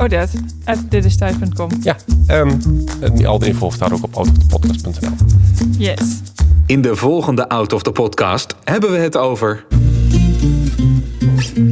Odette, 0.00 0.38
at 0.64 0.90
ditistijd.com. 0.90 1.68
Ja, 1.82 1.96
ehm, 2.26 2.58
en 3.00 3.26
al 3.26 3.38
de 3.38 3.46
info 3.46 3.70
staat 3.70 3.92
ook 3.92 4.02
op 4.02 4.14
autopodcast.nl. 4.14 5.10
Yes. 5.78 6.20
In 6.66 6.82
de 6.82 6.96
volgende 6.96 7.48
Out 7.48 7.72
of 7.72 7.82
the 7.82 7.92
Podcast 7.92 8.54
hebben 8.64 8.90
we 8.90 8.96
het 8.96 9.16
over... 9.16 9.64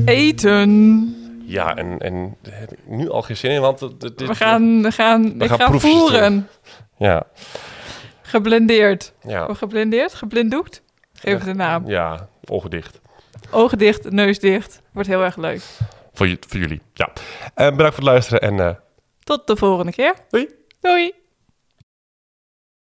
Eten. 0.04 1.14
Ja, 1.44 1.76
en, 1.76 1.98
en 1.98 2.36
daar 2.42 2.58
heb 2.58 2.72
ik 2.72 2.78
nu 2.86 3.10
al 3.10 3.22
geen 3.22 3.36
zin 3.36 3.50
in, 3.50 3.60
want... 3.60 3.78
dit- 4.00 4.20
We 4.26 4.34
gaan, 4.34 4.82
we 4.82 4.90
gaan, 4.92 5.24
ik 5.42 5.48
gaan 5.48 5.58
ga 5.58 5.68
proefjes 5.68 5.92
voeren. 5.92 6.48
Ja, 6.98 7.22
Geblindeerd. 8.22 9.12
ja. 9.22 9.46
Oh, 9.46 9.54
geblindeerd? 9.56 10.14
Geblinddoekt? 10.14 10.82
Geef 11.12 11.38
het 11.38 11.46
een 11.46 11.56
naam. 11.56 11.86
Ja, 11.88 12.28
ogen 12.44 12.70
dicht. 12.70 13.00
Ogen 13.50 13.78
dicht, 13.78 14.10
neus 14.10 14.38
dicht. 14.38 14.80
Wordt 14.92 15.08
heel 15.08 15.22
erg 15.24 15.36
leuk. 15.36 15.62
Voor, 16.16 16.26
jullie, 16.48 16.80
ja. 16.94 17.12
Eh, 17.54 17.70
bedankt 17.70 17.76
voor 17.94 18.04
het 18.04 18.12
luisteren 18.12 18.40
en... 18.40 18.60
eh, 18.60 18.74
Tot 19.24 19.46
de 19.46 19.56
volgende 19.56 19.92
keer. 19.92 20.14
Doei. 20.30 20.48
Doei. 20.80 21.12